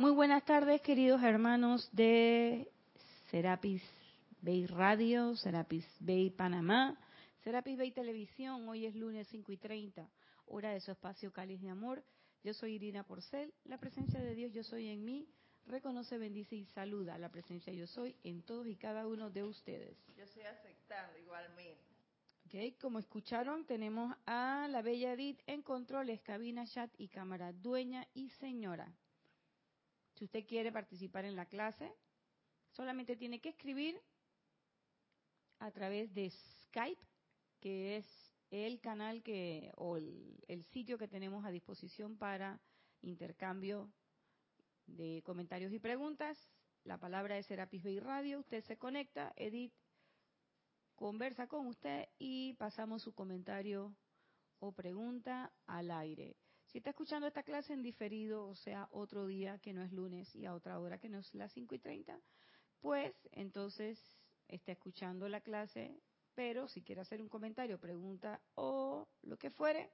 Muy 0.00 0.12
buenas 0.12 0.46
tardes, 0.46 0.80
queridos 0.80 1.22
hermanos 1.22 1.86
de 1.92 2.72
Serapis 3.30 3.82
Bay 4.40 4.64
Radio, 4.64 5.36
Serapis 5.36 5.86
Bay 6.00 6.30
Panamá, 6.30 6.98
Serapis 7.44 7.76
Bay 7.76 7.90
Televisión. 7.90 8.66
Hoy 8.66 8.86
es 8.86 8.94
lunes 8.94 9.28
5 9.28 9.52
y 9.52 9.58
30, 9.58 10.08
hora 10.46 10.70
de 10.70 10.80
su 10.80 10.90
espacio 10.90 11.30
Cáliz 11.34 11.60
de 11.60 11.68
Amor. 11.68 12.02
Yo 12.42 12.54
soy 12.54 12.76
Irina 12.76 13.04
Porcel. 13.04 13.52
La 13.64 13.76
presencia 13.76 14.18
de 14.18 14.34
Dios, 14.34 14.54
yo 14.54 14.64
soy 14.64 14.88
en 14.88 15.04
mí. 15.04 15.28
Reconoce, 15.66 16.16
bendice 16.16 16.56
y 16.56 16.64
saluda 16.64 17.18
la 17.18 17.28
presencia 17.28 17.70
yo 17.70 17.86
soy 17.86 18.16
en 18.24 18.40
todos 18.40 18.66
y 18.68 18.76
cada 18.76 19.06
uno 19.06 19.28
de 19.28 19.44
ustedes. 19.44 19.98
Yo 20.16 20.24
estoy 20.24 20.44
aceptando 20.44 21.18
igualmente. 21.18 21.84
Ok, 22.46 22.80
como 22.80 23.00
escucharon, 23.00 23.66
tenemos 23.66 24.16
a 24.24 24.66
la 24.70 24.80
bella 24.80 25.12
Edith 25.12 25.40
en 25.46 25.60
controles, 25.60 26.22
cabina, 26.22 26.66
chat 26.66 26.90
y 26.96 27.08
cámara, 27.08 27.52
dueña 27.52 28.08
y 28.14 28.30
señora. 28.30 28.90
Si 30.20 30.26
usted 30.26 30.46
quiere 30.46 30.70
participar 30.70 31.24
en 31.24 31.34
la 31.34 31.46
clase, 31.46 31.90
solamente 32.72 33.16
tiene 33.16 33.40
que 33.40 33.48
escribir 33.48 33.98
a 35.60 35.70
través 35.70 36.12
de 36.12 36.28
Skype, 36.28 37.00
que 37.58 37.96
es 37.96 38.36
el 38.50 38.82
canal 38.82 39.22
que 39.22 39.72
o 39.76 39.96
el, 39.96 40.44
el 40.46 40.62
sitio 40.64 40.98
que 40.98 41.08
tenemos 41.08 41.46
a 41.46 41.50
disposición 41.50 42.18
para 42.18 42.60
intercambio 43.00 43.90
de 44.86 45.22
comentarios 45.24 45.72
y 45.72 45.78
preguntas. 45.78 46.36
La 46.84 46.98
palabra 46.98 47.38
es 47.38 47.46
Serapis 47.46 47.82
Bay 47.82 47.98
Radio. 47.98 48.40
Usted 48.40 48.62
se 48.64 48.76
conecta, 48.76 49.32
Edith 49.36 49.72
conversa 50.96 51.46
con 51.46 51.66
usted 51.66 52.10
y 52.18 52.52
pasamos 52.58 53.00
su 53.00 53.14
comentario 53.14 53.96
o 54.58 54.72
pregunta 54.72 55.50
al 55.66 55.90
aire. 55.90 56.36
Si 56.70 56.78
está 56.78 56.90
escuchando 56.90 57.26
esta 57.26 57.42
clase 57.42 57.72
en 57.72 57.82
diferido, 57.82 58.46
o 58.46 58.54
sea, 58.54 58.86
otro 58.92 59.26
día 59.26 59.58
que 59.58 59.72
no 59.72 59.82
es 59.82 59.92
lunes 59.92 60.32
y 60.36 60.46
a 60.46 60.54
otra 60.54 60.78
hora 60.78 60.98
que 60.98 61.08
no 61.08 61.18
es 61.18 61.34
las 61.34 61.52
5 61.52 61.74
y 61.74 61.80
30, 61.80 62.16
pues 62.80 63.12
entonces 63.32 63.98
está 64.46 64.70
escuchando 64.70 65.28
la 65.28 65.40
clase, 65.40 66.00
pero 66.32 66.68
si 66.68 66.82
quiere 66.82 67.00
hacer 67.00 67.20
un 67.22 67.28
comentario, 67.28 67.80
pregunta 67.80 68.40
o 68.54 69.08
lo 69.22 69.36
que 69.36 69.50
fuere, 69.50 69.90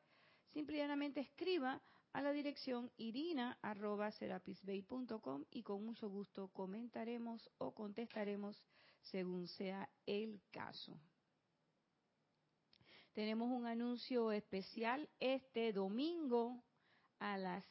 simplemente 0.53 1.21
escriba 1.21 1.81
a 2.13 2.21
la 2.21 2.33
dirección 2.33 2.93
irina.serapisbay.com 2.99 5.47
y 5.51 5.63
con 5.63 5.83
mucho 5.83 6.11
gusto 6.11 6.49
comentaremos 6.49 7.51
o 7.57 7.73
contestaremos 7.73 8.63
según 9.01 9.49
sea 9.49 9.89
el 10.05 10.43
caso. 10.51 11.01
Tenemos 13.15 13.51
un 13.51 13.65
anuncio 13.65 14.31
especial 14.31 15.09
este 15.21 15.73
domingo 15.73 16.66
a 17.19 17.39
las 17.39 17.65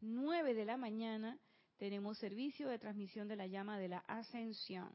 9 0.00 0.54
de 0.54 0.64
la 0.64 0.76
mañana. 0.76 1.38
Tenemos 1.76 2.18
servicio 2.18 2.68
de 2.68 2.78
transmisión 2.78 3.28
de 3.28 3.36
la 3.36 3.46
llama 3.46 3.78
de 3.78 3.88
la 3.88 3.98
ascensión. 4.06 4.92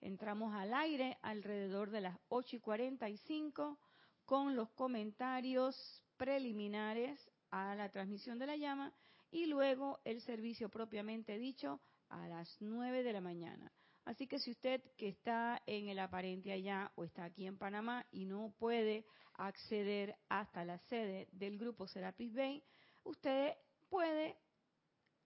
Entramos 0.00 0.54
al 0.54 0.74
aire 0.74 1.18
alrededor 1.22 1.90
de 1.90 2.00
las 2.00 2.18
8 2.28 2.56
y 2.56 2.60
45 2.60 3.78
con 4.24 4.56
los 4.56 4.70
comentarios 4.70 6.04
preliminares 6.16 7.18
a 7.50 7.74
la 7.74 7.90
transmisión 7.90 8.38
de 8.38 8.46
la 8.46 8.56
llama 8.56 8.92
y 9.30 9.46
luego 9.46 10.00
el 10.04 10.20
servicio 10.20 10.68
propiamente 10.68 11.38
dicho 11.38 11.80
a 12.08 12.26
las 12.28 12.56
9 12.60 13.02
de 13.02 13.12
la 13.12 13.20
mañana. 13.20 13.72
Así 14.04 14.26
que 14.26 14.38
si 14.38 14.50
usted 14.50 14.82
que 14.96 15.08
está 15.08 15.62
en 15.66 15.88
el 15.88 15.98
aparente 15.98 16.52
allá 16.52 16.90
o 16.96 17.04
está 17.04 17.24
aquí 17.24 17.46
en 17.46 17.58
Panamá 17.58 18.06
y 18.10 18.24
no 18.24 18.52
puede 18.58 19.04
acceder 19.34 20.16
hasta 20.28 20.64
la 20.64 20.78
sede 20.78 21.28
del 21.32 21.58
grupo 21.58 21.86
Serapis 21.86 22.34
Bay, 22.34 22.62
usted 23.04 23.54
puede 23.88 24.36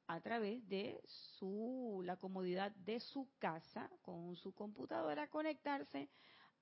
a 0.06 0.20
través 0.20 0.67
de 0.69 1.00
su 1.06 2.03
la 2.05 2.16
comodidad 2.16 2.72
de 2.72 3.00
su 3.00 3.28
casa 3.39 3.91
con 4.03 4.36
su 4.36 4.53
computadora 4.53 5.28
conectarse 5.28 6.11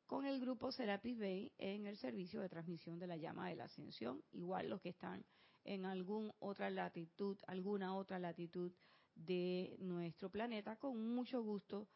con 0.07 0.27
el 0.27 0.41
grupo 0.41 0.71
Serapis 0.71 1.19
Bay 1.19 1.53
en 1.59 1.87
el 1.87 1.97
servicio 1.97 2.41
de 2.41 2.49
transmisión 2.49 2.99
de 2.99 3.07
la 3.07 3.17
llama 3.17 3.49
de 3.49 3.57
la 3.57 3.65
ascensión, 3.65 4.23
igual 4.33 4.69
los 4.69 4.81
que 4.81 4.91
están 4.91 5.25
en 5.65 5.87
alguna 5.87 6.35
otra 6.39 6.71
latitud, 6.71 7.39
alguna 7.47 7.97
otra 7.97 8.19
latitud 8.19 8.73
de 9.15 9.77
nuestro 9.79 10.31
planeta, 10.31 10.77
con 10.77 11.15
mucho 11.15 11.43
gusto 11.43 11.89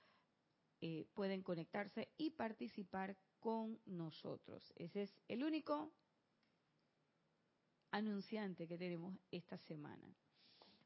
eh, 0.81 1.07
pueden 1.15 1.43
conectarse 1.43 2.09
y 2.17 2.31
participar 2.31 3.17
con 3.39 3.79
nosotros. 3.87 4.73
Ese 4.77 5.03
es 5.03 5.21
el 5.29 5.45
único 5.45 5.93
anunciante 7.97 8.69
que 8.69 8.79
tenemos 8.79 9.17
esta 9.31 9.57
semana. 9.59 10.07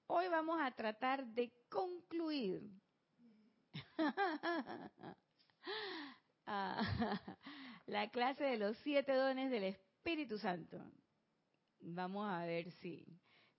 Hoy 0.06 0.28
vamos 0.28 0.58
a 0.60 0.70
tratar 0.70 1.26
de 1.26 1.52
concluir 1.68 2.62
la 7.86 8.10
clase 8.10 8.44
de 8.44 8.58
los 8.58 8.76
siete 8.78 9.14
dones 9.14 9.50
del 9.50 9.64
Espíritu 9.64 10.38
Santo. 10.38 10.78
Vamos 11.80 12.28
a 12.28 12.44
ver 12.44 12.70
si 12.72 13.04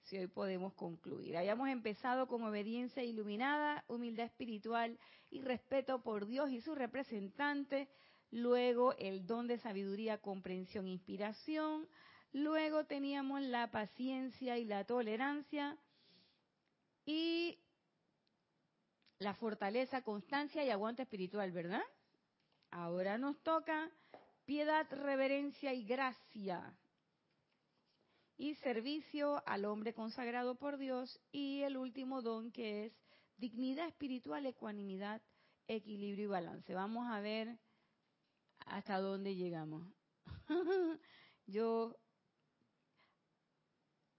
si 0.03 0.17
hoy 0.17 0.27
podemos 0.27 0.73
concluir. 0.73 1.37
Hayamos 1.37 1.69
empezado 1.69 2.27
con 2.27 2.43
obediencia 2.43 3.01
iluminada, 3.01 3.85
humildad 3.87 4.25
espiritual 4.25 4.99
y 5.29 5.41
respeto 5.41 6.01
por 6.01 6.27
Dios 6.27 6.51
y 6.51 6.59
su 6.59 6.75
representante, 6.75 7.87
luego 8.29 8.93
el 8.97 9.25
don 9.25 9.47
de 9.47 9.57
sabiduría, 9.59 10.17
comprensión, 10.17 10.87
inspiración, 10.87 11.87
luego 12.33 12.85
teníamos 12.85 13.41
la 13.41 13.71
paciencia 13.71 14.57
y 14.57 14.65
la 14.65 14.83
tolerancia 14.85 15.77
y 17.05 17.57
la 19.19 19.33
fortaleza, 19.35 20.01
constancia 20.01 20.63
y 20.63 20.69
aguante 20.69 21.03
espiritual, 21.03 21.51
¿verdad? 21.51 21.83
Ahora 22.71 23.17
nos 23.17 23.37
toca 23.43 23.91
piedad, 24.45 24.87
reverencia 24.91 25.73
y 25.73 25.85
gracia 25.85 26.73
y 28.37 28.55
servicio 28.55 29.43
al 29.45 29.65
hombre 29.65 29.93
consagrado 29.93 30.55
por 30.55 30.77
Dios 30.77 31.19
y 31.31 31.61
el 31.61 31.77
último 31.77 32.21
don 32.21 32.51
que 32.51 32.85
es 32.85 32.93
dignidad 33.37 33.87
espiritual, 33.87 34.45
ecuanimidad, 34.45 35.21
equilibrio 35.67 36.25
y 36.25 36.27
balance. 36.27 36.73
Vamos 36.73 37.07
a 37.07 37.19
ver 37.19 37.59
hasta 38.65 38.99
dónde 38.99 39.35
llegamos. 39.35 39.87
Yo, 41.45 41.95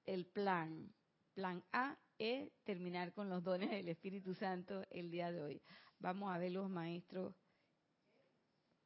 el 0.06 0.26
plan, 0.26 0.92
plan 1.34 1.64
A 1.72 1.98
es 2.18 2.50
terminar 2.64 3.12
con 3.12 3.28
los 3.28 3.42
dones 3.42 3.70
del 3.70 3.88
Espíritu 3.88 4.34
Santo 4.34 4.84
el 4.90 5.10
día 5.10 5.32
de 5.32 5.42
hoy. 5.42 5.62
Vamos 5.98 6.32
a 6.32 6.38
ver 6.38 6.52
los 6.52 6.68
maestros 6.68 7.34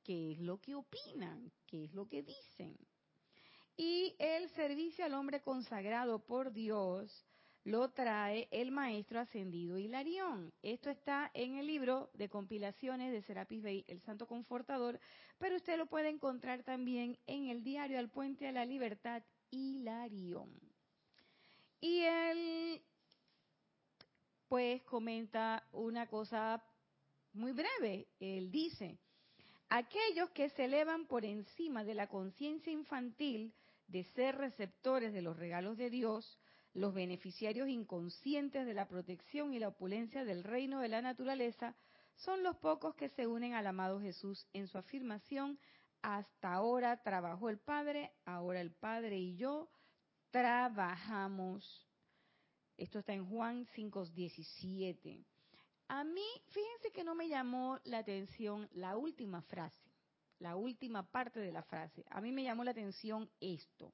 qué 0.03 0.32
es 0.32 0.38
lo 0.38 0.60
que 0.60 0.75
opinan, 0.75 1.50
qué 1.66 1.84
es 1.84 1.93
lo 1.93 2.09
que 2.09 2.22
dicen. 2.22 2.77
Y 3.77 4.15
el 4.19 4.49
servicio 4.50 5.04
al 5.04 5.15
hombre 5.15 5.43
consagrado 5.43 6.25
por 6.25 6.53
Dios 6.53 7.27
lo 7.65 7.91
trae 7.91 8.47
el 8.53 8.71
maestro 8.71 9.19
ascendido 9.19 9.77
Hilarión. 9.77 10.53
Esto 10.62 10.88
está 10.88 11.33
en 11.34 11.56
el 11.56 11.66
libro 11.66 12.10
de 12.15 12.28
compilaciones 12.28 13.10
de 13.10 13.22
Serapis 13.22 13.60
Bey, 13.60 13.84
El 13.88 14.00
Santo 14.00 14.28
Confortador, 14.28 15.00
pero 15.38 15.56
usted 15.56 15.77
lo 15.77 15.87
puede 15.87 16.09
encontrar 16.09 16.62
también 16.62 17.19
en 17.27 17.48
el 17.48 17.65
diario 17.65 17.98
Al 17.98 18.09
Puente 18.09 18.47
a 18.47 18.53
la 18.53 18.65
Libertad 18.65 19.25
Hilarión. 19.50 20.66
Y 21.81 22.00
él, 22.00 22.82
pues, 24.48 24.82
comenta 24.82 25.66
una 25.72 26.06
cosa 26.06 26.62
muy 27.32 27.53
breve. 27.53 28.09
Él 28.19 28.50
dice, 28.50 28.98
aquellos 29.69 30.31
que 30.31 30.50
se 30.50 30.65
elevan 30.65 31.06
por 31.06 31.25
encima 31.25 31.84
de 31.84 31.94
la 31.94 32.09
conciencia 32.09 32.72
infantil, 32.72 33.54
de 33.88 34.04
ser 34.04 34.36
receptores 34.36 35.12
de 35.12 35.22
los 35.22 35.36
regalos 35.36 35.76
de 35.76 35.91
Dios, 35.91 36.38
los 36.72 36.92
beneficiarios 36.92 37.69
inconscientes 37.69 38.66
de 38.66 38.75
la 38.75 38.88
protección 38.88 39.54
y 39.54 39.59
la 39.59 39.68
opulencia 39.68 40.24
del 40.24 40.45
reino 40.45 40.80
de 40.80 40.89
la 40.89 41.03
naturaleza, 41.03 41.74
son 42.16 42.42
los 42.42 42.56
pocos 42.56 42.95
que 42.95 43.09
se 43.10 43.27
unen 43.27 43.54
al 43.54 43.66
amado 43.66 44.00
Jesús 44.00 44.47
en 44.53 44.66
su 44.68 44.78
afirmación, 44.78 45.59
hasta 46.03 46.53
ahora 46.53 47.03
trabajó 47.03 47.48
el 47.48 47.59
Padre, 47.59 48.12
ahora 48.24 48.60
el 48.60 48.72
Padre 48.72 49.18
y 49.18 49.36
yo 49.36 49.68
trabajamos. 50.30 51.86
Esto 52.76 52.98
está 52.98 53.14
en 53.14 53.26
Juan 53.28 53.66
5.17. 53.76 55.24
A 55.88 56.04
mí, 56.04 56.26
fíjense 56.48 56.90
que 56.92 57.04
no 57.04 57.14
me 57.14 57.28
llamó 57.28 57.78
la 57.84 57.98
atención 57.98 58.68
la 58.72 58.96
última 58.96 59.42
frase 59.42 59.86
la 60.38 60.56
última 60.56 61.02
parte 61.02 61.40
de 61.40 61.52
la 61.52 61.62
frase. 61.62 62.04
A 62.10 62.20
mí 62.20 62.32
me 62.32 62.42
llamó 62.42 62.64
la 62.64 62.72
atención 62.72 63.30
esto. 63.40 63.92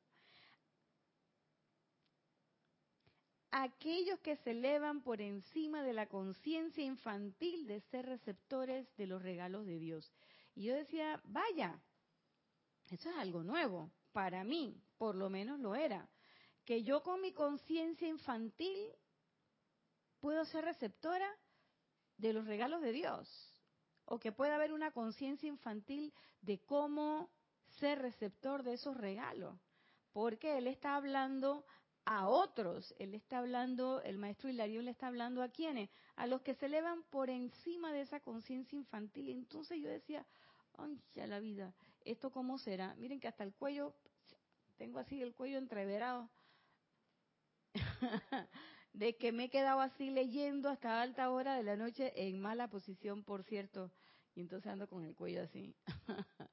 Aquellos 3.50 4.18
que 4.20 4.36
se 4.36 4.52
elevan 4.52 5.02
por 5.02 5.20
encima 5.20 5.82
de 5.82 5.92
la 5.92 6.06
conciencia 6.06 6.82
infantil 6.82 7.66
de 7.66 7.80
ser 7.82 8.06
receptores 8.06 8.88
de 8.96 9.06
los 9.06 9.22
regalos 9.22 9.66
de 9.66 9.78
Dios. 9.78 10.10
Y 10.54 10.64
yo 10.64 10.74
decía, 10.74 11.20
vaya, 11.24 11.78
eso 12.90 13.10
es 13.10 13.16
algo 13.16 13.42
nuevo. 13.42 13.90
Para 14.12 14.42
mí, 14.42 14.82
por 14.96 15.14
lo 15.14 15.28
menos 15.28 15.60
lo 15.60 15.74
era. 15.74 16.08
Que 16.64 16.82
yo 16.82 17.02
con 17.02 17.20
mi 17.20 17.32
conciencia 17.32 18.06
infantil 18.06 18.76
puedo 20.20 20.44
ser 20.44 20.64
receptora 20.64 21.28
de 22.16 22.32
los 22.32 22.46
regalos 22.46 22.80
de 22.82 22.92
Dios. 22.92 23.28
O 24.04 24.18
que 24.18 24.32
pueda 24.32 24.56
haber 24.56 24.72
una 24.72 24.90
conciencia 24.92 25.48
infantil 25.48 26.12
de 26.40 26.60
cómo 26.60 27.30
ser 27.78 28.00
receptor 28.00 28.62
de 28.62 28.74
esos 28.74 28.96
regalos. 28.96 29.58
Porque 30.12 30.58
Él 30.58 30.66
está 30.66 30.96
hablando 30.96 31.64
a 32.04 32.28
otros. 32.28 32.94
Él 32.98 33.14
está 33.14 33.38
hablando, 33.38 34.00
el 34.02 34.18
maestro 34.18 34.48
Hilarión 34.48 34.84
le 34.84 34.90
está 34.90 35.06
hablando 35.08 35.42
a 35.42 35.48
quienes, 35.48 35.90
a 36.16 36.26
los 36.26 36.42
que 36.42 36.54
se 36.54 36.66
elevan 36.66 37.02
por 37.04 37.30
encima 37.30 37.92
de 37.92 38.02
esa 38.02 38.20
conciencia 38.20 38.76
infantil. 38.76 39.28
Entonces 39.28 39.80
yo 39.80 39.88
decía, 39.88 40.26
ay, 40.78 41.00
ya 41.14 41.26
la 41.26 41.40
vida, 41.40 41.74
¿esto 42.04 42.30
cómo 42.30 42.58
será? 42.58 42.94
Miren 42.96 43.20
que 43.20 43.28
hasta 43.28 43.44
el 43.44 43.54
cuello, 43.54 43.94
tengo 44.76 44.98
así 44.98 45.22
el 45.22 45.34
cuello 45.34 45.58
entreverado, 45.58 46.28
de 48.92 49.16
que 49.16 49.32
me 49.32 49.44
he 49.44 49.50
quedado 49.50 49.80
así 49.80 50.10
leyendo 50.10 50.68
hasta 50.68 51.00
alta 51.00 51.30
hora 51.30 51.56
de 51.56 51.62
la 51.62 51.76
noche 51.76 52.12
en 52.16 52.40
mala 52.40 52.68
posición, 52.68 53.22
por 53.24 53.44
cierto, 53.44 53.90
y 54.34 54.40
entonces 54.40 54.72
ando 54.72 54.88
con 54.88 55.04
el 55.04 55.14
cuello 55.14 55.42
así. 55.42 55.74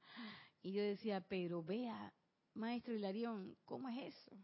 y 0.62 0.74
yo 0.74 0.82
decía, 0.82 1.22
pero 1.22 1.64
vea, 1.64 2.14
maestro 2.54 2.94
Hilarión, 2.94 3.58
¿cómo 3.66 3.90
es 3.90 4.16
eso? 4.16 4.38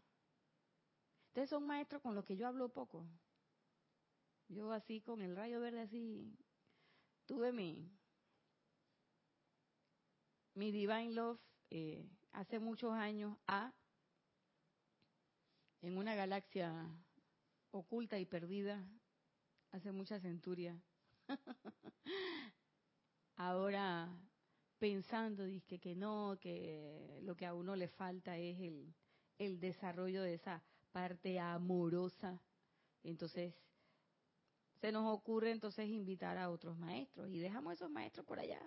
Ustedes 1.28 1.50
son 1.50 1.66
maestros 1.66 2.02
con 2.02 2.14
los 2.14 2.24
que 2.24 2.36
yo 2.36 2.46
hablo 2.46 2.68
poco. 2.68 3.06
Yo 4.48 4.72
así 4.72 5.00
con 5.00 5.22
el 5.22 5.36
rayo 5.36 5.60
verde 5.60 5.80
así, 5.80 6.38
tuve 7.26 7.52
mi, 7.52 7.90
mi 10.54 10.70
Divine 10.70 11.12
Love 11.12 11.40
eh, 11.70 12.08
hace 12.32 12.58
muchos 12.58 12.92
años 12.92 13.36
a 13.46 13.72
en 15.82 15.96
una 15.96 16.14
galaxia 16.14 16.72
oculta 17.70 18.18
y 18.18 18.24
perdida 18.26 18.84
hace 19.72 19.92
muchas 19.92 20.22
centurias. 20.22 20.76
Ahora 23.36 24.08
pensando 24.78 25.44
dije 25.44 25.78
que 25.78 25.94
no, 25.94 26.38
que 26.40 27.20
lo 27.22 27.36
que 27.36 27.46
a 27.46 27.54
uno 27.54 27.76
le 27.76 27.88
falta 27.88 28.36
es 28.36 28.58
el, 28.60 28.94
el 29.38 29.60
desarrollo 29.60 30.22
de 30.22 30.34
esa 30.34 30.62
parte 30.92 31.38
amorosa. 31.38 32.40
Entonces, 33.02 33.54
se 34.80 34.92
nos 34.92 35.06
ocurre 35.12 35.50
entonces 35.50 35.88
invitar 35.88 36.38
a 36.38 36.50
otros 36.50 36.76
maestros 36.78 37.28
y 37.30 37.38
dejamos 37.38 37.74
esos 37.74 37.90
maestros 37.90 38.26
por 38.26 38.38
allá, 38.38 38.60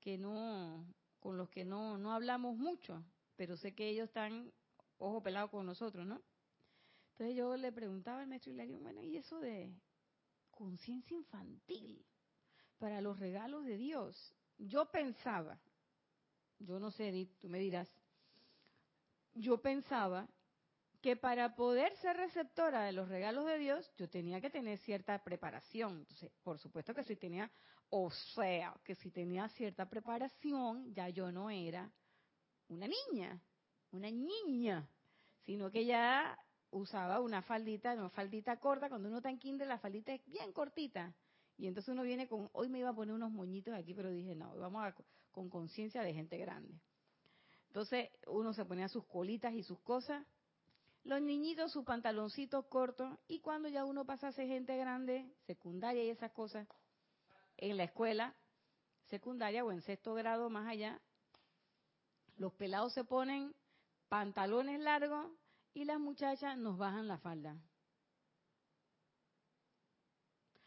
que 0.00 0.18
no, 0.18 0.84
con 1.20 1.36
los 1.36 1.48
que 1.48 1.64
no, 1.64 1.98
no 1.98 2.12
hablamos 2.12 2.56
mucho, 2.56 3.04
pero 3.36 3.56
sé 3.56 3.74
que 3.74 3.88
ellos 3.88 4.08
están 4.08 4.52
ojo 5.02 5.22
pelado 5.22 5.50
con 5.50 5.66
nosotros, 5.66 6.06
¿no? 6.06 6.22
Entonces 7.12 7.36
yo 7.36 7.56
le 7.56 7.72
preguntaba 7.72 8.20
al 8.20 8.26
maestro 8.26 8.52
Hilario, 8.52 8.78
bueno, 8.80 9.02
¿y 9.02 9.16
eso 9.16 9.38
de 9.40 9.74
conciencia 10.50 11.16
infantil 11.16 12.04
para 12.78 13.00
los 13.00 13.18
regalos 13.18 13.64
de 13.64 13.76
Dios? 13.76 14.34
Yo 14.58 14.90
pensaba, 14.90 15.60
yo 16.58 16.78
no 16.78 16.90
sé, 16.90 17.08
Edith, 17.08 17.36
tú 17.38 17.48
me 17.48 17.58
dirás, 17.58 17.88
yo 19.34 19.60
pensaba 19.60 20.28
que 21.00 21.16
para 21.16 21.56
poder 21.56 21.96
ser 21.96 22.16
receptora 22.16 22.84
de 22.84 22.92
los 22.92 23.08
regalos 23.08 23.44
de 23.46 23.58
Dios, 23.58 23.92
yo 23.96 24.08
tenía 24.08 24.40
que 24.40 24.50
tener 24.50 24.78
cierta 24.78 25.22
preparación. 25.22 25.98
Entonces, 25.98 26.30
por 26.44 26.58
supuesto 26.58 26.94
que 26.94 27.02
si 27.02 27.16
tenía, 27.16 27.50
o 27.90 28.10
sea, 28.10 28.74
que 28.84 28.94
si 28.94 29.10
tenía 29.10 29.48
cierta 29.48 29.88
preparación, 29.88 30.94
ya 30.94 31.08
yo 31.08 31.32
no 31.32 31.50
era 31.50 31.90
una 32.68 32.86
niña, 32.86 33.42
una 33.92 34.10
niña, 34.10 34.88
sino 35.44 35.70
que 35.70 35.84
ya 35.84 36.38
usaba 36.70 37.20
una 37.20 37.42
faldita, 37.42 37.92
una 37.92 38.08
faldita 38.10 38.58
corta, 38.58 38.88
cuando 38.88 39.08
uno 39.08 39.18
está 39.18 39.30
en 39.30 39.38
kinder 39.38 39.68
la 39.68 39.78
faldita 39.78 40.12
es 40.12 40.24
bien 40.26 40.52
cortita. 40.52 41.14
Y 41.58 41.66
entonces 41.66 41.92
uno 41.92 42.02
viene 42.02 42.26
con, 42.26 42.48
hoy 42.52 42.68
me 42.68 42.78
iba 42.78 42.88
a 42.88 42.94
poner 42.94 43.14
unos 43.14 43.30
moñitos 43.30 43.74
aquí, 43.74 43.94
pero 43.94 44.10
dije, 44.10 44.34
no, 44.34 44.56
vamos 44.56 44.82
a, 44.82 44.94
con 45.30 45.48
conciencia 45.50 46.02
de 46.02 46.14
gente 46.14 46.38
grande. 46.38 46.74
Entonces 47.68 48.10
uno 48.26 48.52
se 48.52 48.64
ponía 48.64 48.88
sus 48.88 49.04
colitas 49.04 49.54
y 49.54 49.62
sus 49.62 49.78
cosas, 49.80 50.26
los 51.04 51.20
niñitos 51.20 51.72
sus 51.72 51.84
pantaloncitos 51.84 52.66
cortos 52.66 53.18
y 53.28 53.40
cuando 53.40 53.68
ya 53.68 53.84
uno 53.84 54.04
pasa 54.04 54.28
a 54.28 54.32
ser 54.32 54.46
gente 54.46 54.76
grande, 54.76 55.30
secundaria 55.46 56.04
y 56.04 56.10
esas 56.10 56.32
cosas, 56.32 56.66
en 57.56 57.76
la 57.76 57.84
escuela 57.84 58.34
secundaria 59.06 59.64
o 59.64 59.72
en 59.72 59.82
sexto 59.82 60.14
grado 60.14 60.48
más 60.48 60.68
allá, 60.68 61.00
los 62.36 62.52
pelados 62.54 62.92
se 62.92 63.04
ponen 63.04 63.54
pantalones 64.12 64.78
largos 64.78 65.26
y 65.72 65.86
las 65.86 65.98
muchachas 65.98 66.58
nos 66.58 66.76
bajan 66.76 67.08
la 67.08 67.16
falda. 67.16 67.56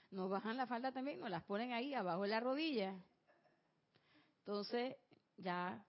Nos 0.09 0.31
bajan 0.31 0.57
la 0.57 0.65
falda 0.65 0.91
también, 0.91 1.19
nos 1.19 1.29
las 1.29 1.43
ponen 1.43 1.71
ahí 1.71 1.93
abajo 1.93 2.23
de 2.23 2.29
la 2.29 2.39
rodilla. 2.39 2.99
Entonces, 4.39 4.95
ya 5.37 5.85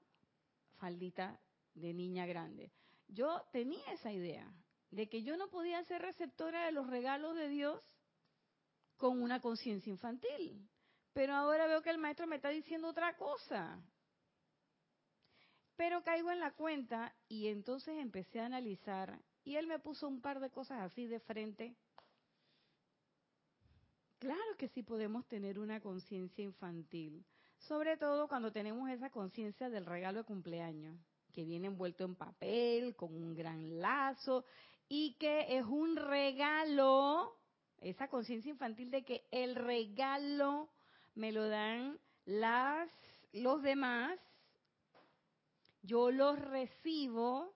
faldita 0.77 1.41
de 1.73 1.95
niña 1.95 2.27
grande. 2.27 2.71
Yo 3.09 3.43
tenía 3.53 3.91
esa 3.91 4.13
idea 4.13 4.47
de 4.91 5.09
que 5.09 5.23
yo 5.23 5.39
no 5.39 5.49
podía 5.49 5.83
ser 5.85 6.03
receptora 6.03 6.67
de 6.67 6.73
los 6.73 6.87
regalos 6.91 7.37
de 7.37 7.49
Dios 7.49 7.81
con 8.99 9.23
una 9.23 9.41
conciencia 9.41 9.89
infantil. 9.89 10.69
Pero 11.15 11.35
ahora 11.35 11.67
veo 11.67 11.81
que 11.81 11.89
el 11.89 11.97
maestro 11.97 12.27
me 12.27 12.37
está 12.37 12.51
diciendo 12.51 12.89
otra 12.89 13.17
cosa. 13.17 13.83
Pero 15.77 16.03
caigo 16.03 16.31
en 16.31 16.41
la 16.41 16.53
cuenta 16.53 17.15
y 17.29 17.49
entonces 17.49 17.99
empecé 17.99 18.41
a 18.41 18.47
analizar 18.47 19.19
y 19.45 19.57
él 19.57 19.67
me 19.67 19.79
puso 19.79 20.09
un 20.09 20.21
par 20.21 20.41
de 20.41 20.51
cosas 20.51 20.81
así 20.81 21.07
de 21.07 21.21
frente. 21.21 21.77
Claro 24.19 24.57
que 24.57 24.69
sí 24.69 24.83
podemos 24.83 25.27
tener 25.27 25.59
una 25.59 25.81
conciencia 25.81 26.43
infantil, 26.43 27.25
sobre 27.59 27.97
todo 27.99 28.29
cuando 28.29 28.51
tenemos 28.51 28.89
esa 28.89 29.11
conciencia 29.11 29.69
del 29.69 29.85
regalo 29.85 30.21
de 30.21 30.25
cumpleaños 30.25 30.99
que 31.33 31.45
viene 31.45 31.67
envuelto 31.67 32.05
en 32.05 32.15
papel, 32.15 32.97
con 32.97 33.15
un 33.15 33.35
gran 33.35 33.79
lazo, 33.79 34.47
y 34.89 35.13
que 35.19 35.59
es 35.59 35.67
un 35.67 35.95
regalo, 35.97 37.37
esa 37.79 38.09
conciencia 38.09 38.51
infantil 38.51 38.91
de 38.91 39.05
que 39.05 39.27
el 39.31 39.55
regalo 39.55 40.71
me 41.15 41.33
lo 41.33 41.47
dan 41.47 41.99
las, 42.25 42.89
los 43.35 43.63
demás, 43.63 44.19
yo 45.87 46.11
los 46.11 46.39
recibo, 46.39 47.55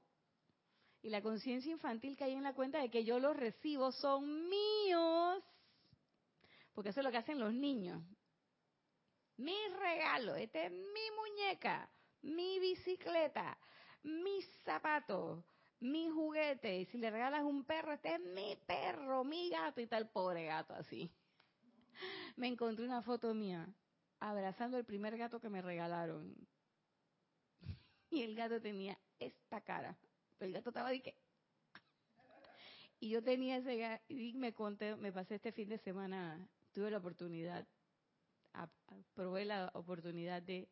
y 1.03 1.09
la 1.09 1.23
conciencia 1.23 1.71
infantil 1.71 2.17
que 2.17 2.25
hay 2.25 2.35
en 2.35 2.43
la 2.43 2.55
cuenta 2.55 2.79
de 2.79 2.91
que 2.91 3.05
yo 3.05 3.19
los 3.19 3.37
recibo 3.37 3.91
son 3.93 4.49
míos, 4.49 5.43
porque 6.75 6.91
eso 6.91 7.01
es 7.01 7.05
lo 7.05 7.11
que 7.11 7.19
hacen 7.19 7.39
los 7.39 7.53
niños. 7.53 8.03
Mis 9.37 9.73
regalos, 9.79 10.37
este 10.37 10.67
es 10.67 10.73
mi 10.73 11.11
muñeca, 11.17 11.89
mi 12.23 12.59
bicicleta, 12.59 13.57
mis 14.03 14.47
zapatos, 14.65 15.43
mi 15.81 16.11
juguete. 16.11 16.81
Y 16.81 16.85
si 16.87 16.99
le 16.99 17.11
regalas 17.11 17.43
un 17.43 17.65
perro, 17.65 17.93
este 17.93 18.15
es 18.15 18.21
mi 18.21 18.57
perro, 18.67 19.25
mi 19.25 19.49
gato 19.49 19.81
y 19.81 19.87
tal, 19.87 20.11
pobre 20.11 20.45
gato 20.45 20.75
así. 20.75 21.11
Me 22.37 22.49
encontré 22.49 22.85
una 22.85 23.03
foto 23.03 23.33
mía 23.33 23.67
abrazando 24.19 24.77
el 24.77 24.85
primer 24.85 25.17
gato 25.17 25.41
que 25.41 25.49
me 25.49 25.63
regalaron. 25.63 26.37
Y 28.11 28.23
el 28.23 28.35
gato 28.35 28.61
tenía 28.61 28.99
esta 29.19 29.61
cara. 29.61 29.97
Pero 30.39 30.49
el 30.49 30.55
gato 30.55 30.71
estaba 30.71 30.91
de 30.91 31.01
que... 31.01 31.17
Y 32.99 33.09
yo 33.11 33.23
tenía 33.23 33.57
ese 33.57 33.77
gato, 33.77 34.05
y 34.09 34.35
me 34.35 34.53
conté, 34.53 34.95
me 34.97 35.11
pasé 35.11 35.37
este 35.37 35.53
fin 35.53 35.71
de 35.71 35.79
semana, 35.79 36.47
tuve 36.73 36.91
la 36.91 36.99
oportunidad, 36.99 37.67
probé 39.15 39.47
la 39.47 39.71
oportunidad 39.75 40.43
de 40.43 40.69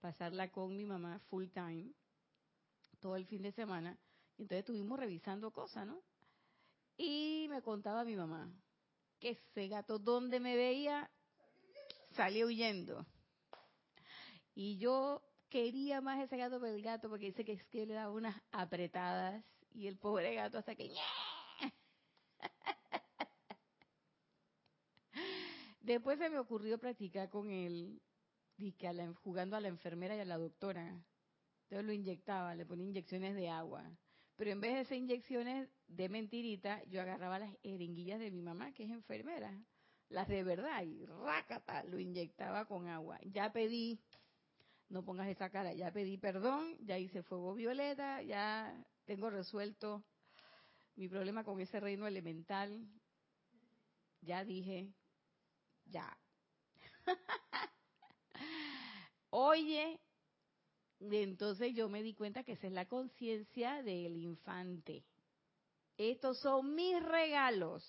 pasarla 0.00 0.52
con 0.52 0.76
mi 0.76 0.84
mamá 0.84 1.18
full 1.28 1.48
time, 1.48 1.92
todo 3.00 3.16
el 3.16 3.26
fin 3.26 3.42
de 3.42 3.50
semana. 3.52 3.98
Y 4.38 4.42
entonces 4.42 4.60
estuvimos 4.60 4.98
revisando 4.98 5.50
cosas, 5.50 5.86
¿no? 5.86 6.00
Y 6.96 7.46
me 7.50 7.62
contaba 7.62 8.04
mi 8.04 8.14
mamá 8.14 8.48
que 9.18 9.30
ese 9.30 9.68
gato 9.68 9.98
donde 9.98 10.40
me 10.40 10.56
veía 10.56 11.10
salía 12.14 12.46
huyendo. 12.46 13.06
Y 14.54 14.78
yo 14.78 15.22
quería 15.52 16.00
más 16.00 16.18
ese 16.18 16.38
gato 16.38 16.58
que 16.58 16.70
el 16.70 16.80
gato 16.80 17.10
porque 17.10 17.26
dice 17.26 17.44
que 17.44 17.52
es 17.52 17.62
que 17.64 17.84
le 17.84 17.92
daba 17.92 18.10
unas 18.10 18.40
apretadas 18.52 19.44
y 19.74 19.86
el 19.86 19.98
pobre 19.98 20.34
gato 20.34 20.56
hasta 20.56 20.74
que... 20.74 20.90
Después 25.82 26.18
se 26.18 26.30
me 26.30 26.38
ocurrió 26.38 26.78
practicar 26.78 27.28
con 27.28 27.50
él 27.50 28.00
jugando 29.22 29.56
a 29.56 29.60
la 29.60 29.68
enfermera 29.68 30.16
y 30.16 30.20
a 30.20 30.24
la 30.24 30.38
doctora. 30.38 30.88
Entonces 31.64 31.84
lo 31.84 31.92
inyectaba, 31.92 32.54
le 32.54 32.64
ponía 32.64 32.86
inyecciones 32.86 33.34
de 33.34 33.50
agua. 33.50 33.84
Pero 34.36 34.52
en 34.52 34.60
vez 34.60 34.72
de 34.72 34.80
esas 34.80 34.96
inyecciones 34.96 35.68
de 35.86 36.08
mentirita, 36.08 36.82
yo 36.84 37.02
agarraba 37.02 37.40
las 37.40 37.54
eringuillas 37.62 38.20
de 38.20 38.30
mi 38.30 38.40
mamá, 38.40 38.72
que 38.72 38.84
es 38.84 38.90
enfermera, 38.90 39.52
las 40.08 40.28
de 40.28 40.44
verdad, 40.44 40.82
y 40.84 41.04
rácata, 41.04 41.84
lo 41.84 41.98
inyectaba 41.98 42.64
con 42.64 42.86
agua. 42.88 43.18
Ya 43.24 43.52
pedí, 43.52 44.00
no 44.92 45.02
pongas 45.02 45.26
esa 45.28 45.48
cara, 45.48 45.72
ya 45.72 45.90
pedí 45.90 46.18
perdón, 46.18 46.76
ya 46.84 46.98
hice 46.98 47.22
fuego 47.22 47.54
violeta, 47.54 48.20
ya 48.22 48.78
tengo 49.06 49.30
resuelto 49.30 50.04
mi 50.96 51.08
problema 51.08 51.44
con 51.44 51.58
ese 51.60 51.80
reino 51.80 52.06
elemental. 52.06 52.86
ya 54.20 54.44
dije, 54.44 54.92
ya. 55.86 56.14
Oye, 59.30 59.98
entonces 61.00 61.74
yo 61.74 61.88
me 61.88 62.02
di 62.02 62.12
cuenta 62.12 62.44
que 62.44 62.52
esa 62.52 62.66
es 62.66 62.72
la 62.74 62.84
conciencia 62.84 63.82
del 63.82 64.18
infante. 64.18 65.06
Estos 65.96 66.38
son 66.40 66.74
mis 66.74 67.02
regalos. 67.02 67.82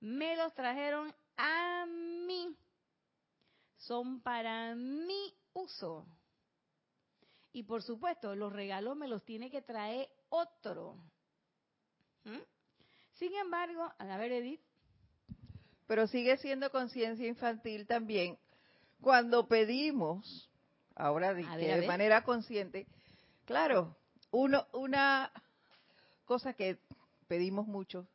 Me 0.00 0.34
los 0.34 0.54
trajeron 0.54 1.14
a 1.36 1.84
mí. 1.86 2.56
Son 3.76 4.22
para 4.22 4.74
mi 4.74 5.34
uso. 5.52 6.06
Y 7.52 7.62
por 7.64 7.82
supuesto, 7.82 8.34
los 8.34 8.52
regalos 8.52 8.96
me 8.96 9.08
los 9.08 9.24
tiene 9.24 9.50
que 9.50 9.62
traer 9.62 10.08
otro. 10.28 10.96
¿Mm? 12.24 12.38
Sin 13.14 13.34
embargo, 13.34 13.92
a 13.98 14.16
ver, 14.16 14.32
Edith. 14.32 14.60
Pero 15.86 16.06
sigue 16.06 16.36
siendo 16.36 16.70
conciencia 16.70 17.26
infantil 17.26 17.86
también 17.86 18.38
cuando 19.00 19.46
pedimos, 19.46 20.50
ahora 20.94 21.34
de, 21.34 21.86
manera 21.86 22.24
consciente, 22.24 22.86
claro, 23.44 23.96
uno, 24.30 24.66
una 24.72 25.32
cosa 26.24 26.52
que 26.54 26.78
pedimos 27.26 27.66
mucho 27.66 28.06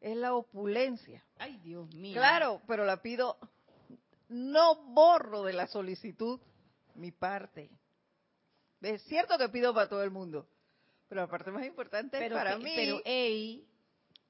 es 0.00 0.16
la 0.16 0.34
opulencia. 0.34 1.24
Ay, 1.38 1.58
Dios 1.58 1.94
mío. 1.94 2.14
Claro, 2.14 2.60
pero 2.66 2.84
la 2.84 3.02
pido, 3.02 3.38
no 4.28 4.76
borro 4.92 5.44
de 5.44 5.52
la 5.52 5.66
solicitud 5.66 6.40
mi 6.94 7.12
parte. 7.12 7.70
Es 8.82 9.02
cierto 9.04 9.38
que 9.38 9.48
pido 9.48 9.72
para 9.72 9.88
todo 9.88 10.02
el 10.02 10.10
mundo, 10.10 10.48
pero 11.08 11.20
la 11.22 11.28
parte 11.28 11.50
más 11.50 11.64
importante 11.64 12.24
es 12.24 12.32
para 12.32 12.58
mí. 12.58 12.72
Pero, 12.74 13.00
hey, 13.04 13.66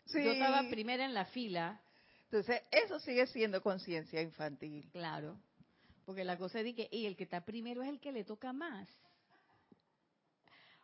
yo 0.06 0.32
estaba 0.32 0.68
primera 0.68 1.04
en 1.04 1.14
la 1.14 1.24
fila. 1.26 1.80
Entonces, 2.24 2.62
eso 2.70 2.98
sigue 3.00 3.26
siendo 3.26 3.62
conciencia 3.62 4.20
infantil. 4.20 4.88
Claro, 4.92 5.38
porque 6.04 6.24
la 6.24 6.36
cosa 6.36 6.60
es 6.60 6.74
que 6.74 6.88
y 6.90 7.06
el 7.06 7.16
que 7.16 7.24
está 7.24 7.44
primero 7.44 7.82
es 7.82 7.88
el 7.88 8.00
que 8.00 8.12
le 8.12 8.24
toca 8.24 8.52
más. 8.52 8.88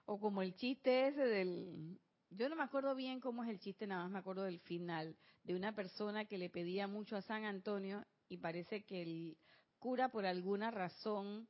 O 0.06 0.18
como 0.18 0.42
el 0.42 0.54
chiste 0.54 1.08
ese 1.08 1.22
del... 1.26 1.98
Yo 2.30 2.48
no 2.48 2.56
me 2.56 2.62
acuerdo 2.62 2.94
bien 2.94 3.20
cómo 3.20 3.42
es 3.44 3.50
el 3.50 3.58
chiste, 3.58 3.86
nada 3.86 4.02
más 4.04 4.12
me 4.12 4.18
acuerdo 4.18 4.44
del 4.44 4.60
final, 4.60 5.16
de 5.44 5.54
una 5.54 5.74
persona 5.74 6.26
que 6.26 6.36
le 6.36 6.50
pedía 6.50 6.86
mucho 6.86 7.16
a 7.16 7.22
San 7.22 7.44
Antonio 7.44 8.04
y 8.28 8.36
parece 8.36 8.84
que 8.84 9.02
el 9.02 9.38
cura 9.78 10.10
por 10.10 10.26
alguna 10.26 10.70
razón 10.70 11.48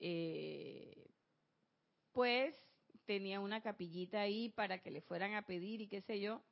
eh, 0.00 1.08
pues 2.12 2.54
tenía 3.06 3.40
una 3.40 3.62
capillita 3.62 4.20
ahí 4.20 4.50
para 4.50 4.80
que 4.80 4.90
le 4.90 5.00
fueran 5.00 5.34
a 5.34 5.42
pedir 5.42 5.80
y 5.80 5.88
qué 5.88 6.02
sé 6.02 6.20
yo, 6.20 6.42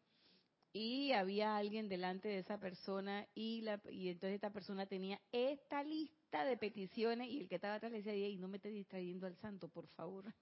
y 0.72 1.12
había 1.12 1.56
alguien 1.56 1.88
delante 1.88 2.28
de 2.28 2.38
esa 2.38 2.58
persona 2.58 3.26
y, 3.34 3.62
la, 3.62 3.80
y 3.90 4.10
entonces 4.10 4.34
esta 4.34 4.50
persona 4.50 4.84
tenía 4.84 5.18
esta 5.32 5.82
lista 5.82 6.44
de 6.44 6.58
peticiones 6.58 7.28
y 7.28 7.40
el 7.40 7.48
que 7.48 7.54
estaba 7.54 7.76
atrás 7.76 7.92
le 7.92 8.02
decía, 8.02 8.28
y 8.28 8.36
no 8.36 8.48
me 8.48 8.58
estés 8.58 8.74
distrayendo 8.74 9.26
al 9.26 9.36
santo, 9.36 9.68
por 9.68 9.86
favor. 9.88 10.24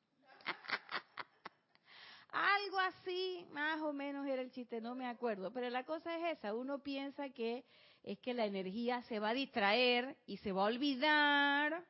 Algo 2.30 2.80
así, 2.80 3.46
más 3.52 3.80
o 3.82 3.92
menos 3.92 4.26
era 4.26 4.42
el 4.42 4.50
chiste, 4.50 4.80
no 4.80 4.96
me 4.96 5.06
acuerdo. 5.06 5.52
Pero 5.52 5.70
la 5.70 5.84
cosa 5.84 6.16
es 6.16 6.38
esa, 6.38 6.52
uno 6.52 6.82
piensa 6.82 7.30
que 7.30 7.64
es 8.02 8.18
que 8.18 8.34
la 8.34 8.44
energía 8.44 9.02
se 9.02 9.20
va 9.20 9.28
a 9.28 9.34
distraer 9.34 10.16
y 10.26 10.38
se 10.38 10.50
va 10.50 10.62
a 10.62 10.66
olvidar 10.66 11.86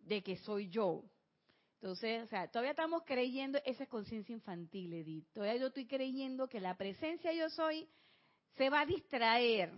de 0.00 0.22
que 0.22 0.36
soy 0.36 0.68
yo. 0.68 1.02
Entonces, 1.80 2.24
o 2.24 2.26
sea, 2.26 2.48
todavía 2.48 2.70
estamos 2.70 3.02
creyendo, 3.04 3.58
esa 3.64 3.84
es 3.84 3.88
conciencia 3.88 4.32
infantil, 4.32 4.92
Edith. 4.94 5.26
Todavía 5.32 5.60
yo 5.60 5.66
estoy 5.68 5.86
creyendo 5.86 6.48
que 6.48 6.60
la 6.60 6.76
presencia 6.76 7.32
yo 7.32 7.50
soy 7.50 7.88
se 8.56 8.70
va 8.70 8.80
a 8.80 8.86
distraer. 8.86 9.72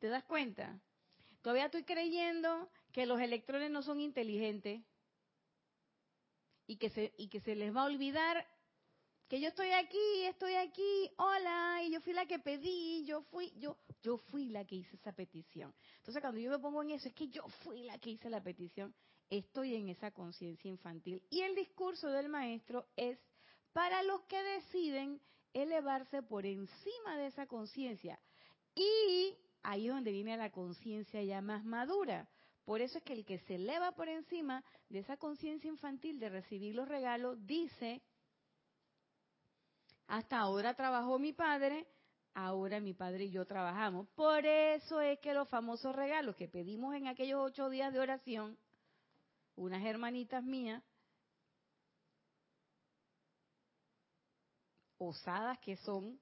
¿Te 0.00 0.08
das 0.08 0.24
cuenta? 0.24 0.80
Todavía 1.40 1.66
estoy 1.66 1.84
creyendo 1.84 2.68
que 2.92 3.06
los 3.06 3.20
electrones 3.20 3.70
no 3.70 3.82
son 3.82 4.00
inteligentes 4.00 4.82
y 6.66 6.76
que 6.76 6.90
se, 6.90 7.12
y 7.16 7.28
que 7.28 7.40
se 7.40 7.54
les 7.54 7.74
va 7.74 7.82
a 7.82 7.86
olvidar 7.86 8.46
que 9.28 9.40
yo 9.40 9.48
estoy 9.48 9.70
aquí, 9.70 10.24
estoy 10.24 10.54
aquí, 10.56 11.10
hola, 11.16 11.80
y 11.84 11.92
yo 11.92 12.00
fui 12.00 12.12
la 12.12 12.26
que 12.26 12.38
pedí, 12.38 13.04
yo 13.06 13.22
fui, 13.22 13.50
yo, 13.56 13.78
yo 14.02 14.18
fui 14.18 14.50
la 14.50 14.66
que 14.66 14.74
hice 14.76 14.96
esa 14.96 15.12
petición. 15.12 15.72
Entonces 15.96 16.20
cuando 16.20 16.38
yo 16.38 16.50
me 16.50 16.58
pongo 16.58 16.82
en 16.82 16.90
eso, 16.90 17.08
es 17.08 17.14
que 17.14 17.28
yo 17.28 17.48
fui 17.64 17.84
la 17.84 17.98
que 17.98 18.10
hice 18.10 18.28
la 18.28 18.42
petición 18.42 18.94
estoy 19.38 19.74
en 19.74 19.88
esa 19.88 20.10
conciencia 20.10 20.68
infantil. 20.68 21.22
Y 21.30 21.40
el 21.40 21.54
discurso 21.54 22.08
del 22.08 22.28
maestro 22.28 22.86
es 22.96 23.18
para 23.72 24.02
los 24.02 24.20
que 24.22 24.42
deciden 24.42 25.20
elevarse 25.54 26.22
por 26.22 26.44
encima 26.44 27.16
de 27.16 27.26
esa 27.26 27.46
conciencia. 27.46 28.20
Y 28.74 29.34
ahí 29.62 29.88
es 29.88 29.94
donde 29.94 30.12
viene 30.12 30.36
la 30.36 30.50
conciencia 30.50 31.22
ya 31.22 31.40
más 31.40 31.64
madura. 31.64 32.28
Por 32.64 32.80
eso 32.80 32.98
es 32.98 33.04
que 33.04 33.14
el 33.14 33.24
que 33.24 33.38
se 33.40 33.54
eleva 33.54 33.92
por 33.92 34.08
encima 34.08 34.62
de 34.88 35.00
esa 35.00 35.16
conciencia 35.16 35.68
infantil 35.68 36.20
de 36.20 36.28
recibir 36.28 36.74
los 36.74 36.86
regalos 36.86 37.44
dice, 37.46 38.02
hasta 40.06 40.38
ahora 40.38 40.74
trabajó 40.74 41.18
mi 41.18 41.32
padre, 41.32 41.86
ahora 42.34 42.80
mi 42.80 42.92
padre 42.92 43.24
y 43.24 43.30
yo 43.30 43.46
trabajamos. 43.46 44.08
Por 44.10 44.44
eso 44.44 45.00
es 45.00 45.18
que 45.20 45.32
los 45.32 45.48
famosos 45.48 45.96
regalos 45.96 46.36
que 46.36 46.48
pedimos 46.48 46.94
en 46.94 47.06
aquellos 47.06 47.40
ocho 47.42 47.70
días 47.70 47.92
de 47.92 48.00
oración, 48.00 48.58
unas 49.56 49.84
hermanitas 49.84 50.42
mías, 50.42 50.82
osadas 54.98 55.58
que 55.58 55.76
son, 55.76 56.20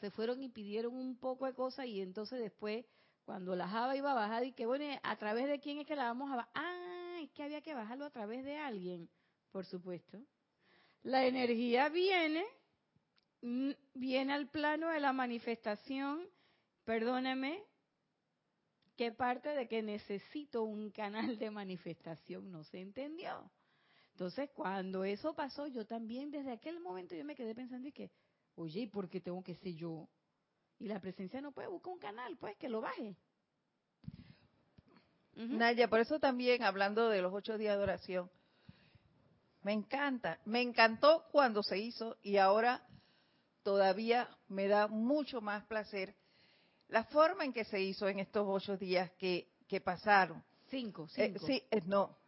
se 0.00 0.10
fueron 0.10 0.42
y 0.42 0.48
pidieron 0.48 0.94
un 0.94 1.16
poco 1.16 1.46
de 1.46 1.54
cosas 1.54 1.86
y 1.86 2.00
entonces 2.00 2.40
después, 2.40 2.84
cuando 3.24 3.54
la 3.54 3.68
java 3.68 3.96
iba 3.96 4.10
a 4.10 4.14
bajar, 4.14 4.44
y 4.44 4.52
que 4.52 4.66
bueno, 4.66 4.84
¿a 5.02 5.16
través 5.16 5.46
de 5.46 5.60
quién 5.60 5.78
es 5.78 5.86
que 5.86 5.94
la 5.94 6.04
vamos 6.04 6.30
a 6.30 6.36
bajar? 6.36 6.50
Ah, 6.54 7.18
es 7.22 7.30
que 7.30 7.44
había 7.44 7.62
que 7.62 7.74
bajarlo 7.74 8.04
a 8.04 8.10
través 8.10 8.44
de 8.44 8.58
alguien, 8.58 9.08
por 9.52 9.64
supuesto. 9.64 10.18
La 11.02 11.24
energía 11.24 11.88
viene, 11.88 12.44
mm, 13.42 13.70
viene 13.94 14.32
al 14.32 14.48
plano 14.48 14.88
de 14.88 15.00
la 15.00 15.12
manifestación, 15.12 16.28
perdóneme, 16.84 17.62
¿Qué 19.02 19.10
parte 19.10 19.48
de 19.48 19.66
que 19.66 19.82
necesito 19.82 20.62
un 20.62 20.92
canal 20.92 21.36
de 21.36 21.50
manifestación 21.50 22.52
no 22.52 22.62
se 22.62 22.80
entendió? 22.80 23.50
Entonces, 24.12 24.48
cuando 24.54 25.02
eso 25.02 25.34
pasó, 25.34 25.66
yo 25.66 25.84
también 25.84 26.30
desde 26.30 26.52
aquel 26.52 26.78
momento 26.78 27.16
yo 27.16 27.24
me 27.24 27.34
quedé 27.34 27.52
pensando 27.52 27.88
y 27.88 27.90
que, 27.90 28.12
oye, 28.54 28.82
¿y 28.82 28.86
por 28.86 29.10
qué 29.10 29.20
tengo 29.20 29.42
que 29.42 29.56
ser 29.56 29.74
yo? 29.74 30.08
Y 30.78 30.86
la 30.86 31.00
presencia 31.00 31.40
no 31.40 31.50
puede 31.50 31.66
buscar 31.66 31.94
un 31.94 31.98
canal, 31.98 32.36
pues 32.36 32.56
que 32.58 32.68
lo 32.68 32.80
baje. 32.80 33.16
Naya, 35.34 35.88
por 35.88 35.98
eso 35.98 36.20
también 36.20 36.62
hablando 36.62 37.08
de 37.08 37.22
los 37.22 37.34
ocho 37.34 37.58
días 37.58 37.76
de 37.76 37.82
oración, 37.82 38.30
me 39.62 39.72
encanta, 39.72 40.38
me 40.44 40.62
encantó 40.62 41.24
cuando 41.32 41.64
se 41.64 41.76
hizo 41.76 42.18
y 42.22 42.36
ahora 42.36 42.86
todavía 43.64 44.28
me 44.46 44.68
da 44.68 44.86
mucho 44.86 45.40
más 45.40 45.64
placer 45.64 46.14
la 46.92 47.04
forma 47.04 47.44
en 47.44 47.54
que 47.54 47.64
se 47.64 47.80
hizo 47.80 48.06
en 48.06 48.18
estos 48.18 48.46
ocho 48.46 48.76
días 48.76 49.10
que, 49.12 49.48
que 49.66 49.80
pasaron. 49.80 50.44
Cinco, 50.68 51.08
eh, 51.16 51.28
cinco. 51.28 51.46
sí, 51.46 51.62
eh, 51.70 51.80
no, 51.86 52.18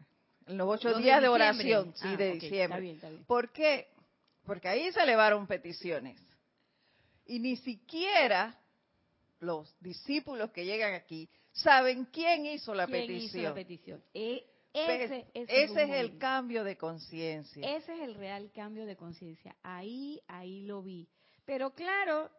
en 0.47 0.57
los 0.57 0.69
ocho 0.69 0.95
días 0.99 1.21
de, 1.21 1.29
oración, 1.29 1.93
sí, 1.95 2.09
ah, 2.09 2.17
de 2.17 2.33
diciembre. 2.33 2.99
¿Por 3.27 3.53
qué? 3.53 3.89
Porque 4.47 4.69
ahí 4.69 4.91
se 4.91 5.03
elevaron 5.03 5.47
peticiones. 5.47 6.19
Y 7.27 7.41
ni 7.41 7.57
siquiera 7.57 8.59
los 9.41 9.75
discípulos 9.81 10.51
que 10.51 10.65
llegan 10.65 10.95
aquí 10.95 11.29
saben 11.53 12.07
quién 12.07 12.47
hizo 12.47 12.75
la 12.75 12.87
¿Quién 12.87 13.07
petición. 13.07 13.43
Hizo 13.43 13.49
la 13.51 13.55
petición? 13.55 14.03
E, 14.15 14.47
ese, 14.73 15.27
ese 15.35 15.83
es 15.83 15.91
el 15.91 16.17
cambio 16.17 16.65
de 16.65 16.79
conciencia. 16.79 17.77
Ese 17.77 17.95
es 17.95 18.01
el 18.01 18.15
real 18.15 18.51
cambio 18.55 18.87
de 18.87 18.97
conciencia. 18.97 19.55
Ahí, 19.63 20.23
ahí 20.27 20.63
lo 20.63 20.83
vi. 20.83 21.07
Pero 21.45 21.75
claro, 21.75 22.31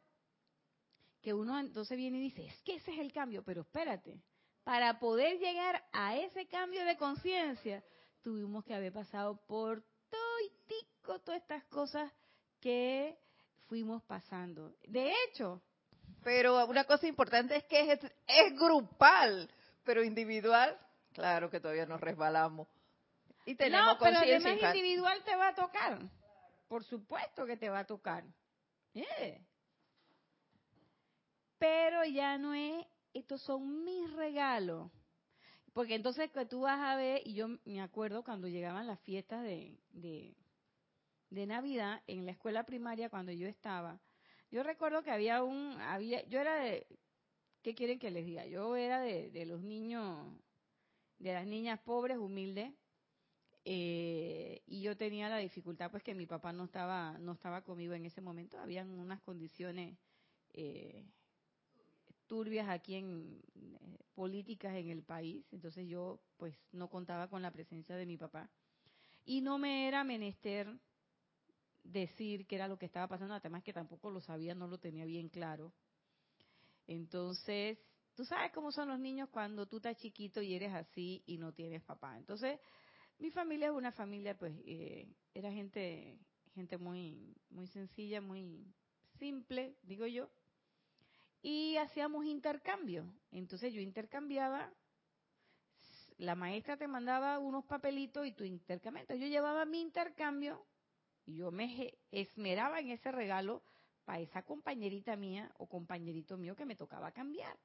que 1.26 1.34
uno 1.34 1.60
entonces 1.60 1.98
viene 1.98 2.20
y 2.20 2.22
dice, 2.22 2.46
es 2.46 2.62
que 2.62 2.76
ese 2.76 2.92
es 2.92 3.00
el 3.00 3.12
cambio, 3.12 3.44
pero 3.44 3.62
espérate, 3.62 4.22
para 4.64 5.00
poder 5.00 5.40
llegar 5.40 5.84
a 5.92 6.16
ese 6.16 6.46
cambio 6.46 6.86
de 6.86 6.98
conciencia, 6.98 7.84
tuvimos 8.22 8.64
que 8.64 8.76
haber 8.76 8.94
pasado 8.94 9.44
por 9.48 9.82
todo 10.12 10.40
y 10.46 10.52
tico, 10.68 11.18
todas 11.22 11.42
estas 11.42 11.64
cosas 11.64 12.14
que 12.62 13.18
fuimos 13.68 14.04
pasando. 14.04 14.76
De 14.84 15.12
hecho, 15.24 15.64
pero 16.24 16.64
una 16.68 16.84
cosa 16.84 17.08
importante 17.08 17.56
es 17.56 17.64
que 17.64 17.92
es, 17.92 18.00
es 18.28 18.54
grupal, 18.54 19.50
pero 19.84 20.04
individual, 20.04 20.80
claro 21.12 21.50
que 21.50 21.60
todavía 21.60 21.88
nos 21.88 22.02
resbalamos. 22.02 22.68
Y 23.48 23.56
tenemos 23.56 23.94
no, 23.94 23.98
pero 23.98 24.20
además 24.20 24.76
individual 24.76 25.24
te 25.24 25.36
va 25.36 25.48
a 25.48 25.56
tocar. 25.56 25.98
Por 26.68 26.84
supuesto 26.84 27.48
que 27.48 27.58
te 27.58 27.68
va 27.68 27.80
a 27.80 27.86
tocar. 27.86 28.24
Eh 28.94 29.44
pero 31.66 32.06
ya 32.06 32.38
no 32.38 32.54
es, 32.54 32.86
estos 33.12 33.42
son 33.42 33.84
mis 33.84 34.14
regalos. 34.14 34.92
Porque 35.74 35.96
entonces 35.96 36.30
que 36.30 36.46
tú 36.46 36.62
vas 36.62 36.80
a 36.80 36.96
ver, 36.96 37.24
y 37.26 37.34
yo 37.34 37.48
me 37.66 37.82
acuerdo 37.82 38.24
cuando 38.24 38.48
llegaban 38.48 38.86
las 38.86 39.00
fiestas 39.00 39.42
de, 39.44 39.76
de, 39.92 40.36
Navidad 41.48 42.02
en 42.08 42.26
la 42.26 42.32
escuela 42.32 42.66
primaria 42.66 43.10
cuando 43.10 43.32
yo 43.32 43.48
estaba, 43.48 44.00
Yo 44.52 44.64
recuerdo 44.64 45.02
que 45.04 45.12
había 45.12 45.44
un, 45.44 45.74
había, 45.82 46.24
yo 46.28 46.40
era 46.40 46.56
de, 46.56 46.86
¿qué 47.62 47.74
quieren 47.74 48.00
que 48.00 48.12
les 48.12 48.26
diga? 48.26 48.46
Yo 48.46 48.76
era 48.76 49.02
de, 49.02 49.46
los 49.46 49.62
niños, 49.62 50.34
de 51.18 51.34
las 51.34 51.48
niñas 51.48 51.80
pobres, 51.82 52.18
humildes, 52.18 52.72
eh, 53.66 54.62
y 54.68 54.82
yo 54.82 54.96
tenía 54.96 55.30
la 55.30 55.40
dificultad 55.40 55.90
pues 55.90 56.04
que 56.04 56.14
mi 56.14 56.28
papá 56.28 56.54
no 56.54 56.66
estaba 56.66 57.18
no 57.18 57.32
estaba 57.32 57.64
conmigo 57.64 57.96
en 57.96 58.06
ese 58.06 58.22
momento 58.22 58.60
habían 58.60 58.92
unas 58.92 59.20
condiciones 59.22 59.98
eh, 60.54 61.04
turbias 62.28 62.70
aquí 62.70 62.96
en 62.96 63.42
eh, 63.56 63.98
políticas 64.14 64.76
en 64.76 64.90
el 64.90 65.04
país. 65.04 65.46
Entonces 65.52 65.88
yo 65.88 66.22
pues 66.38 66.56
no 66.72 66.90
contaba 66.90 67.30
con 67.30 67.42
la 67.42 67.52
presencia 67.52 67.96
de 67.96 68.06
mi 68.06 68.18
papá. 68.18 68.50
Y 69.26 69.42
no 69.42 69.58
me 69.58 69.88
era 69.88 70.04
menester 70.04 70.68
decir 71.84 72.46
qué 72.48 72.56
era 72.56 72.68
lo 72.68 72.78
que 72.78 72.86
estaba 72.86 73.08
pasando 73.08 73.36
además 73.36 73.64
que 73.64 73.74
tampoco 73.74 74.10
lo 74.10 74.20
sabía 74.20 74.56
no 74.56 74.68
lo 74.68 74.78
tenía 74.78 75.06
bien 75.06 75.30
claro. 75.30 75.74
Entonces 76.88 77.78
tú 78.16 78.26
sabes 78.26 78.52
cómo 78.54 78.72
son 78.72 78.90
los 78.90 79.00
niños 79.00 79.30
cuando 79.30 79.66
tú 79.66 79.78
estás 79.78 79.98
chiquito 79.98 80.42
y 80.42 80.56
eres 80.56 80.74
así 80.74 81.24
y 81.26 81.38
no 81.38 81.54
tienes 81.54 81.84
papá. 81.84 82.18
Entonces 82.18 82.60
mi 83.18 83.32
familia 83.32 83.68
es 83.68 83.74
una 83.74 83.92
familia, 83.92 84.38
pues, 84.38 84.54
eh, 84.66 85.08
era 85.34 85.52
gente, 85.52 86.20
gente 86.54 86.78
muy, 86.78 87.36
muy 87.50 87.68
sencilla, 87.68 88.20
muy 88.20 88.66
simple, 89.18 89.78
digo 89.84 90.06
yo, 90.06 90.30
y 91.46 91.78
hacíamos 91.78 92.26
intercambio. 92.26 93.06
Entonces 93.30 93.72
yo 93.72 93.80
intercambiaba, 93.80 94.74
la 96.18 96.34
maestra 96.34 96.76
te 96.76 96.88
mandaba 96.88 97.38
unos 97.38 97.66
papelitos 97.66 98.26
y 98.26 98.32
tu 98.32 98.44
intercambio. 98.44 99.06
yo 99.10 99.28
llevaba 99.28 99.64
mi 99.66 99.80
intercambio 99.80 100.66
y 101.24 101.36
yo 101.36 101.52
me 101.52 101.94
esmeraba 102.10 102.80
en 102.80 102.90
ese 102.90 103.12
regalo 103.12 103.62
para 104.06 104.22
esa 104.22 104.42
compañerita 104.42 105.16
mía 105.16 105.54
o 105.60 105.70
compañerito 105.70 106.36
mío 106.36 106.56
que 106.56 106.66
me 106.66 106.76
tocaba 106.76 107.12
cambiar. 107.12 107.56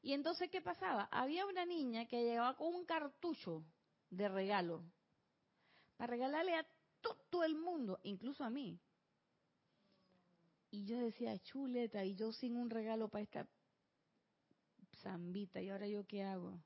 Y 0.00 0.14
entonces, 0.14 0.48
¿qué 0.48 0.62
pasaba? 0.62 1.10
Había 1.12 1.44
una 1.44 1.66
niña 1.66 2.06
que 2.06 2.24
llegaba 2.24 2.56
con 2.56 2.74
un 2.74 2.86
cartucho 2.86 3.62
de 4.08 4.26
regalo 4.30 4.82
para 5.98 6.12
regalarle 6.12 6.54
a 6.54 6.66
todo 7.28 7.44
el 7.44 7.56
mundo, 7.56 8.00
incluso 8.04 8.42
a 8.42 8.48
mí. 8.48 8.80
Y 10.70 10.84
yo 10.84 10.98
decía, 10.98 11.38
chuleta, 11.38 12.04
y 12.04 12.14
yo 12.14 12.32
sin 12.32 12.56
un 12.56 12.70
regalo 12.70 13.08
para 13.08 13.22
esta 13.22 13.48
zambita, 15.02 15.60
¿y 15.60 15.70
ahora 15.70 15.86
yo 15.86 16.06
qué 16.06 16.22
hago? 16.22 16.60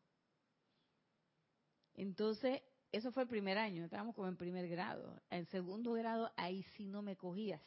Entonces, 1.94 2.62
eso 2.92 3.12
fue 3.12 3.24
el 3.24 3.28
primer 3.28 3.58
año, 3.58 3.84
estábamos 3.84 4.14
como 4.14 4.28
en 4.28 4.36
primer 4.36 4.68
grado. 4.68 5.20
En 5.30 5.46
segundo 5.46 5.92
grado, 5.92 6.32
ahí 6.36 6.62
sí 6.76 6.86
no 6.86 7.02
me 7.02 7.16
cogías. 7.16 7.62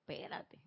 Espérate. 0.00 0.60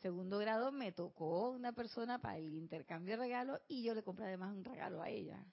Segundo 0.00 0.38
grado 0.38 0.70
me 0.72 0.92
tocó 0.92 1.50
una 1.50 1.72
persona 1.72 2.20
para 2.20 2.38
el 2.38 2.52
intercambio 2.54 3.14
de 3.14 3.22
regalos 3.22 3.60
y 3.68 3.82
yo 3.82 3.94
le 3.94 4.02
compré 4.02 4.26
además 4.26 4.54
un 4.54 4.64
regalo 4.64 5.02
a 5.02 5.08
ella. 5.08 5.44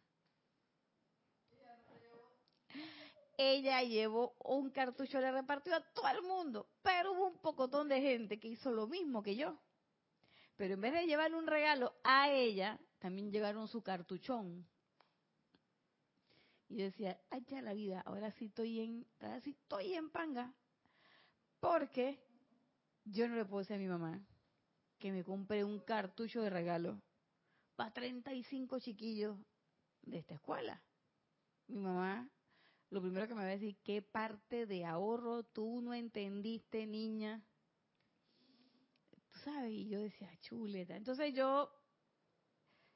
Ella 3.42 3.82
llevó 3.82 4.36
un 4.44 4.70
cartucho, 4.70 5.20
le 5.20 5.32
repartió 5.32 5.76
a 5.76 5.82
todo 5.82 6.08
el 6.10 6.22
mundo, 6.22 6.68
pero 6.84 7.14
hubo 7.14 7.28
un 7.28 7.38
pocotón 7.40 7.90
de 7.90 8.00
gente 8.00 8.40
que 8.40 8.50
hizo 8.50 8.72
lo 8.72 8.88
mismo 8.88 9.24
que 9.24 9.36
yo. 9.36 9.58
Pero 10.58 10.76
en 10.76 10.82
vez 10.82 10.94
de 10.94 11.08
llevarle 11.08 11.38
un 11.38 11.48
regalo 11.48 11.96
a 12.04 12.30
ella, 12.30 12.80
también 13.00 13.32
llevaron 13.32 13.68
su 13.68 13.82
cartuchón. 13.82 14.68
Y 16.70 16.78
decía, 16.78 17.20
ay 17.32 17.44
ya 17.48 17.62
la 17.62 17.74
vida, 17.74 18.02
ahora 18.06 18.32
sí 18.34 18.46
estoy 18.46 18.80
en, 18.80 19.08
ahora 19.20 19.42
sí 19.42 19.52
estoy 19.52 19.94
en 19.96 20.10
panga. 20.12 20.54
Porque 21.60 22.24
yo 23.06 23.28
no 23.28 23.36
le 23.36 23.46
puedo 23.46 23.60
decir 23.60 23.76
a 23.76 23.80
mi 23.80 23.88
mamá 23.88 24.22
que 25.00 25.12
me 25.12 25.24
compre 25.24 25.64
un 25.64 25.80
cartucho 25.80 26.42
de 26.44 26.50
regalo 26.52 27.02
para 27.76 27.92
35 27.92 28.80
chiquillos 28.80 29.36
de 30.04 30.20
esta 30.20 30.36
escuela. 30.36 30.82
Mi 31.68 31.80
mamá 31.80 32.30
lo 32.92 33.02
primero 33.02 33.26
que 33.28 33.34
me 33.34 33.42
va 33.42 33.48
a 33.48 33.52
decir, 33.52 33.78
¿qué 33.84 34.02
parte 34.02 34.66
de 34.66 34.86
ahorro 34.86 35.44
tú 35.44 35.82
no 35.82 35.94
entendiste, 35.94 36.86
niña? 36.86 37.42
Tú 39.10 39.40
sabes, 39.46 39.72
y 39.72 39.88
yo 39.88 40.02
decía, 40.02 40.30
chuleta. 40.42 40.98
Entonces 40.98 41.34
yo, 41.34 41.72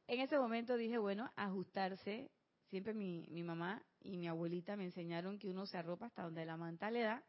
en 0.07 0.19
ese 0.19 0.37
momento 0.37 0.75
dije, 0.75 0.97
bueno, 0.97 1.31
ajustarse. 1.37 2.29
Siempre 2.69 2.93
mi, 2.93 3.25
mi 3.29 3.41
mamá 3.43 3.85
y 4.01 4.17
mi 4.17 4.27
abuelita 4.27 4.75
me 4.75 4.83
enseñaron 4.83 5.39
que 5.39 5.47
uno 5.47 5.65
se 5.65 5.77
arropa 5.77 6.07
hasta 6.07 6.23
donde 6.23 6.45
la 6.45 6.57
manta 6.57 6.91
le 6.91 7.01
da. 7.01 7.23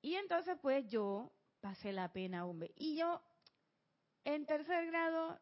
Y 0.00 0.14
entonces 0.14 0.56
pues 0.62 0.86
yo 0.86 1.32
pasé 1.60 1.92
la 1.92 2.12
pena, 2.12 2.46
hombre. 2.46 2.70
Y 2.76 2.96
yo, 2.96 3.20
en 4.22 4.46
tercer 4.46 4.86
grado, 4.86 5.40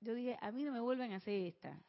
yo 0.00 0.14
dije, 0.14 0.38
a 0.40 0.52
mí 0.52 0.62
no 0.62 0.70
me 0.70 0.80
vuelven 0.80 1.12
a 1.12 1.16
hacer 1.16 1.46
esta. 1.46 1.82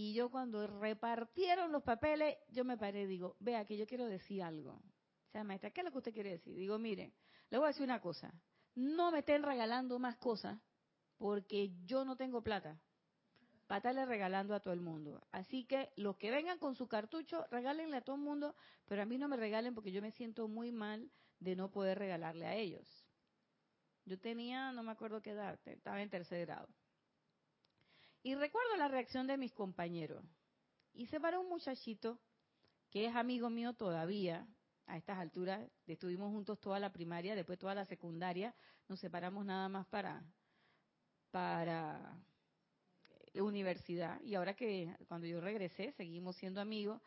Y 0.00 0.12
yo 0.12 0.30
cuando 0.30 0.64
repartieron 0.64 1.72
los 1.72 1.82
papeles, 1.82 2.36
yo 2.50 2.64
me 2.64 2.76
paré 2.76 3.02
y 3.02 3.06
digo, 3.06 3.34
vea 3.40 3.64
que 3.64 3.76
yo 3.76 3.84
quiero 3.84 4.06
decir 4.06 4.44
algo. 4.44 4.70
O 4.74 5.30
sea, 5.32 5.42
maestra, 5.42 5.72
¿qué 5.72 5.80
es 5.80 5.84
lo 5.84 5.90
que 5.90 5.98
usted 5.98 6.14
quiere 6.14 6.30
decir? 6.30 6.54
Digo, 6.54 6.78
mire, 6.78 7.14
le 7.50 7.58
voy 7.58 7.64
a 7.64 7.68
decir 7.70 7.82
una 7.82 8.00
cosa. 8.00 8.32
No 8.76 9.10
me 9.10 9.18
estén 9.18 9.42
regalando 9.42 9.98
más 9.98 10.16
cosas 10.18 10.56
porque 11.16 11.72
yo 11.84 12.04
no 12.04 12.14
tengo 12.14 12.44
plata 12.44 12.78
para 13.66 13.78
estarle 13.78 14.06
regalando 14.06 14.54
a 14.54 14.60
todo 14.60 14.72
el 14.72 14.82
mundo. 14.82 15.26
Así 15.32 15.64
que 15.64 15.90
los 15.96 16.16
que 16.16 16.30
vengan 16.30 16.60
con 16.60 16.76
su 16.76 16.86
cartucho, 16.86 17.44
regálenle 17.50 17.96
a 17.96 18.02
todo 18.02 18.14
el 18.14 18.22
mundo, 18.22 18.54
pero 18.86 19.02
a 19.02 19.04
mí 19.04 19.18
no 19.18 19.26
me 19.26 19.36
regalen 19.36 19.74
porque 19.74 19.90
yo 19.90 20.00
me 20.00 20.12
siento 20.12 20.46
muy 20.46 20.70
mal 20.70 21.10
de 21.40 21.56
no 21.56 21.72
poder 21.72 21.98
regalarle 21.98 22.46
a 22.46 22.54
ellos. 22.54 22.86
Yo 24.04 24.16
tenía, 24.16 24.70
no 24.70 24.84
me 24.84 24.92
acuerdo 24.92 25.20
qué 25.20 25.30
edad, 25.30 25.58
estaba 25.64 26.00
en 26.00 26.08
tercer 26.08 26.46
grado. 26.46 26.68
Y 28.22 28.34
recuerdo 28.34 28.76
la 28.76 28.88
reacción 28.88 29.26
de 29.26 29.36
mis 29.36 29.52
compañeros. 29.52 30.24
Y 30.92 31.06
se 31.06 31.20
paró 31.20 31.40
un 31.40 31.48
muchachito 31.48 32.18
que 32.90 33.06
es 33.06 33.14
amigo 33.14 33.50
mío 33.50 33.74
todavía, 33.74 34.46
a 34.86 34.96
estas 34.96 35.18
alturas, 35.18 35.70
estuvimos 35.86 36.32
juntos 36.32 36.58
toda 36.60 36.80
la 36.80 36.90
primaria, 36.90 37.34
después 37.34 37.58
toda 37.58 37.74
la 37.74 37.84
secundaria, 37.84 38.54
nos 38.88 38.98
separamos 38.98 39.44
nada 39.44 39.68
más 39.68 39.86
para, 39.86 40.24
para 41.30 42.18
la 43.34 43.42
universidad. 43.42 44.20
Y 44.22 44.34
ahora 44.34 44.54
que 44.54 44.96
cuando 45.06 45.26
yo 45.26 45.40
regresé, 45.40 45.92
seguimos 45.92 46.36
siendo 46.36 46.60
amigos. 46.60 47.00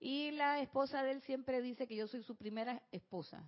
Y 0.00 0.32
la 0.32 0.60
esposa 0.60 1.02
de 1.02 1.12
él 1.12 1.22
siempre 1.22 1.62
dice 1.62 1.86
que 1.86 1.96
yo 1.96 2.08
soy 2.08 2.22
su 2.22 2.36
primera 2.36 2.82
esposa, 2.90 3.44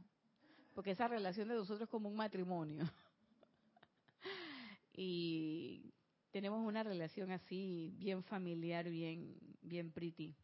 porque 0.74 0.92
esa 0.92 1.08
relación 1.08 1.48
de 1.48 1.54
nosotros 1.54 1.82
es 1.82 1.88
como 1.88 2.08
un 2.08 2.16
matrimonio. 2.16 2.84
y 4.92 5.92
tenemos 6.30 6.66
una 6.66 6.82
relación 6.82 7.30
así 7.30 7.92
bien 7.96 8.22
familiar, 8.24 8.88
bien, 8.88 9.36
bien 9.60 9.92
pretty. 9.92 10.34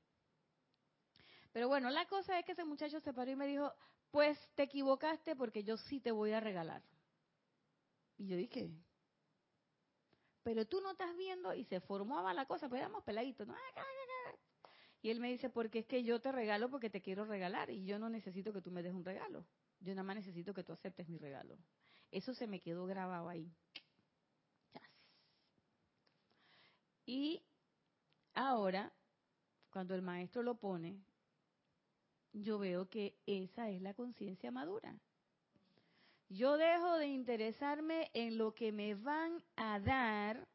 Pero 1.52 1.68
bueno, 1.68 1.90
la 1.90 2.06
cosa 2.06 2.38
es 2.38 2.44
que 2.44 2.52
ese 2.52 2.64
muchacho 2.64 3.00
se 3.00 3.12
paró 3.12 3.30
y 3.30 3.36
me 3.36 3.46
dijo, 3.46 3.72
pues 4.10 4.38
te 4.54 4.64
equivocaste 4.64 5.36
porque 5.36 5.64
yo 5.64 5.76
sí 5.76 6.00
te 6.00 6.10
voy 6.10 6.32
a 6.32 6.40
regalar. 6.40 6.82
Y 8.18 8.28
yo 8.28 8.36
dije, 8.36 8.70
pero 10.42 10.66
tú 10.66 10.80
no 10.80 10.92
estás 10.92 11.16
viendo 11.16 11.54
y 11.54 11.64
se 11.64 11.80
formaba 11.80 12.32
la 12.32 12.46
cosa, 12.46 12.68
pues 12.68 12.80
éramos 12.80 13.04
peladitos, 13.04 13.46
¿no? 13.46 13.54
Y 15.02 15.10
él 15.10 15.20
me 15.20 15.30
dice, 15.30 15.50
porque 15.50 15.80
es 15.80 15.86
que 15.86 16.02
yo 16.02 16.20
te 16.20 16.32
regalo 16.32 16.68
porque 16.68 16.90
te 16.90 17.00
quiero 17.00 17.24
regalar 17.24 17.70
y 17.70 17.84
yo 17.84 17.98
no 17.98 18.08
necesito 18.08 18.52
que 18.52 18.60
tú 18.60 18.70
me 18.70 18.82
des 18.82 18.92
un 18.92 19.04
regalo. 19.04 19.46
Yo 19.80 19.94
nada 19.94 20.02
más 20.02 20.16
necesito 20.16 20.52
que 20.54 20.64
tú 20.64 20.72
aceptes 20.72 21.08
mi 21.08 21.18
regalo. 21.18 21.58
Eso 22.10 22.34
se 22.34 22.46
me 22.46 22.60
quedó 22.60 22.86
grabado 22.86 23.28
ahí. 23.28 23.52
Y 27.06 27.42
ahora, 28.34 28.92
cuando 29.70 29.94
el 29.94 30.02
maestro 30.02 30.42
lo 30.42 30.56
pone, 30.56 31.00
yo 32.32 32.58
veo 32.58 32.90
que 32.90 33.16
esa 33.24 33.70
es 33.70 33.80
la 33.80 33.94
conciencia 33.94 34.50
madura. 34.50 34.98
Yo 36.28 36.56
dejo 36.56 36.98
de 36.98 37.06
interesarme 37.06 38.10
en 38.12 38.36
lo 38.36 38.52
que 38.54 38.72
me 38.72 38.96
van 38.96 39.42
a 39.54 39.78
dar 39.78 40.48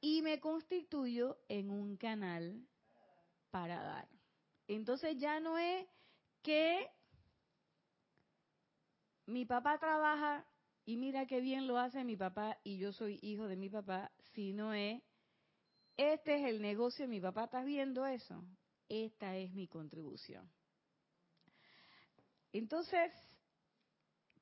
y 0.00 0.22
me 0.22 0.38
constituyo 0.38 1.38
en 1.48 1.70
un 1.70 1.96
canal 1.96 2.64
para 3.50 3.82
dar. 3.82 4.08
Entonces 4.68 5.16
ya 5.18 5.40
no 5.40 5.58
es 5.58 5.86
que 6.42 6.88
mi 9.26 9.44
papá 9.44 9.78
trabaja 9.78 10.46
y 10.84 10.96
mira 10.96 11.26
qué 11.26 11.40
bien 11.40 11.66
lo 11.66 11.78
hace 11.78 12.04
mi 12.04 12.16
papá 12.16 12.58
y 12.62 12.78
yo 12.78 12.92
soy 12.92 13.18
hijo 13.22 13.48
de 13.48 13.56
mi 13.56 13.68
papá, 13.68 14.12
sino 14.34 14.72
es 14.72 15.02
este 15.96 16.36
es 16.36 16.44
el 16.46 16.60
negocio, 16.60 17.06
mi 17.06 17.20
papá, 17.20 17.44
¿estás 17.44 17.64
viendo 17.64 18.04
eso? 18.06 18.42
Esta 18.88 19.36
es 19.36 19.52
mi 19.52 19.68
contribución. 19.68 20.50
Entonces, 22.52 23.12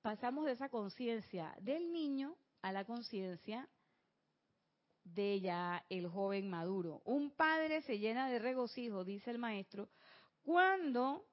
pasamos 0.03 0.47
de 0.47 0.53
esa 0.53 0.69
conciencia 0.69 1.55
del 1.61 1.93
niño 1.93 2.37
a 2.61 2.73
la 2.73 2.85
conciencia 2.85 3.69
de 5.05 5.41
ya 5.41 5.85
el 5.89 6.09
joven 6.09 6.49
maduro. 6.49 7.03
Un 7.05 7.31
padre 7.31 7.83
se 7.83 7.99
llena 7.99 8.29
de 8.29 8.39
regocijo, 8.39 9.05
dice 9.05 9.31
el 9.31 9.39
maestro, 9.39 9.89
cuando 10.43 11.27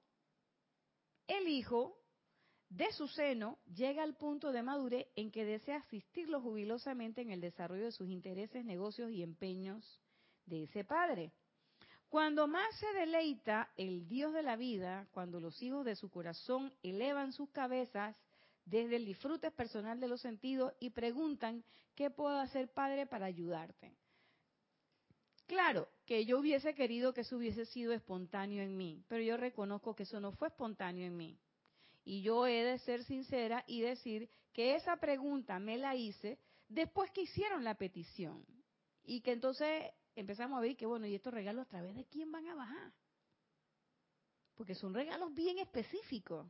el 1.28 1.48
hijo 1.48 1.98
de 2.70 2.92
su 2.92 3.08
seno 3.08 3.60
llega 3.74 4.04
al 4.04 4.16
punto 4.16 4.52
de 4.52 4.64
madurez 4.64 5.08
en 5.16 5.32
que 5.32 5.46
desea 5.46 5.78
asistirlo 5.78 6.42
jubilosamente 6.42 7.22
en 7.22 7.32
el 7.32 7.42
desarrollo 7.42 7.86
de 7.86 7.92
sus 7.92 8.10
intereses, 8.10 8.64
negocios 8.66 9.12
y 9.12 9.24
empeños 9.24 10.00
de 10.50 10.64
ese 10.64 10.84
padre. 10.84 11.32
Cuando 12.10 12.48
más 12.48 12.76
se 12.80 12.92
deleita 12.94 13.70
el 13.78 14.08
Dios 14.08 14.34
de 14.34 14.42
la 14.42 14.56
vida, 14.56 15.08
cuando 15.12 15.40
los 15.40 15.62
hijos 15.62 15.86
de 15.86 15.96
su 15.96 16.10
corazón 16.10 16.74
elevan 16.82 17.32
sus 17.32 17.50
cabezas 17.52 18.18
desde 18.66 18.96
el 18.96 19.06
disfrute 19.06 19.52
personal 19.52 20.00
de 20.00 20.08
los 20.08 20.22
sentidos 20.22 20.74
y 20.80 20.90
preguntan, 20.90 21.64
¿qué 21.96 22.10
puedo 22.10 22.40
hacer, 22.40 22.72
Padre, 22.74 23.06
para 23.06 23.28
ayudarte? 23.28 23.96
Claro, 25.46 25.88
que 26.06 26.26
yo 26.26 26.40
hubiese 26.40 26.76
querido 26.76 27.14
que 27.14 27.22
eso 27.22 27.38
hubiese 27.38 27.66
sido 27.66 27.94
espontáneo 27.94 28.64
en 28.64 28.78
mí, 28.78 29.04
pero 29.08 29.24
yo 29.24 29.38
reconozco 29.38 29.96
que 29.96 30.04
eso 30.04 30.20
no 30.20 30.32
fue 30.32 30.50
espontáneo 30.50 31.06
en 31.06 31.18
mí. 31.18 31.40
Y 32.04 32.22
yo 32.22 32.48
he 32.48 32.64
de 32.64 32.80
ser 32.80 33.04
sincera 33.04 33.64
y 33.68 33.82
decir 33.82 34.30
que 34.54 34.76
esa 34.76 34.98
pregunta 34.98 35.60
me 35.60 35.78
la 35.78 35.96
hice 35.96 36.40
después 36.68 37.12
que 37.12 37.22
hicieron 37.22 37.64
la 37.64 37.76
petición. 37.76 38.46
Y 39.04 39.22
que 39.22 39.32
entonces 39.32 39.92
empezamos 40.20 40.58
a 40.58 40.62
ver 40.62 40.76
que, 40.76 40.86
bueno, 40.86 41.06
¿y 41.06 41.16
estos 41.16 41.34
regalos 41.34 41.66
a 41.66 41.70
través 41.70 41.96
de 41.96 42.06
quién 42.06 42.32
van 42.32 42.48
a 42.48 42.56
bajar? 42.56 42.92
Porque 44.56 44.76
son 44.76 44.94
regalos 44.94 45.34
bien 45.34 45.60
específicos. 45.60 46.46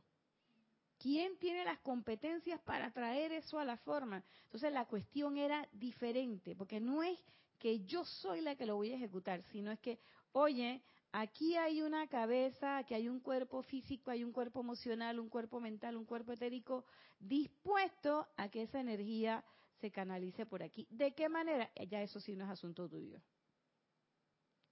¿Quién 0.98 1.38
tiene 1.38 1.64
las 1.64 1.78
competencias 1.80 2.60
para 2.60 2.90
traer 2.92 3.32
eso 3.32 3.58
a 3.58 3.64
la 3.64 3.78
forma? 3.78 4.22
Entonces 4.44 4.72
la 4.72 4.84
cuestión 4.84 5.38
era 5.38 5.66
diferente, 5.72 6.54
porque 6.54 6.78
no 6.80 7.02
es 7.02 7.18
que 7.58 7.80
yo 7.84 8.04
soy 8.04 8.40
la 8.40 8.56
que 8.56 8.66
lo 8.66 8.76
voy 8.76 8.92
a 8.92 8.96
ejecutar, 8.96 9.42
sino 9.44 9.70
es 9.70 9.78
que, 9.78 9.98
oye, 10.32 10.82
aquí 11.12 11.56
hay 11.56 11.80
una 11.82 12.06
cabeza, 12.08 12.78
aquí 12.78 12.94
hay 12.94 13.08
un 13.08 13.20
cuerpo 13.20 13.62
físico, 13.62 14.10
hay 14.10 14.24
un 14.24 14.32
cuerpo 14.32 14.60
emocional, 14.60 15.18
un 15.18 15.28
cuerpo 15.28 15.60
mental, 15.60 15.96
un 15.96 16.04
cuerpo 16.04 16.32
etérico 16.32 16.84
dispuesto 17.18 18.28
a 18.36 18.48
que 18.48 18.62
esa 18.62 18.80
energía 18.80 19.44
se 19.80 19.90
canalice 19.90 20.44
por 20.44 20.62
aquí. 20.62 20.86
¿De 20.90 21.12
qué 21.12 21.28
manera? 21.28 21.70
Ya 21.88 22.02
eso 22.02 22.20
sí 22.20 22.36
no 22.36 22.44
es 22.44 22.50
asunto 22.50 22.88
tuyo. 22.88 23.20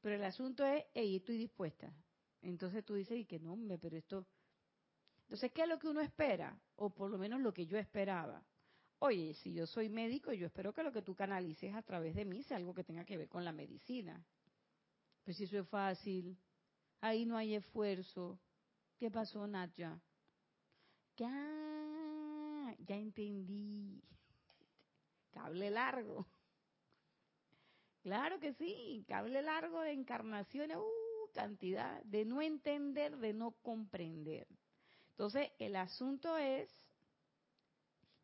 Pero 0.00 0.14
el 0.14 0.24
asunto 0.24 0.64
es, 0.64 0.84
hey, 0.94 1.16
estoy 1.16 1.38
dispuesta. 1.38 1.92
Entonces 2.42 2.84
tú 2.84 2.94
dices, 2.94 3.18
y 3.18 3.24
que 3.24 3.38
no, 3.38 3.56
pero 3.80 3.96
esto... 3.96 4.26
Entonces, 5.22 5.52
¿qué 5.52 5.62
es 5.62 5.68
lo 5.68 5.78
que 5.78 5.88
uno 5.88 6.00
espera? 6.00 6.58
O 6.76 6.90
por 6.90 7.10
lo 7.10 7.18
menos 7.18 7.40
lo 7.40 7.52
que 7.52 7.66
yo 7.66 7.76
esperaba. 7.76 8.42
Oye, 9.00 9.34
si 9.34 9.52
yo 9.52 9.66
soy 9.66 9.88
médico, 9.88 10.32
yo 10.32 10.46
espero 10.46 10.72
que 10.72 10.82
lo 10.82 10.92
que 10.92 11.02
tú 11.02 11.14
canalices 11.14 11.74
a 11.74 11.82
través 11.82 12.14
de 12.14 12.24
mí 12.24 12.42
sea 12.42 12.56
algo 12.56 12.74
que 12.74 12.84
tenga 12.84 13.04
que 13.04 13.16
ver 13.16 13.28
con 13.28 13.44
la 13.44 13.52
medicina. 13.52 14.24
Pues 15.24 15.36
si 15.36 15.44
eso 15.44 15.58
es 15.58 15.68
fácil, 15.68 16.36
ahí 17.00 17.26
no 17.26 17.36
hay 17.36 17.54
esfuerzo. 17.54 18.40
¿Qué 18.96 19.10
pasó, 19.10 19.46
Nadia? 19.46 20.00
Ya, 21.16 22.76
ya 22.78 22.96
entendí. 22.96 24.02
Cable 25.30 25.70
largo. 25.70 26.26
Claro 28.08 28.40
que 28.40 28.54
sí, 28.54 29.04
cable 29.06 29.42
largo 29.42 29.82
de 29.82 29.92
encarnaciones, 29.92 30.78
uh, 30.78 31.30
cantidad, 31.34 32.02
de 32.04 32.24
no 32.24 32.40
entender, 32.40 33.18
de 33.18 33.34
no 33.34 33.50
comprender. 33.60 34.46
Entonces, 35.10 35.50
el 35.58 35.76
asunto 35.76 36.38
es, 36.38 36.70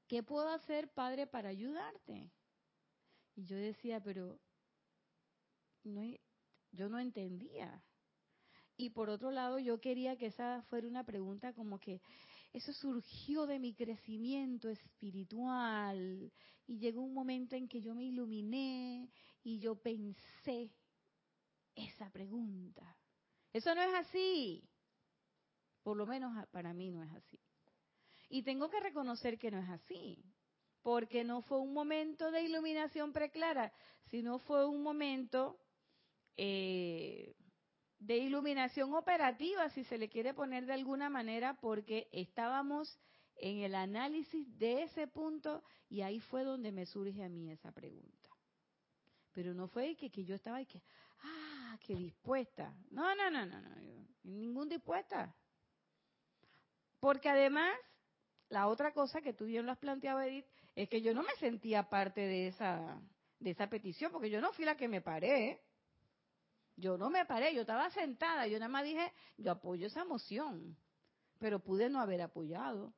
¿qué 0.09 0.23
puedo 0.23 0.49
hacer, 0.49 0.89
Padre, 0.89 1.27
para 1.27 1.51
ayudarte? 1.51 2.31
Y 3.37 3.45
yo 3.45 3.59
decía, 3.59 4.03
pero 4.03 4.39
no, 5.83 6.01
yo 6.73 6.89
no 6.89 6.99
entendía. 6.99 7.85
Y 8.79 8.89
por 8.89 9.11
otro 9.11 9.31
lado, 9.31 9.59
yo 9.59 9.83
quería 9.83 10.17
que 10.17 10.29
esa 10.29 10.63
fuera 10.71 10.89
una 10.89 11.05
pregunta 11.05 11.53
como 11.53 11.79
que 11.79 12.01
eso 12.55 12.73
surgió 12.73 13.47
de 13.47 13.59
mi 13.59 13.75
crecimiento 13.75 14.71
espiritual 14.71 16.33
y 16.67 16.79
llegó 16.79 17.03
un 17.03 17.13
momento 17.13 17.55
en 17.55 17.69
que 17.69 17.83
yo 17.83 17.95
me 17.95 18.05
iluminé 18.05 19.11
y 19.45 19.61
yo 19.61 19.77
pensé 19.77 20.73
esa 21.77 22.11
pregunta. 22.11 22.97
Eso 23.53 23.75
no 23.75 23.83
es 23.83 23.95
así. 23.95 24.69
Por 25.83 25.97
lo 25.97 26.07
menos 26.07 26.33
para 26.49 26.73
mí 26.73 26.91
no 26.91 27.03
es 27.03 27.13
así. 27.13 27.39
Y 28.29 28.43
tengo 28.43 28.69
que 28.71 28.81
reconocer 28.81 29.39
que 29.39 29.51
no 29.51 29.61
es 29.61 29.69
así, 29.69 30.25
porque 30.83 31.23
no 31.23 31.43
fue 31.43 31.61
un 31.61 31.73
momento 31.73 32.31
de 32.31 32.43
iluminación 32.43 33.13
preclara, 33.13 33.73
sino 34.11 34.39
fue 34.39 34.67
un 34.67 34.83
momento 34.83 35.61
eh, 36.37 37.37
de 37.99 38.17
iluminación 38.17 38.95
operativa, 38.95 39.69
si 39.71 39.85
se 39.85 39.99
le 39.99 40.09
quiere 40.09 40.35
poner 40.35 40.67
de 40.67 40.73
alguna 40.73 41.11
manera, 41.11 41.55
porque 41.61 42.09
estábamos 42.13 42.99
en 43.37 43.59
el 43.59 43.75
análisis 43.75 44.47
de 44.59 44.85
ese 44.85 45.07
punto 45.07 45.63
y 45.89 46.01
ahí 46.01 46.19
fue 46.21 46.45
donde 46.45 46.73
me 46.73 46.87
surge 46.87 47.23
a 47.23 47.29
mí 47.29 47.51
esa 47.51 47.73
pregunta. 47.73 48.24
Pero 49.35 49.53
no 49.53 49.69
fue 49.69 49.97
que, 49.97 50.11
que 50.11 50.25
yo 50.25 50.37
estaba 50.37 50.63
y 50.63 50.67
que, 50.67 50.81
ah, 51.23 51.77
que 51.85 51.95
dispuesta. 51.95 52.73
No, 52.91 53.15
no, 53.17 53.31
no, 53.31 53.45
no, 53.45 53.61
no, 53.61 53.71
ningún 54.23 54.69
dispuesta. 54.69 55.35
Porque 57.01 57.29
además, 57.29 57.77
la 58.49 58.69
otra 58.69 58.93
cosa 58.93 59.21
que 59.21 59.35
tú 59.35 59.45
bien 59.45 59.67
lo 59.67 59.73
has 59.73 59.79
planteado, 59.79 60.23
Edith, 60.23 60.47
es 60.77 60.89
que 60.89 61.03
yo 61.03 61.13
no 61.13 61.23
me 61.23 61.35
sentía 61.41 61.91
parte 61.91 62.21
de 62.21 62.49
esa, 62.49 63.01
de 63.41 63.51
esa 63.51 63.69
petición, 63.69 64.13
porque 64.13 64.31
yo 64.31 64.41
no 64.41 64.53
fui 64.53 64.65
la 64.65 64.77
que 64.77 64.89
me 64.89 65.03
paré. 65.03 65.61
Yo 66.77 66.97
no 66.97 67.11
me 67.11 67.25
paré, 67.27 67.55
yo 67.55 67.61
estaba 67.61 67.91
sentada, 67.91 68.47
yo 68.47 68.59
nada 68.59 68.69
más 68.69 68.85
dije, 68.85 69.13
yo 69.37 69.53
apoyo 69.53 69.87
esa 69.87 70.05
moción, 70.05 70.77
pero 71.39 71.61
pude 71.61 71.89
no 71.89 72.01
haber 72.01 72.23
apoyado. 72.23 72.95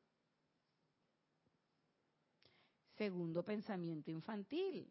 Segundo 2.96 3.42
pensamiento 3.42 4.10
infantil. 4.10 4.90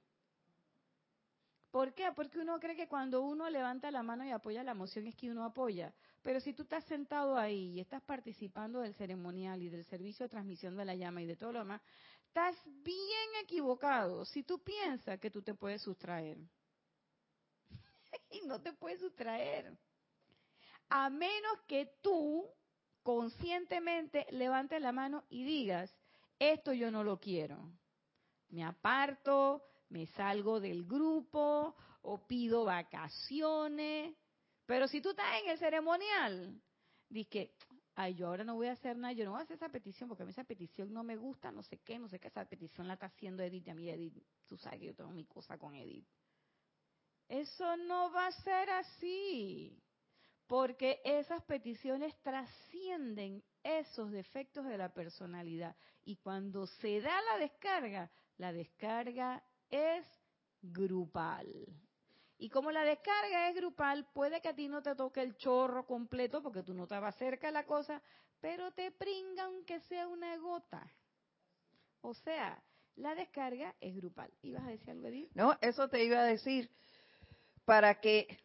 ¿Por 1.76 1.94
qué? 1.94 2.10
Porque 2.16 2.40
uno 2.40 2.58
cree 2.58 2.78
que 2.78 2.88
cuando 2.88 3.22
uno 3.22 3.50
levanta 3.50 3.92
la 3.92 4.02
mano 4.02 4.26
y 4.26 4.32
apoya 4.32 4.64
la 4.64 4.74
moción 4.74 5.08
es 5.08 5.16
que 5.18 5.30
uno 5.30 5.44
apoya. 5.44 5.94
Pero 6.22 6.40
si 6.40 6.54
tú 6.54 6.64
estás 6.64 6.86
sentado 6.86 7.38
ahí 7.38 7.74
y 7.74 7.82
estás 7.82 8.02
participando 8.02 8.80
del 8.80 8.96
ceremonial 8.96 9.62
y 9.62 9.68
del 9.68 9.84
servicio 9.84 10.24
de 10.24 10.30
transmisión 10.30 10.78
de 10.78 10.86
la 10.86 10.96
llama 10.96 11.22
y 11.22 11.26
de 11.26 11.36
todo 11.36 11.52
lo 11.52 11.60
demás, 11.60 11.82
estás 12.28 12.56
bien 12.66 13.30
equivocado 13.44 14.24
si 14.24 14.42
tú 14.42 14.64
piensas 14.64 15.20
que 15.20 15.30
tú 15.30 15.42
te 15.42 15.54
puedes 15.54 15.82
sustraer. 15.82 16.38
y 18.32 18.48
no 18.48 18.62
te 18.62 18.72
puedes 18.72 19.02
sustraer. 19.02 19.78
A 20.88 21.10
menos 21.10 21.60
que 21.68 21.92
tú 22.02 22.50
conscientemente 23.04 24.28
levantes 24.30 24.82
la 24.82 24.94
mano 24.94 25.26
y 25.28 25.44
digas, 25.44 25.94
esto 26.40 26.72
yo 26.72 26.90
no 26.90 27.04
lo 27.04 27.20
quiero. 27.20 27.70
Me 28.48 28.64
aparto, 28.64 29.62
me 29.90 30.08
salgo 30.08 30.60
del 30.60 30.84
grupo 30.86 31.76
o 32.02 32.28
pido 32.28 32.66
vacaciones. 32.66 34.16
Pero 34.66 34.88
si 34.88 35.02
tú 35.02 35.12
estás 35.12 35.42
en 35.42 35.50
el 35.50 35.58
ceremonial, 35.58 36.62
dices 37.10 37.30
que, 37.30 37.56
ay, 37.96 38.16
yo 38.16 38.28
ahora 38.28 38.44
no 38.44 38.56
voy 38.56 38.68
a 38.68 38.74
hacer 38.74 38.98
nada, 38.98 39.14
yo 39.14 39.26
no 39.26 39.32
voy 39.32 39.42
a 39.42 39.44
hacer 39.44 39.58
esa 39.58 39.70
petición 39.70 40.10
porque 40.10 40.24
a 40.24 40.26
mí 40.26 40.32
esa 40.32 40.44
petición 40.44 40.92
no 40.92 41.04
me 41.04 41.16
gusta, 41.16 41.52
no 41.52 41.64
sé 41.64 41.78
qué, 41.80 42.00
no 42.00 42.10
sé 42.10 42.20
qué, 42.20 42.28
esa 42.28 42.46
petición 42.46 42.88
la 42.88 42.96
está 42.96 43.08
haciendo 43.08 43.44
Edith 43.44 43.68
y 43.68 43.70
a 43.70 43.76
mí 43.76 43.90
Edith, 43.90 44.24
tú 44.46 44.58
sabes 44.58 44.80
que 44.80 44.88
yo 44.88 44.96
tengo 44.96 45.12
mi 45.12 45.26
cosa 45.26 45.58
con 45.58 45.76
Edith. 45.76 46.08
Eso 47.28 47.78
no 47.78 48.12
va 48.12 48.28
a 48.28 48.32
ser 48.32 48.70
así, 48.70 49.82
porque 50.48 51.02
esas 51.04 51.44
peticiones 51.44 52.16
trascienden 52.22 53.44
esos 53.64 54.12
defectos 54.12 54.66
de 54.66 54.78
la 54.78 54.94
personalidad. 54.94 55.76
Y 56.04 56.18
cuando 56.18 56.68
se 56.68 57.02
da 57.02 57.20
la 57.24 57.40
descarga, 57.40 58.12
la 58.38 58.54
descarga 58.54 59.44
es 59.70 60.06
grupal. 60.62 61.48
Y 62.38 62.50
como 62.50 62.72
la 62.72 62.84
descarga 62.84 63.50
es 63.50 63.56
grupal, 63.56 64.08
puede 64.14 64.42
que 64.42 64.50
a 64.50 64.56
ti 64.56 64.68
no 64.68 64.82
te 64.82 64.96
toque 64.96 65.22
el 65.22 65.38
chorro 65.38 65.86
completo 65.86 66.42
porque 66.42 66.64
tú 66.64 66.74
no 66.74 66.84
estabas 66.84 67.16
cerca 67.16 67.48
de 67.48 67.54
la 67.54 67.66
cosa, 67.66 68.02
pero 68.42 68.72
te 68.72 68.92
pringa 68.92 69.46
aunque 69.46 69.80
sea 69.82 70.08
una 70.08 70.36
gota. 70.38 70.92
O 72.02 72.14
sea, 72.14 72.62
la 72.98 73.16
descarga 73.16 73.74
es 73.80 73.96
grupal. 73.96 74.32
¿Ibas 74.42 74.64
a 74.64 74.70
decir 74.70 74.90
algo, 74.90 75.08
Edith? 75.08 75.32
No, 75.34 75.58
eso 75.62 75.88
te 75.88 76.04
iba 76.04 76.20
a 76.20 76.26
decir 76.26 76.70
para 77.64 78.00
que 78.00 78.38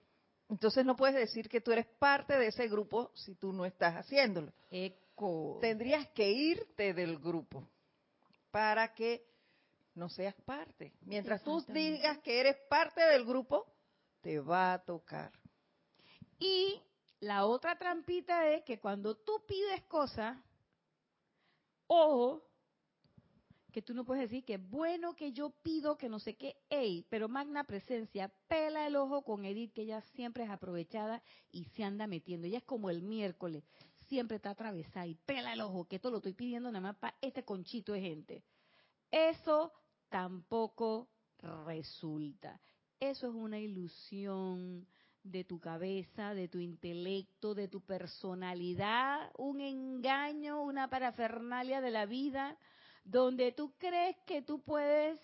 entonces 0.49 0.85
no 0.85 0.97
puedes 0.97 1.15
decir 1.15 1.49
que 1.49 1.61
tú 1.61 1.71
eres 1.71 1.87
parte 1.99 2.37
de 2.37 2.49
ese 2.49 2.67
grupo 2.69 3.13
si 3.15 3.35
tú 3.37 3.53
no 3.53 3.65
estás 3.65 3.95
haciéndolo. 3.95 4.53
Eco. 4.71 5.59
Tendrías 5.61 6.09
que 6.11 6.31
irte 6.31 6.93
del 6.93 7.19
grupo 7.19 7.69
para 8.51 8.93
que 8.95 9.30
no 9.95 10.09
seas 10.09 10.35
parte. 10.45 10.93
Mientras 11.03 11.43
tú 11.43 11.61
digas 11.69 12.19
que 12.19 12.41
eres 12.41 12.57
parte 12.69 13.01
del 13.01 13.25
grupo, 13.25 13.67
te 14.21 14.39
va 14.41 14.75
a 14.75 14.85
tocar. 14.85 15.33
Y 16.39 16.81
la 17.21 17.45
otra 17.47 17.77
trampita 17.79 18.49
es 18.51 18.65
que 18.65 18.81
cuando 18.81 19.17
tú 19.17 19.45
pides 19.47 19.83
cosas, 19.85 20.39
o 21.87 22.43
que 23.71 23.83
tú 23.83 23.95
no 23.95 24.05
puedes 24.05 24.29
decir 24.29 24.45
que 24.45 24.59
bueno 24.59 25.15
que 25.15 25.33
yo 25.33 25.51
pido 25.63 25.97
que 25.97 26.09
no 26.09 26.19
sé 26.19 26.37
qué, 26.37 26.57
ey, 26.69 27.07
pero 27.09 27.29
magna 27.29 27.65
presencia, 27.65 28.33
pela 28.49 28.87
el 28.87 28.97
ojo 28.97 29.23
con 29.23 29.45
Edith, 29.45 29.73
que 29.73 29.83
ella 29.83 30.01
siempre 30.15 30.45
es 30.45 30.51
aprovechada 30.51 31.23
y 31.51 31.65
se 31.77 31.85
anda 31.85 32.07
metiendo. 32.07 32.47
Ella 32.47 32.59
es 32.59 32.65
como 32.65 32.91
el 32.91 33.03
miércoles, 33.03 33.65
siempre 34.09 34.37
está 34.37 34.51
atravesada 34.51 35.07
y 35.07 35.15
pela 35.15 35.53
el 35.53 35.61
ojo, 35.61 35.87
que 35.87 35.97
esto 35.97 36.11
lo 36.11 36.19
estoy 36.19 36.33
pidiendo 36.33 36.71
nada 36.71 36.81
más 36.81 36.97
para 36.97 37.17
este 37.21 37.45
conchito 37.45 37.93
de 37.93 38.01
gente. 38.01 38.45
Eso 39.11 39.73
tampoco 40.11 41.09
resulta. 41.65 42.61
Eso 42.99 43.29
es 43.29 43.35
una 43.35 43.59
ilusión 43.59 44.87
de 45.23 45.45
tu 45.45 45.59
cabeza, 45.59 46.35
de 46.35 46.49
tu 46.49 46.59
intelecto, 46.59 47.55
de 47.55 47.69
tu 47.69 47.81
personalidad, 47.81 49.31
un 49.39 49.61
engaño, 49.61 50.63
una 50.63 50.89
parafernalia 50.89 51.81
de 51.81 51.91
la 51.91 52.07
vida, 52.07 52.59
donde 53.05 53.53
tú 53.53 53.73
crees 53.79 54.17
que 54.27 54.43
tú 54.43 54.61
puedes 54.63 55.19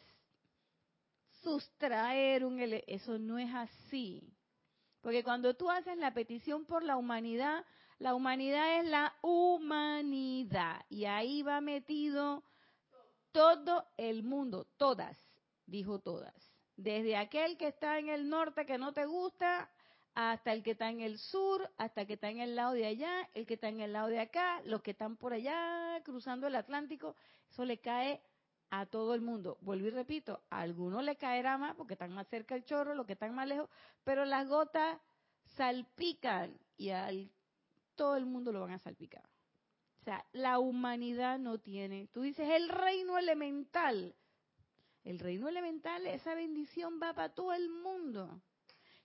sustraer 1.42 2.44
un... 2.44 2.58
Eso 2.86 3.18
no 3.18 3.38
es 3.38 3.54
así. 3.54 4.32
Porque 5.00 5.22
cuando 5.22 5.54
tú 5.54 5.70
haces 5.70 5.96
la 5.98 6.12
petición 6.12 6.64
por 6.64 6.82
la 6.82 6.96
humanidad, 6.96 7.64
la 7.98 8.14
humanidad 8.14 8.80
es 8.80 8.86
la 8.86 9.14
humanidad. 9.22 10.84
Y 10.88 11.04
ahí 11.04 11.42
va 11.42 11.60
metido 11.60 12.42
todo 13.36 13.86
el 13.98 14.22
mundo, 14.22 14.66
todas, 14.78 15.14
dijo 15.66 15.98
todas. 15.98 16.34
Desde 16.78 17.18
aquel 17.18 17.58
que 17.58 17.68
está 17.68 17.98
en 17.98 18.08
el 18.08 18.30
norte 18.30 18.64
que 18.64 18.78
no 18.78 18.94
te 18.94 19.04
gusta, 19.04 19.70
hasta 20.14 20.54
el 20.54 20.62
que 20.62 20.70
está 20.70 20.88
en 20.88 21.02
el 21.02 21.18
sur, 21.18 21.70
hasta 21.76 22.00
el 22.00 22.06
que 22.06 22.14
está 22.14 22.30
en 22.30 22.40
el 22.40 22.56
lado 22.56 22.72
de 22.72 22.86
allá, 22.86 23.28
el 23.34 23.44
que 23.44 23.54
está 23.54 23.68
en 23.68 23.82
el 23.82 23.92
lado 23.92 24.08
de 24.08 24.20
acá, 24.20 24.62
los 24.64 24.80
que 24.80 24.92
están 24.92 25.18
por 25.18 25.34
allá 25.34 26.00
cruzando 26.02 26.46
el 26.46 26.54
Atlántico, 26.54 27.14
eso 27.50 27.66
le 27.66 27.76
cae 27.78 28.22
a 28.70 28.86
todo 28.86 29.14
el 29.14 29.20
mundo. 29.20 29.58
Vuelvo 29.60 29.86
y 29.86 29.90
repito, 29.90 30.40
a 30.48 30.62
algunos 30.62 31.04
le 31.04 31.16
caerá 31.16 31.58
más 31.58 31.76
porque 31.76 31.92
están 31.92 32.14
más 32.14 32.26
cerca 32.28 32.54
del 32.54 32.64
chorro, 32.64 32.94
los 32.94 33.04
que 33.04 33.12
están 33.12 33.34
más 33.34 33.46
lejos, 33.46 33.68
pero 34.02 34.24
las 34.24 34.48
gotas 34.48 34.98
salpican 35.56 36.58
y 36.78 36.88
al 36.88 37.30
todo 37.96 38.16
el 38.16 38.24
mundo 38.24 38.50
lo 38.50 38.62
van 38.62 38.70
a 38.70 38.78
salpicar. 38.78 39.28
Sea, 40.06 40.24
la 40.32 40.58
humanidad 40.58 41.38
no 41.38 41.58
tiene. 41.58 42.08
Tú 42.14 42.22
dices 42.22 42.48
el 42.48 42.70
reino 42.70 43.18
elemental. 43.18 44.14
El 45.04 45.18
reino 45.18 45.48
elemental, 45.48 46.06
esa 46.06 46.34
bendición 46.34 46.98
va 47.02 47.12
para 47.12 47.34
todo 47.34 47.52
el 47.52 47.68
mundo. 47.68 48.40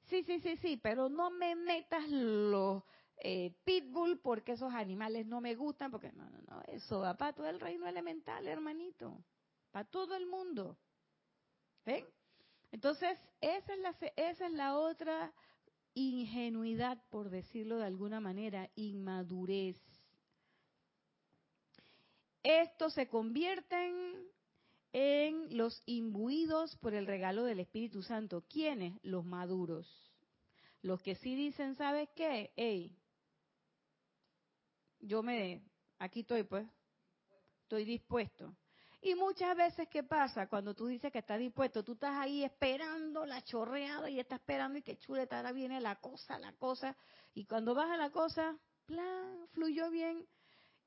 Sí, 0.05 0.23
sí, 0.23 0.39
sí, 0.39 0.55
sí, 0.57 0.77
pero 0.77 1.09
no 1.09 1.29
me 1.29 1.55
metas 1.55 2.07
los 2.07 2.83
eh, 3.17 3.53
pitbull 3.65 4.19
porque 4.19 4.53
esos 4.53 4.73
animales 4.73 5.25
no 5.27 5.41
me 5.41 5.55
gustan, 5.55 5.91
porque 5.91 6.13
no, 6.13 6.29
no, 6.29 6.41
no, 6.47 6.61
eso 6.69 7.01
va 7.01 7.17
para 7.17 7.33
todo 7.33 7.47
el 7.47 7.59
reino 7.59 7.85
elemental, 7.85 8.47
hermanito 8.47 9.21
para 9.71 9.85
todo 9.85 10.15
el 10.15 10.27
mundo. 10.27 10.77
¿Ven? 11.85 12.05
Entonces, 12.71 13.17
esa 13.39 13.73
es, 13.73 13.79
la, 13.79 13.95
esa 14.15 14.45
es 14.47 14.53
la 14.53 14.77
otra 14.77 15.33
ingenuidad, 15.93 17.01
por 17.09 17.29
decirlo 17.29 17.77
de 17.77 17.85
alguna 17.85 18.19
manera, 18.19 18.69
inmadurez. 18.75 19.77
Estos 22.43 22.93
se 22.93 23.07
convierten 23.07 24.27
en 24.93 25.57
los 25.57 25.81
imbuidos 25.85 26.75
por 26.77 26.93
el 26.93 27.07
regalo 27.07 27.43
del 27.43 27.59
Espíritu 27.59 28.01
Santo. 28.03 28.43
¿Quiénes? 28.49 28.99
Los 29.03 29.25
maduros. 29.25 29.87
Los 30.81 31.01
que 31.01 31.15
sí 31.15 31.35
dicen, 31.35 31.75
¿sabes 31.75 32.09
qué? 32.15 32.51
Hey, 32.55 32.97
yo 34.99 35.21
me, 35.23 35.63
aquí 35.99 36.21
estoy 36.21 36.43
pues, 36.43 36.67
estoy 37.63 37.85
dispuesto. 37.85 38.55
Y 39.03 39.15
muchas 39.15 39.57
veces, 39.57 39.87
¿qué 39.89 40.03
pasa? 40.03 40.47
Cuando 40.47 40.75
tú 40.75 40.85
dices 40.85 41.11
que 41.11 41.19
estás 41.19 41.39
dispuesto, 41.39 41.83
tú 41.83 41.93
estás 41.93 42.15
ahí 42.17 42.43
esperando 42.43 43.25
la 43.25 43.41
chorreada 43.43 44.09
y 44.09 44.19
estás 44.19 44.39
esperando 44.39 44.77
y 44.77 44.83
que 44.83 44.97
chuleta, 44.97 45.37
ahora 45.37 45.51
viene 45.51 45.81
la 45.81 45.95
cosa, 45.95 46.37
la 46.37 46.53
cosa. 46.53 46.95
Y 47.33 47.45
cuando 47.45 47.73
vas 47.73 47.89
a 47.89 47.97
la 47.97 48.11
cosa, 48.11 48.55
plan, 48.85 49.47
fluyó 49.53 49.89
bien. 49.89 50.27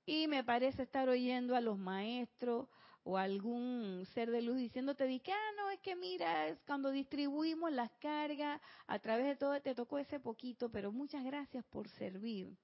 Y 0.06 0.28
me 0.28 0.44
parece 0.44 0.82
estar 0.82 1.08
oyendo 1.08 1.56
a 1.56 1.60
los 1.60 1.78
maestros 1.78 2.68
o 3.04 3.18
algún 3.18 4.06
ser 4.14 4.30
de 4.30 4.42
luz 4.42 4.56
diciéndote 4.56 5.20
que, 5.20 5.32
ah, 5.32 5.50
no, 5.56 5.70
es 5.70 5.80
que 5.80 5.94
mira, 5.94 6.48
es 6.48 6.58
cuando 6.66 6.90
distribuimos 6.90 7.70
las 7.70 7.90
cargas 8.00 8.60
a 8.86 8.98
través 8.98 9.26
de 9.26 9.36
todo, 9.36 9.60
te 9.60 9.74
tocó 9.74 9.98
ese 9.98 10.20
poquito, 10.20 10.70
pero 10.70 10.90
muchas 10.90 11.22
gracias 11.24 11.64
por 11.66 11.88
servir. 11.90 12.56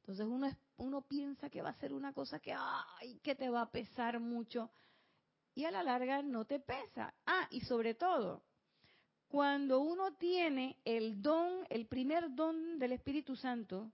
Entonces 0.00 0.26
uno, 0.26 0.50
uno 0.78 1.02
piensa 1.02 1.48
que 1.48 1.62
va 1.62 1.70
a 1.70 1.80
ser 1.80 1.92
una 1.92 2.12
cosa 2.12 2.40
que, 2.40 2.54
ay, 2.56 3.20
que 3.22 3.34
te 3.34 3.50
va 3.50 3.62
a 3.62 3.70
pesar 3.70 4.18
mucho. 4.20 4.70
Y 5.54 5.64
a 5.64 5.70
la 5.70 5.82
larga 5.82 6.22
no 6.22 6.44
te 6.44 6.58
pesa. 6.60 7.14
Ah, 7.26 7.46
y 7.50 7.60
sobre 7.60 7.94
todo, 7.94 8.42
cuando 9.28 9.80
uno 9.80 10.14
tiene 10.14 10.78
el 10.84 11.20
don, 11.20 11.66
el 11.68 11.86
primer 11.86 12.34
don 12.34 12.78
del 12.78 12.92
Espíritu 12.92 13.36
Santo, 13.36 13.92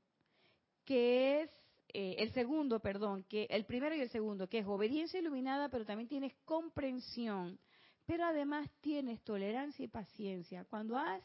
que 0.85 1.43
es 1.43 1.51
eh, 1.95 2.17
el 2.19 2.33
segundo, 2.33 2.81
perdón, 2.81 3.25
que 3.25 3.47
el 3.49 3.65
primero 3.65 3.95
y 3.95 4.01
el 4.01 4.11
segundo, 4.11 4.49
que 4.49 4.59
es 4.59 4.67
obediencia 4.67 5.21
iluminada, 5.21 5.69
pero 5.69 5.87
también 5.87 6.09
tienes 6.09 6.35
comprensión, 6.45 7.59
pero 8.05 8.25
además 8.25 8.69
tienes 8.81 9.23
tolerancia 9.23 9.85
y 9.85 9.89
paciencia. 9.89 10.65
Cuando 10.67 10.99
has, 10.99 11.23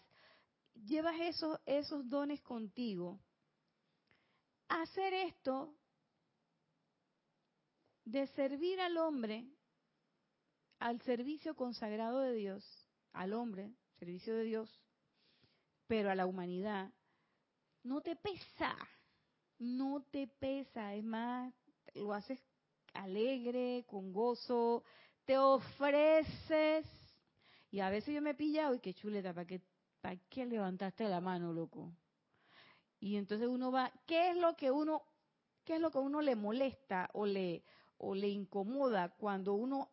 llevas 0.86 1.20
esos, 1.20 1.60
esos 1.66 2.08
dones 2.08 2.42
contigo, 2.42 3.20
hacer 4.68 5.14
esto 5.14 5.76
de 8.06 8.28
servir 8.28 8.80
al 8.80 8.98
hombre 8.98 9.46
al 10.80 11.02
servicio 11.02 11.56
consagrado 11.56 12.22
de 12.22 12.34
Dios, 12.34 12.64
al 13.12 13.34
hombre, 13.34 13.74
servicio 14.00 14.36
de 14.36 14.44
Dios, 14.44 14.82
pero 15.88 16.10
a 16.10 16.16
la 16.16 16.26
humanidad, 16.26 16.92
no 17.84 18.02
te 18.02 18.16
pesa, 18.16 18.76
no 19.60 20.06
te 20.10 20.28
pesa, 20.28 20.96
es 20.96 21.04
más, 21.04 21.54
lo 21.94 22.14
haces 22.14 22.40
alegre, 22.94 23.86
con 23.88 24.12
gozo, 24.14 24.84
te 25.26 25.38
ofreces. 25.38 26.86
Y 27.72 27.82
a 27.82 27.90
veces 27.90 28.16
yo 28.16 28.22
me 28.22 28.32
he 28.32 28.36
pillado 28.36 28.74
y 28.74 28.80
qué 28.80 28.94
chuleta, 28.94 29.34
¿para 29.34 29.46
qué, 29.46 29.62
¿para 30.02 30.18
qué 30.30 30.46
levantaste 30.46 31.08
la 31.08 31.22
mano, 31.22 31.54
loco? 31.54 31.94
Y 33.00 33.16
entonces 33.16 33.48
uno 33.48 33.72
va, 33.72 33.92
¿qué 34.06 34.32
es 34.32 34.38
lo 34.38 34.56
que 34.56 34.72
uno, 34.72 35.04
qué 35.64 35.76
es 35.76 35.82
lo 35.82 35.92
que 35.92 36.00
uno 36.00 36.22
le 36.22 36.36
molesta 36.36 37.10
o 37.14 37.26
le, 37.26 37.64
o 37.98 38.16
le 38.16 38.28
incomoda 38.28 39.10
cuando 39.10 39.54
uno 39.54 39.90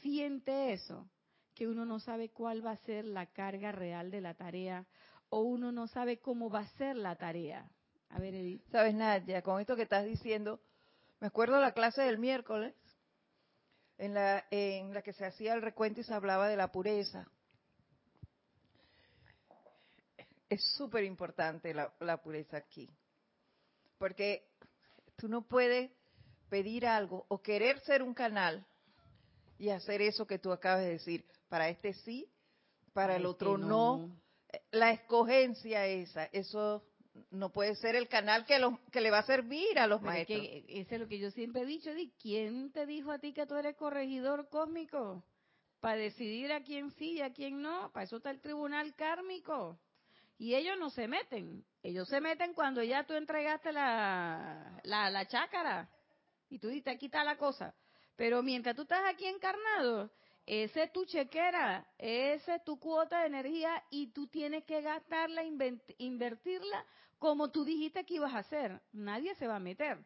siente 0.00 0.72
eso? 0.72 1.10
Que 1.54 1.66
uno 1.66 1.84
no 1.84 1.98
sabe 1.98 2.30
cuál 2.30 2.64
va 2.64 2.72
a 2.72 2.84
ser 2.84 3.04
la 3.04 3.26
carga 3.26 3.72
real 3.72 4.10
de 4.10 4.20
la 4.20 4.34
tarea 4.34 4.86
o 5.28 5.40
uno 5.40 5.72
no 5.72 5.86
sabe 5.86 6.18
cómo 6.18 6.48
va 6.48 6.60
a 6.60 6.76
ser 6.76 6.96
la 6.96 7.16
tarea. 7.16 7.70
A 8.10 8.18
ver, 8.18 8.34
Edith. 8.34 8.62
Sabes, 8.70 8.94
Nadia, 8.94 9.42
con 9.42 9.60
esto 9.60 9.76
que 9.76 9.82
estás 9.82 10.04
diciendo, 10.04 10.60
me 11.20 11.26
acuerdo 11.28 11.60
la 11.60 11.72
clase 11.72 12.02
del 12.02 12.18
miércoles 12.18 12.74
en 13.98 14.14
la, 14.14 14.44
en 14.50 14.94
la 14.94 15.02
que 15.02 15.12
se 15.12 15.26
hacía 15.26 15.54
el 15.54 15.62
recuento 15.62 16.00
y 16.00 16.04
se 16.04 16.14
hablaba 16.14 16.48
de 16.48 16.56
la 16.56 16.72
pureza 16.72 17.26
es 20.50 20.64
súper 20.76 21.04
importante 21.04 21.72
la, 21.72 22.16
pureza 22.20 22.56
aquí. 22.56 22.90
Porque 23.98 24.48
tú 25.16 25.28
no 25.28 25.42
puedes 25.42 25.90
pedir 26.50 26.86
algo 26.86 27.24
o 27.28 27.40
querer 27.40 27.80
ser 27.80 28.02
un 28.02 28.12
canal 28.12 28.66
y 29.58 29.70
hacer 29.70 30.02
eso 30.02 30.26
que 30.26 30.40
tú 30.40 30.50
acabas 30.52 30.80
de 30.80 30.90
decir. 30.90 31.24
Para 31.48 31.68
este 31.68 31.94
sí, 31.94 32.28
para 32.92 33.16
el 33.16 33.26
otro 33.26 33.56
no. 33.56 34.10
La 34.72 34.90
escogencia 34.90 35.86
esa, 35.86 36.24
eso 36.32 36.84
no 37.30 37.50
puede 37.50 37.74
ser 37.76 37.96
el 37.96 38.08
canal 38.08 38.44
que, 38.44 38.60
que 38.90 39.00
le 39.00 39.10
va 39.10 39.18
a 39.18 39.26
servir 39.26 39.78
a 39.78 39.86
los 39.86 40.02
maestros. 40.02 40.40
Que, 40.40 40.64
eso 40.68 40.94
es 40.94 41.00
lo 41.00 41.08
que 41.08 41.18
yo 41.18 41.30
siempre 41.30 41.62
he 41.62 41.66
dicho. 41.66 41.90
¿Quién 42.20 42.72
te 42.72 42.86
dijo 42.86 43.10
a 43.10 43.18
ti 43.18 43.32
que 43.32 43.46
tú 43.46 43.54
eres 43.56 43.76
corregidor 43.76 44.48
cósmico? 44.48 45.24
Para 45.80 45.96
decidir 45.96 46.52
a 46.52 46.62
quién 46.62 46.90
sí 46.92 47.12
y 47.12 47.22
a 47.22 47.32
quién 47.32 47.62
no. 47.62 47.90
Para 47.92 48.04
eso 48.04 48.18
está 48.18 48.30
el 48.30 48.40
tribunal 48.40 48.94
kármico. 48.94 49.78
Y 50.38 50.54
ellos 50.54 50.78
no 50.78 50.90
se 50.90 51.06
meten. 51.08 51.64
Ellos 51.82 52.08
se 52.08 52.20
meten 52.20 52.54
cuando 52.54 52.82
ya 52.82 53.04
tú 53.04 53.14
entregaste 53.14 53.72
la, 53.72 54.80
la, 54.84 55.10
la 55.10 55.26
chácara. 55.26 55.88
Y 56.48 56.58
tú 56.58 56.68
dices, 56.68 56.94
aquí 56.94 57.06
está 57.06 57.24
la 57.24 57.36
cosa. 57.36 57.74
Pero 58.16 58.42
mientras 58.42 58.76
tú 58.76 58.82
estás 58.82 59.02
aquí 59.06 59.26
encarnado, 59.26 60.10
esa 60.46 60.82
es 60.82 60.92
tu 60.92 61.04
chequera, 61.04 61.86
esa 61.96 62.56
es 62.56 62.64
tu 62.64 62.78
cuota 62.78 63.20
de 63.20 63.28
energía 63.28 63.84
y 63.90 64.08
tú 64.08 64.26
tienes 64.26 64.64
que 64.64 64.80
gastarla, 64.80 65.44
invertirla 65.44 66.86
como 67.20 67.50
tú 67.50 67.64
dijiste 67.66 68.04
que 68.04 68.14
ibas 68.14 68.34
a 68.34 68.38
hacer. 68.38 68.80
Nadie 68.92 69.34
se 69.36 69.46
va 69.46 69.56
a 69.56 69.60
meter. 69.60 69.98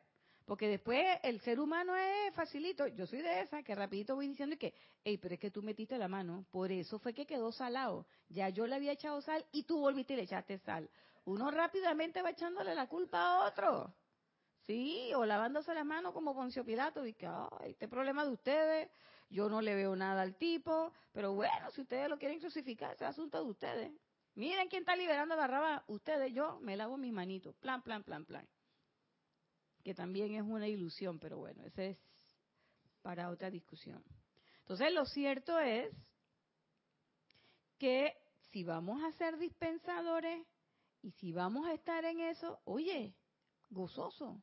Porque 0.44 0.68
después 0.68 1.06
el 1.22 1.40
ser 1.40 1.60
humano 1.60 1.96
es 1.96 2.34
facilito. 2.34 2.88
Yo 2.88 3.06
soy 3.06 3.22
de 3.22 3.40
esa 3.40 3.62
que 3.62 3.74
rapidito 3.74 4.16
voy 4.16 4.26
diciendo 4.28 4.56
que, 4.58 4.74
hey, 5.04 5.16
pero 5.16 5.34
es 5.34 5.40
que 5.40 5.52
tú 5.52 5.62
metiste 5.62 5.96
la 5.96 6.08
mano. 6.08 6.44
Por 6.50 6.72
eso 6.72 6.98
fue 6.98 7.14
que 7.14 7.24
quedó 7.24 7.52
salado. 7.52 8.04
Ya 8.28 8.48
yo 8.48 8.66
le 8.66 8.74
había 8.74 8.92
echado 8.92 9.22
sal 9.22 9.46
y 9.52 9.62
tú 9.62 9.78
volviste 9.78 10.14
y 10.14 10.16
le 10.16 10.22
echaste 10.24 10.58
sal. 10.58 10.90
Uno 11.24 11.52
rápidamente 11.52 12.20
va 12.20 12.30
echándole 12.30 12.74
la 12.74 12.88
culpa 12.88 13.18
a 13.20 13.46
otro. 13.46 13.94
Sí, 14.66 15.12
o 15.14 15.24
lavándose 15.24 15.72
las 15.72 15.86
manos 15.86 16.12
como 16.12 16.34
Poncio 16.34 16.64
Pilato. 16.64 17.06
Y 17.06 17.14
que, 17.14 17.28
ay, 17.28 17.70
este 17.70 17.86
problema 17.86 18.24
de 18.24 18.32
ustedes. 18.32 18.90
Yo 19.30 19.48
no 19.48 19.62
le 19.62 19.76
veo 19.76 19.94
nada 19.94 20.22
al 20.22 20.34
tipo. 20.34 20.92
Pero 21.12 21.32
bueno, 21.32 21.70
si 21.70 21.80
ustedes 21.80 22.08
lo 22.08 22.18
quieren 22.18 22.40
crucificar, 22.40 22.92
ese 22.92 23.04
es 23.04 23.10
asunto 23.10 23.42
de 23.42 23.50
ustedes. 23.50 23.92
Miren 24.34 24.68
quién 24.68 24.82
está 24.82 24.96
liberando 24.96 25.34
a 25.34 25.38
Barrabás. 25.38 25.82
Ustedes, 25.86 26.32
yo 26.32 26.58
me 26.60 26.76
lavo 26.76 26.96
mis 26.96 27.12
manitos. 27.12 27.54
Plan, 27.56 27.82
plan, 27.82 28.02
plan, 28.02 28.24
plan. 28.24 28.48
que 29.84 29.94
también 29.94 30.34
es 30.34 30.42
una 30.42 30.66
ilusión, 30.66 31.18
pero 31.18 31.38
bueno, 31.38 31.62
ese 31.64 31.90
es 31.90 31.98
para 33.02 33.28
otra 33.28 33.50
discusión. 33.50 34.02
Entonces, 34.60 34.92
lo 34.92 35.04
cierto 35.04 35.58
es 35.58 35.94
que 37.78 38.16
si 38.50 38.64
vamos 38.64 39.02
a 39.04 39.12
ser 39.12 39.36
dispensadores 39.38 40.46
y 41.02 41.10
si 41.12 41.32
vamos 41.32 41.66
a 41.66 41.74
estar 41.74 42.04
en 42.06 42.20
eso, 42.20 42.60
oye, 42.64 43.14
gozoso. 43.68 44.42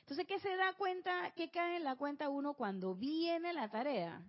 Entonces, 0.00 0.26
¿qué 0.26 0.40
se 0.40 0.56
da 0.56 0.72
cuenta, 0.74 1.32
qué 1.36 1.50
cae 1.50 1.76
en 1.76 1.84
la 1.84 1.96
cuenta 1.96 2.30
uno 2.30 2.54
cuando 2.54 2.94
viene 2.94 3.52
la 3.52 3.70
tarea? 3.70 4.24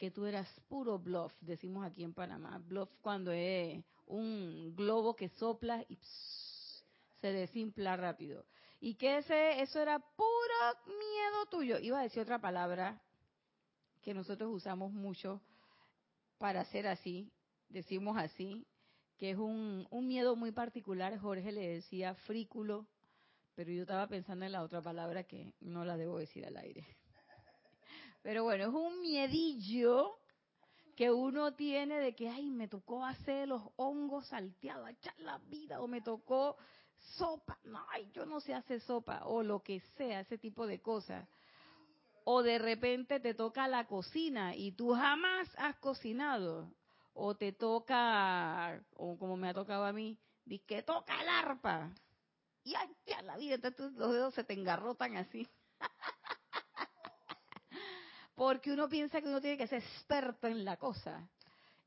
Que 0.00 0.10
tú 0.10 0.24
eras 0.24 0.48
puro 0.66 0.98
bluff, 0.98 1.30
decimos 1.42 1.84
aquí 1.84 2.02
en 2.02 2.14
Panamá. 2.14 2.58
Bluff 2.66 2.88
cuando 3.02 3.32
es 3.32 3.84
un 4.06 4.74
globo 4.74 5.14
que 5.14 5.28
sopla 5.28 5.84
y 5.90 5.98
se 7.20 7.32
desinfla 7.32 7.98
rápido. 7.98 8.46
Y 8.80 8.94
que 8.94 9.18
ese, 9.18 9.60
eso 9.60 9.78
era 9.78 9.98
puro 9.98 10.58
miedo 10.86 11.46
tuyo. 11.50 11.78
Iba 11.78 12.00
a 12.00 12.04
decir 12.04 12.22
otra 12.22 12.38
palabra 12.38 12.98
que 14.00 14.14
nosotros 14.14 14.50
usamos 14.50 14.90
mucho 14.90 15.42
para 16.38 16.62
hacer 16.62 16.86
así, 16.86 17.30
decimos 17.68 18.16
así, 18.16 18.66
que 19.18 19.32
es 19.32 19.36
un, 19.36 19.86
un 19.90 20.08
miedo 20.08 20.34
muy 20.34 20.50
particular. 20.50 21.18
Jorge 21.18 21.52
le 21.52 21.68
decía 21.68 22.14
frículo, 22.14 22.86
pero 23.54 23.70
yo 23.70 23.82
estaba 23.82 24.06
pensando 24.06 24.46
en 24.46 24.52
la 24.52 24.62
otra 24.62 24.80
palabra 24.80 25.24
que 25.24 25.52
no 25.60 25.84
la 25.84 25.98
debo 25.98 26.16
decir 26.16 26.46
al 26.46 26.56
aire. 26.56 26.86
Pero 28.22 28.44
bueno, 28.44 28.64
es 28.64 28.74
un 28.74 29.00
miedillo 29.00 30.18
que 30.96 31.10
uno 31.10 31.54
tiene 31.54 31.98
de 31.98 32.14
que, 32.14 32.28
ay, 32.28 32.50
me 32.50 32.68
tocó 32.68 33.04
hacer 33.04 33.48
los 33.48 33.62
hongos 33.76 34.26
salteados, 34.28 34.90
echar 34.90 35.18
la 35.20 35.38
vida, 35.38 35.80
o 35.80 35.88
me 35.88 36.02
tocó 36.02 36.56
sopa, 37.16 37.58
no, 37.64 37.84
ay, 37.90 38.10
yo 38.12 38.26
no 38.26 38.40
sé 38.40 38.52
hacer 38.52 38.80
sopa, 38.82 39.22
o 39.24 39.42
lo 39.42 39.62
que 39.62 39.80
sea, 39.96 40.20
ese 40.20 40.36
tipo 40.36 40.66
de 40.66 40.82
cosas. 40.82 41.26
O 42.24 42.42
de 42.42 42.58
repente 42.58 43.18
te 43.18 43.32
toca 43.32 43.66
la 43.66 43.86
cocina 43.86 44.54
y 44.54 44.72
tú 44.72 44.92
jamás 44.92 45.48
has 45.56 45.76
cocinado. 45.76 46.70
O 47.14 47.34
te 47.34 47.52
toca, 47.52 48.80
o 48.94 49.18
como 49.18 49.36
me 49.36 49.48
ha 49.48 49.54
tocado 49.54 49.84
a 49.84 49.92
mí, 49.92 50.18
que 50.66 50.82
toca 50.82 51.20
el 51.20 51.28
arpa. 51.28 51.90
Y 52.62 52.72
ya 53.06 53.22
la 53.22 53.36
vida, 53.36 53.54
entonces 53.54 53.92
los 53.92 54.12
dedos 54.12 54.34
se 54.34 54.44
te 54.44 54.52
engarrotan 54.52 55.16
así. 55.16 55.48
Porque 58.40 58.72
uno 58.72 58.88
piensa 58.88 59.20
que 59.20 59.28
uno 59.28 59.42
tiene 59.42 59.58
que 59.58 59.66
ser 59.66 59.82
experto 59.82 60.46
en 60.46 60.64
la 60.64 60.78
cosa. 60.78 61.28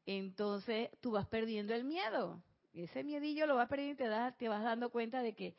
Entonces 0.06 0.92
tú 1.02 1.14
vas 1.14 1.26
perdiendo 1.26 1.74
el 1.74 1.84
miedo 1.84 2.44
ese 2.74 3.04
miedillo 3.04 3.46
lo 3.46 3.56
vas 3.56 3.70
perdiendo 3.70 4.04
y 4.04 4.08
te, 4.08 4.38
te 4.38 4.50
vas 4.50 4.64
dando 4.64 4.90
cuenta 4.90 5.22
de 5.22 5.34
que, 5.34 5.56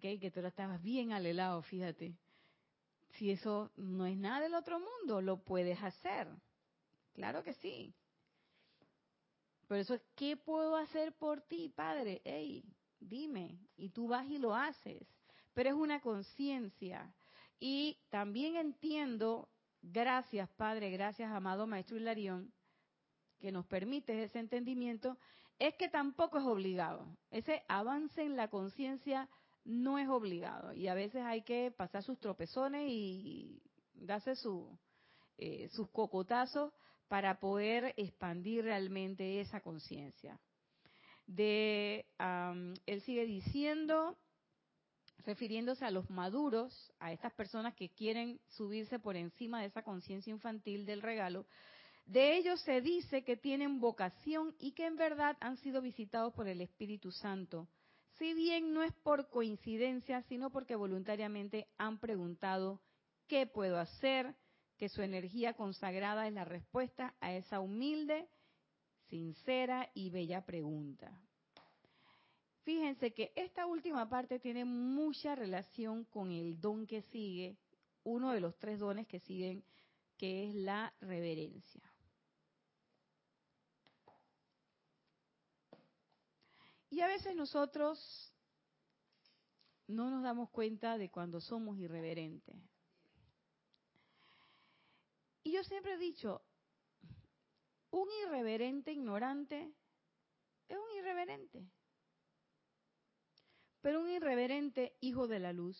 que, 0.00 0.18
que 0.18 0.30
tú 0.30 0.40
lo 0.40 0.48
estabas 0.48 0.82
bien 0.82 1.12
alelado, 1.12 1.62
fíjate. 1.62 2.14
Si 3.12 3.30
eso 3.30 3.70
no 3.76 4.04
es 4.06 4.16
nada 4.16 4.40
del 4.40 4.54
otro 4.54 4.80
mundo, 4.80 5.20
lo 5.20 5.38
puedes 5.38 5.80
hacer. 5.82 6.28
Claro 7.14 7.42
que 7.42 7.54
sí. 7.54 7.94
Por 9.68 9.78
eso 9.78 9.94
es, 9.94 10.02
¿qué 10.16 10.36
puedo 10.36 10.76
hacer 10.76 11.12
por 11.14 11.40
ti, 11.40 11.72
Padre? 11.74 12.20
Ey, 12.24 12.64
dime. 13.00 13.58
Y 13.76 13.90
tú 13.90 14.08
vas 14.08 14.26
y 14.28 14.38
lo 14.38 14.54
haces. 14.54 15.06
Pero 15.54 15.70
es 15.70 15.74
una 15.76 16.00
conciencia. 16.00 17.14
Y 17.58 17.96
también 18.10 18.56
entiendo, 18.56 19.48
gracias 19.92 20.48
Padre, 20.50 20.90
gracias 20.90 21.30
amado 21.30 21.66
Maestro 21.66 21.96
Hilarión, 21.96 22.52
que 23.40 23.52
nos 23.52 23.66
permite 23.66 24.22
ese 24.22 24.38
entendimiento, 24.38 25.18
es 25.58 25.74
que 25.76 25.88
tampoco 25.88 26.38
es 26.38 26.44
obligado. 26.44 27.16
Ese 27.30 27.62
avance 27.68 28.22
en 28.22 28.36
la 28.36 28.48
conciencia 28.48 29.28
no 29.64 29.98
es 29.98 30.08
obligado. 30.08 30.72
Y 30.72 30.88
a 30.88 30.94
veces 30.94 31.22
hay 31.22 31.42
que 31.42 31.70
pasar 31.70 32.02
sus 32.02 32.18
tropezones 32.18 32.88
y 32.88 33.62
darse 33.94 34.36
su, 34.36 34.78
eh, 35.38 35.68
sus 35.70 35.88
cocotazos 35.90 36.72
para 37.08 37.38
poder 37.40 37.94
expandir 37.96 38.64
realmente 38.64 39.40
esa 39.40 39.60
conciencia. 39.60 40.40
De, 41.26 42.06
él 42.86 43.00
sigue 43.02 43.26
diciendo, 43.26 44.16
refiriéndose 45.26 45.84
a 45.84 45.90
los 45.90 46.08
maduros, 46.08 46.92
a 47.00 47.12
estas 47.12 47.32
personas 47.32 47.74
que 47.74 47.90
quieren 47.90 48.40
subirse 48.46 48.98
por 49.00 49.16
encima 49.16 49.60
de 49.60 49.66
esa 49.66 49.82
conciencia 49.82 50.30
infantil 50.30 50.86
del 50.86 51.02
regalo, 51.02 51.46
de 52.06 52.36
ellos 52.36 52.60
se 52.60 52.80
dice 52.80 53.24
que 53.24 53.36
tienen 53.36 53.80
vocación 53.80 54.54
y 54.60 54.72
que 54.72 54.86
en 54.86 54.96
verdad 54.96 55.36
han 55.40 55.56
sido 55.56 55.82
visitados 55.82 56.32
por 56.32 56.46
el 56.46 56.60
Espíritu 56.60 57.10
Santo, 57.10 57.68
si 58.18 58.32
bien 58.32 58.72
no 58.72 58.84
es 58.84 58.92
por 59.02 59.28
coincidencia, 59.28 60.22
sino 60.22 60.50
porque 60.50 60.76
voluntariamente 60.76 61.66
han 61.76 61.98
preguntado 61.98 62.80
qué 63.26 63.46
puedo 63.46 63.78
hacer, 63.78 64.34
que 64.78 64.88
su 64.88 65.02
energía 65.02 65.54
consagrada 65.54 66.28
es 66.28 66.32
la 66.32 66.44
respuesta 66.44 67.14
a 67.20 67.34
esa 67.34 67.60
humilde, 67.60 68.28
sincera 69.08 69.90
y 69.92 70.10
bella 70.10 70.46
pregunta. 70.46 71.25
Fíjense 72.66 73.14
que 73.14 73.32
esta 73.36 73.64
última 73.64 74.08
parte 74.08 74.40
tiene 74.40 74.64
mucha 74.64 75.36
relación 75.36 76.02
con 76.06 76.32
el 76.32 76.60
don 76.60 76.84
que 76.84 77.00
sigue, 77.00 77.56
uno 78.02 78.32
de 78.32 78.40
los 78.40 78.58
tres 78.58 78.80
dones 78.80 79.06
que 79.06 79.20
siguen, 79.20 79.62
que 80.18 80.48
es 80.48 80.54
la 80.56 80.92
reverencia. 81.00 81.94
Y 86.90 87.02
a 87.02 87.06
veces 87.06 87.36
nosotros 87.36 88.34
no 89.86 90.10
nos 90.10 90.24
damos 90.24 90.50
cuenta 90.50 90.98
de 90.98 91.08
cuando 91.08 91.40
somos 91.40 91.78
irreverentes. 91.78 92.56
Y 95.44 95.52
yo 95.52 95.62
siempre 95.62 95.94
he 95.94 95.98
dicho, 95.98 96.42
un 97.92 98.08
irreverente 98.24 98.90
ignorante 98.90 99.72
es 100.68 100.76
un 100.76 100.98
irreverente. 100.98 101.75
Pero 103.86 104.00
un 104.00 104.10
irreverente 104.10 104.96
hijo 105.00 105.28
de 105.28 105.38
la 105.38 105.52
luz 105.52 105.78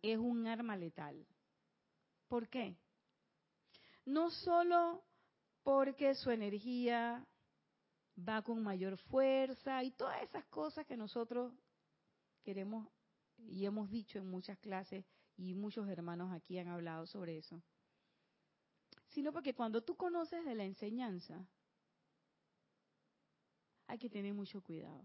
es 0.00 0.16
un 0.16 0.46
arma 0.46 0.78
letal. 0.78 1.26
¿Por 2.26 2.48
qué? 2.48 2.78
No 4.06 4.30
solo 4.30 5.04
porque 5.62 6.14
su 6.14 6.30
energía 6.30 7.28
va 8.18 8.40
con 8.40 8.62
mayor 8.62 8.96
fuerza 8.96 9.84
y 9.84 9.90
todas 9.90 10.22
esas 10.22 10.46
cosas 10.46 10.86
que 10.86 10.96
nosotros 10.96 11.52
queremos 12.44 12.88
y 13.36 13.66
hemos 13.66 13.90
dicho 13.90 14.18
en 14.18 14.30
muchas 14.30 14.58
clases 14.60 15.04
y 15.36 15.52
muchos 15.52 15.86
hermanos 15.90 16.32
aquí 16.32 16.56
han 16.56 16.68
hablado 16.68 17.06
sobre 17.06 17.36
eso. 17.36 17.62
Sino 19.08 19.34
porque 19.34 19.52
cuando 19.52 19.82
tú 19.82 19.96
conoces 19.96 20.46
de 20.46 20.54
la 20.54 20.64
enseñanza, 20.64 21.46
hay 23.86 23.98
que 23.98 24.08
tener 24.08 24.32
mucho 24.32 24.62
cuidado. 24.62 25.04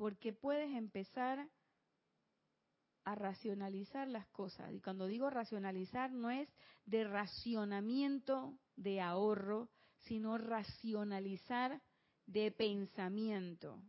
Porque 0.00 0.32
puedes 0.32 0.74
empezar 0.74 1.46
a 3.04 3.14
racionalizar 3.14 4.08
las 4.08 4.26
cosas. 4.28 4.72
Y 4.72 4.80
cuando 4.80 5.04
digo 5.04 5.28
racionalizar 5.28 6.10
no 6.10 6.30
es 6.30 6.48
de 6.86 7.04
racionamiento 7.04 8.58
de 8.76 9.02
ahorro, 9.02 9.68
sino 9.98 10.38
racionalizar 10.38 11.82
de 12.24 12.50
pensamiento. 12.50 13.82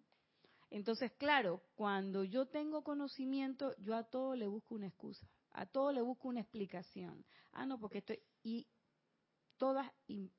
Entonces, 0.70 1.14
claro, 1.14 1.64
cuando 1.76 2.26
yo 2.26 2.46
tengo 2.46 2.84
conocimiento, 2.84 3.74
yo 3.78 3.96
a 3.96 4.04
todo 4.04 4.36
le 4.36 4.48
busco 4.48 4.76
una 4.76 4.88
excusa, 4.88 5.26
a 5.52 5.66
todo 5.66 5.94
le 5.94 6.02
busco 6.02 6.28
una 6.28 6.42
explicación. 6.42 7.24
Ah, 7.54 7.66
no, 7.66 7.80
porque 7.80 8.00
estoy... 8.00 8.20
Y 8.44 8.68
todas 9.56 9.90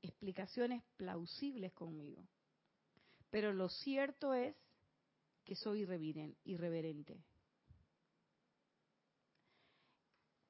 explicaciones 0.03 0.83
plausibles 0.99 1.73
conmigo. 1.73 2.29
Pero 3.31 3.55
lo 3.55 3.71
cierto 3.71 4.35
es 4.35 4.55
que 5.45 5.57
soy 5.57 5.81
irreverente. 6.45 7.25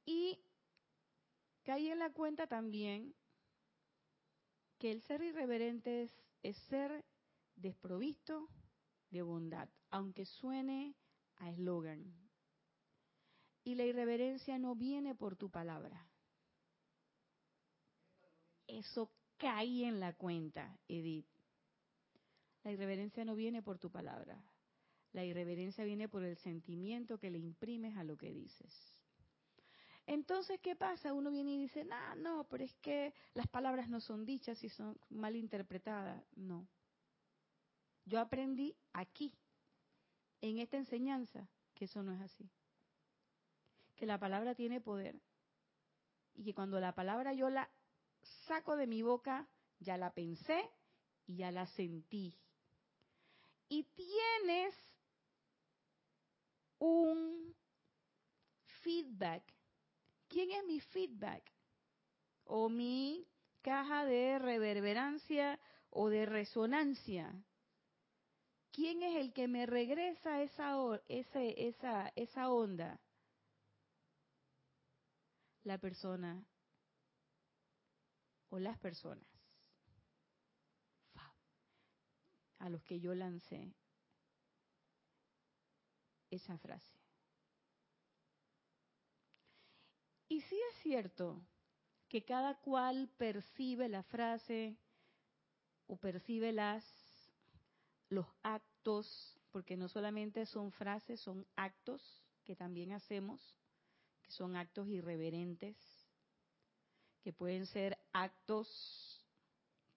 Y 0.04 0.38
caí 1.62 1.88
en 1.88 1.98
la 1.98 2.10
cuenta 2.10 2.46
también 2.46 3.14
que 4.78 4.90
el 4.90 5.00
ser 5.02 5.22
irreverente 5.22 6.10
es, 6.42 6.56
ser 6.68 7.04
desprovisto 7.54 8.48
de 9.10 9.22
bondad, 9.22 9.68
aunque 9.90 10.26
suene 10.26 10.96
a 11.36 11.50
eslogan. 11.50 12.12
Y 13.62 13.76
la 13.76 13.84
irreverencia 13.84 14.58
no 14.58 14.74
viene 14.74 15.14
por 15.14 15.36
tu 15.36 15.50
palabra. 15.50 16.04
Eso 18.66 19.12
cae 19.36 19.86
en 19.86 20.00
la 20.00 20.14
cuenta, 20.14 20.76
Edith. 20.88 21.28
La 22.64 22.72
irreverencia 22.72 23.24
no 23.24 23.36
viene 23.36 23.62
por 23.62 23.78
tu 23.78 23.90
palabra. 23.90 24.42
La 25.12 25.24
irreverencia 25.24 25.84
viene 25.84 26.08
por 26.08 26.24
el 26.24 26.36
sentimiento 26.38 27.18
que 27.18 27.30
le 27.30 27.38
imprimes 27.38 27.96
a 27.96 28.04
lo 28.04 28.16
que 28.16 28.32
dices. 28.32 28.72
Entonces, 30.06 30.58
¿qué 30.60 30.74
pasa? 30.74 31.12
Uno 31.12 31.30
viene 31.30 31.52
y 31.52 31.58
dice, 31.58 31.84
no, 31.84 32.14
no, 32.16 32.44
pero 32.48 32.64
es 32.64 32.74
que 32.76 33.14
las 33.34 33.46
palabras 33.46 33.88
no 33.88 34.00
son 34.00 34.24
dichas 34.24 34.62
y 34.64 34.68
son 34.68 34.98
mal 35.10 35.36
interpretadas. 35.36 36.24
No. 36.34 36.66
Yo 38.04 38.18
aprendí 38.18 38.76
aquí, 38.92 39.32
en 40.40 40.58
esta 40.58 40.76
enseñanza 40.76 41.48
que 41.74 41.84
eso 41.84 42.02
no 42.02 42.12
es 42.12 42.20
así. 42.20 42.50
Que 43.94 44.06
la 44.06 44.18
palabra 44.18 44.54
tiene 44.54 44.80
poder. 44.80 45.20
Y 46.34 46.44
que 46.44 46.54
cuando 46.54 46.80
la 46.80 46.94
palabra 46.94 47.32
yo 47.32 47.48
la 47.48 47.70
saco 48.46 48.76
de 48.76 48.86
mi 48.86 49.02
boca, 49.02 49.48
ya 49.78 49.96
la 49.96 50.12
pensé 50.12 50.68
y 51.26 51.36
ya 51.36 51.52
la 51.52 51.66
sentí. 51.66 52.34
Y 53.68 53.84
tienes 53.84 54.74
un 56.82 57.54
feedback. 58.82 59.44
¿Quién 60.26 60.50
es 60.50 60.64
mi 60.64 60.80
feedback? 60.80 61.52
O 62.44 62.68
mi 62.68 63.28
caja 63.60 64.04
de 64.04 64.40
reverberancia 64.40 65.60
o 65.90 66.08
de 66.08 66.26
resonancia. 66.26 67.32
¿Quién 68.72 69.02
es 69.04 69.16
el 69.16 69.32
que 69.32 69.46
me 69.46 69.66
regresa 69.66 70.42
esa, 70.42 70.74
esa, 71.06 72.12
esa 72.16 72.50
onda? 72.50 73.00
La 75.62 75.78
persona 75.78 76.44
o 78.48 78.58
las 78.58 78.76
personas 78.78 79.28
a 82.58 82.68
los 82.68 82.82
que 82.82 82.98
yo 82.98 83.14
lancé 83.14 83.72
esa 86.34 86.58
frase. 86.58 86.98
Y 90.28 90.40
sí 90.40 90.58
es 90.70 90.82
cierto 90.82 91.42
que 92.08 92.24
cada 92.24 92.58
cual 92.60 93.08
percibe 93.18 93.88
la 93.88 94.02
frase 94.02 94.76
o 95.86 95.96
percibe 95.96 96.52
las 96.52 96.84
los 98.08 98.26
actos, 98.42 99.40
porque 99.50 99.76
no 99.76 99.88
solamente 99.88 100.44
son 100.46 100.70
frases, 100.72 101.20
son 101.20 101.46
actos 101.56 102.02
que 102.44 102.54
también 102.54 102.92
hacemos, 102.92 103.40
que 104.22 104.30
son 104.30 104.54
actos 104.54 104.88
irreverentes, 104.88 105.76
que 107.22 107.32
pueden 107.32 107.66
ser 107.66 107.98
actos 108.12 109.24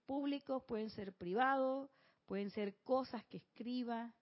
públicos, 0.05 0.63
pueden 0.63 0.89
ser 0.89 1.13
privados, 1.13 1.89
pueden 2.25 2.49
ser 2.51 2.75
cosas 2.83 3.23
que 3.25 3.37
escriba. 3.37 4.13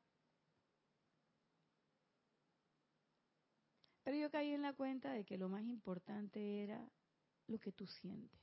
Pero 4.14 4.26
yo 4.26 4.30
caí 4.30 4.54
en 4.54 4.62
la 4.62 4.74
cuenta 4.74 5.12
de 5.12 5.26
que 5.26 5.40
lo 5.40 5.50
más 5.50 5.64
importante 5.64 6.62
era 6.62 6.88
lo 7.48 7.58
que 7.58 7.72
tú 7.72 7.88
sientes. 7.88 8.40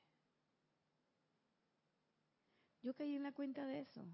Yo 2.83 2.93
caí 2.93 3.14
en 3.14 3.23
la 3.23 3.31
cuenta 3.31 3.64
de 3.64 3.79
eso. 3.79 4.05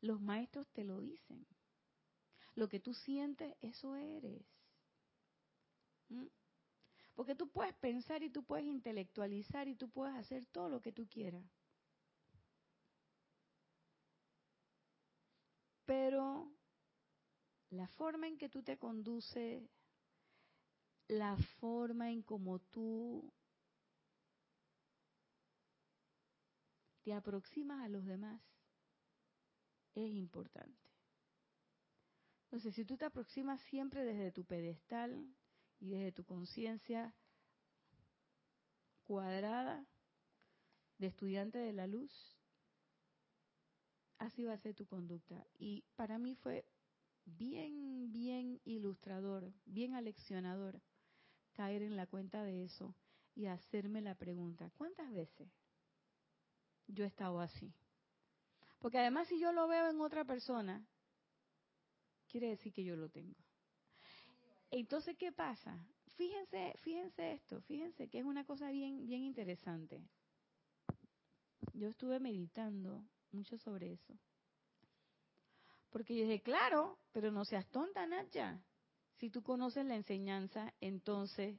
Los 0.00 0.20
maestros 0.20 0.66
te 0.72 0.82
lo 0.82 1.00
dicen. 1.00 1.46
Lo 2.56 2.68
que 2.68 2.80
tú 2.80 2.92
sientes, 2.92 3.54
eso 3.60 3.94
eres. 3.94 4.42
¿Mm? 6.08 6.26
Porque 7.14 7.36
tú 7.36 7.48
puedes 7.48 7.74
pensar 7.76 8.24
y 8.24 8.30
tú 8.30 8.42
puedes 8.42 8.66
intelectualizar 8.66 9.68
y 9.68 9.76
tú 9.76 9.88
puedes 9.90 10.16
hacer 10.16 10.44
todo 10.46 10.68
lo 10.68 10.80
que 10.80 10.90
tú 10.90 11.06
quieras. 11.08 11.44
Pero 15.86 16.52
la 17.70 17.86
forma 17.86 18.26
en 18.26 18.38
que 18.38 18.48
tú 18.48 18.64
te 18.64 18.76
conduces, 18.76 19.62
la 21.08 21.36
forma 21.60 22.10
en 22.10 22.22
como 22.22 22.58
tú 22.58 23.32
te 27.02 27.12
aproximas 27.12 27.82
a 27.84 27.88
los 27.88 28.04
demás 28.06 28.40
es 29.94 30.10
importante. 30.10 30.82
Entonces, 32.44 32.74
si 32.74 32.84
tú 32.84 32.96
te 32.96 33.04
aproximas 33.04 33.60
siempre 33.62 34.04
desde 34.04 34.32
tu 34.32 34.44
pedestal 34.44 35.26
y 35.80 35.90
desde 35.90 36.12
tu 36.12 36.24
conciencia 36.24 37.14
cuadrada 39.04 39.84
de 40.98 41.08
estudiante 41.08 41.58
de 41.58 41.72
la 41.72 41.86
luz, 41.86 42.38
así 44.18 44.44
va 44.44 44.54
a 44.54 44.58
ser 44.58 44.74
tu 44.74 44.86
conducta. 44.86 45.46
Y 45.58 45.84
para 45.96 46.18
mí 46.18 46.34
fue 46.36 46.64
bien, 47.24 48.12
bien 48.12 48.60
ilustrador, 48.64 49.52
bien 49.66 49.94
aleccionador 49.94 50.80
caer 51.54 51.82
en 51.82 51.96
la 51.96 52.06
cuenta 52.06 52.42
de 52.44 52.64
eso 52.64 52.94
y 53.34 53.46
hacerme 53.46 54.00
la 54.00 54.14
pregunta, 54.14 54.70
¿cuántas 54.76 55.10
veces 55.12 55.48
yo 56.88 57.04
he 57.04 57.06
estado 57.06 57.40
así. 57.40 57.72
Porque 58.78 58.98
además 58.98 59.28
si 59.28 59.38
yo 59.38 59.52
lo 59.52 59.66
veo 59.66 59.88
en 59.88 60.00
otra 60.00 60.24
persona, 60.24 60.84
quiere 62.28 62.48
decir 62.48 62.72
que 62.72 62.84
yo 62.84 62.96
lo 62.96 63.08
tengo. 63.08 63.36
Entonces, 64.70 65.16
¿qué 65.16 65.32
pasa? 65.32 65.78
Fíjense, 66.16 66.74
fíjense 66.82 67.32
esto, 67.32 67.60
fíjense 67.62 68.08
que 68.08 68.18
es 68.18 68.24
una 68.24 68.44
cosa 68.44 68.70
bien, 68.70 69.06
bien 69.06 69.22
interesante. 69.22 70.02
Yo 71.72 71.88
estuve 71.88 72.20
meditando 72.20 73.04
mucho 73.32 73.56
sobre 73.58 73.92
eso. 73.92 74.18
Porque 75.90 76.14
yo 76.14 76.24
dije, 76.24 76.42
claro, 76.42 76.98
pero 77.12 77.30
no 77.30 77.44
seas 77.44 77.66
tonta, 77.70 78.06
Nacha. 78.06 78.60
Si 79.16 79.30
tú 79.30 79.42
conoces 79.42 79.84
la 79.86 79.94
enseñanza, 79.94 80.74
entonces 80.80 81.58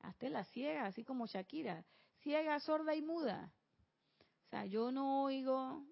hazte 0.00 0.30
la 0.30 0.44
ciega, 0.44 0.86
así 0.86 1.04
como 1.04 1.26
Shakira, 1.26 1.84
ciega, 2.20 2.58
sorda 2.60 2.94
y 2.94 3.02
muda. 3.02 3.52
Sea, 4.50 4.66
yo 4.66 4.92
no 4.92 5.22
oigo 5.22 5.86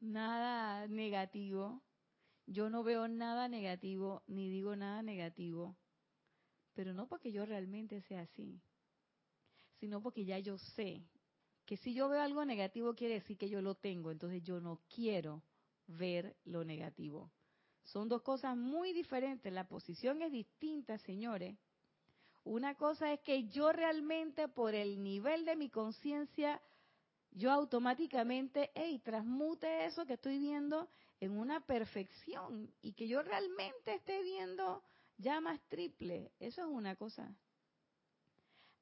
nada 0.00 0.86
negativo, 0.88 1.82
yo 2.46 2.70
no 2.70 2.82
veo 2.82 3.08
nada 3.08 3.48
negativo, 3.48 4.22
ni 4.26 4.48
digo 4.48 4.76
nada 4.76 5.02
negativo, 5.02 5.76
pero 6.74 6.92
no 6.92 7.08
porque 7.08 7.32
yo 7.32 7.46
realmente 7.46 8.00
sea 8.02 8.22
así, 8.22 8.60
sino 9.80 10.02
porque 10.02 10.24
ya 10.24 10.38
yo 10.38 10.58
sé 10.58 11.04
que 11.64 11.76
si 11.76 11.94
yo 11.94 12.08
veo 12.08 12.20
algo 12.20 12.44
negativo 12.44 12.94
quiere 12.94 13.14
decir 13.14 13.38
que 13.38 13.48
yo 13.48 13.62
lo 13.62 13.74
tengo, 13.74 14.10
entonces 14.10 14.42
yo 14.42 14.60
no 14.60 14.80
quiero 14.88 15.42
ver 15.86 16.36
lo 16.44 16.64
negativo. 16.64 17.30
Son 17.84 18.08
dos 18.08 18.22
cosas 18.22 18.56
muy 18.56 18.92
diferentes, 18.92 19.52
la 19.52 19.68
posición 19.68 20.22
es 20.22 20.32
distinta, 20.32 20.98
señores. 20.98 21.56
Una 22.44 22.74
cosa 22.74 23.12
es 23.12 23.20
que 23.20 23.48
yo 23.48 23.72
realmente 23.72 24.48
por 24.48 24.74
el 24.74 25.02
nivel 25.02 25.44
de 25.44 25.56
mi 25.56 25.68
conciencia, 25.68 26.60
yo 27.30 27.52
automáticamente, 27.52 28.70
hey, 28.74 29.00
transmute 29.04 29.84
eso 29.84 30.04
que 30.06 30.14
estoy 30.14 30.38
viendo 30.38 30.88
en 31.20 31.38
una 31.38 31.60
perfección 31.60 32.74
y 32.82 32.94
que 32.94 33.06
yo 33.06 33.22
realmente 33.22 33.94
esté 33.94 34.22
viendo 34.22 34.82
llamas 35.18 35.60
triple. 35.68 36.32
Eso 36.40 36.62
es 36.62 36.66
una 36.66 36.96
cosa. 36.96 37.32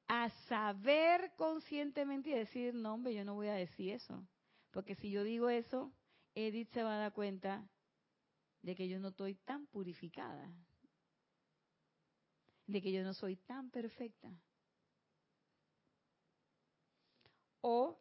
A 0.07 0.29
saber 0.49 1.33
conscientemente 1.37 2.31
y 2.31 2.33
decir, 2.33 2.73
no, 2.73 2.95
hombre, 2.95 3.13
yo 3.13 3.23
no 3.23 3.35
voy 3.35 3.47
a 3.47 3.53
decir 3.53 3.93
eso. 3.93 4.27
Porque 4.71 4.95
si 4.95 5.11
yo 5.11 5.23
digo 5.23 5.49
eso, 5.49 5.93
Edith 6.33 6.71
se 6.73 6.81
va 6.81 6.95
a 6.95 6.99
dar 6.99 7.13
cuenta 7.13 7.69
de 8.61 8.75
que 8.75 8.87
yo 8.87 8.99
no 8.99 9.09
estoy 9.09 9.35
tan 9.35 9.65
purificada 9.67 10.51
de 12.71 12.81
que 12.81 12.91
yo 12.91 13.03
no 13.03 13.13
soy 13.13 13.35
tan 13.35 13.69
perfecta. 13.69 14.31
O 17.61 17.99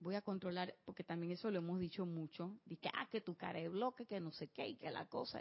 voy 0.00 0.16
a 0.16 0.22
controlar, 0.22 0.74
porque 0.84 1.04
también 1.04 1.32
eso 1.32 1.50
lo 1.50 1.58
hemos 1.58 1.78
dicho 1.78 2.04
mucho, 2.04 2.58
de 2.64 2.76
que, 2.76 2.90
ah, 2.92 3.08
que 3.10 3.20
tu 3.20 3.36
cara 3.36 3.60
es 3.60 3.70
bloque, 3.70 4.04
que 4.06 4.20
no 4.20 4.32
sé 4.32 4.48
qué, 4.48 4.66
y 4.66 4.76
que 4.76 4.90
la 4.90 5.06
cosa. 5.06 5.40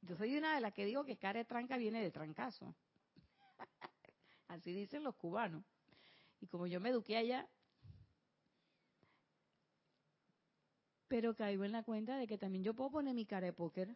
Yo 0.00 0.16
soy 0.16 0.36
una 0.36 0.54
de 0.54 0.62
las 0.62 0.72
que 0.72 0.86
digo 0.86 1.04
que 1.04 1.18
cara 1.18 1.44
tranca 1.44 1.76
viene 1.76 2.02
de 2.02 2.10
trancazo. 2.10 2.74
Así 4.48 4.72
dicen 4.72 5.04
los 5.04 5.14
cubanos. 5.16 5.62
Y 6.40 6.46
como 6.46 6.66
yo 6.66 6.80
me 6.80 6.88
eduqué 6.88 7.18
allá, 7.18 7.46
pero 11.12 11.34
caigo 11.34 11.64
en 11.64 11.72
la 11.72 11.82
cuenta 11.82 12.16
de 12.16 12.26
que 12.26 12.38
también 12.38 12.64
yo 12.64 12.72
puedo 12.72 12.90
poner 12.90 13.14
mi 13.14 13.26
cara 13.26 13.44
de 13.44 13.52
póker 13.52 13.94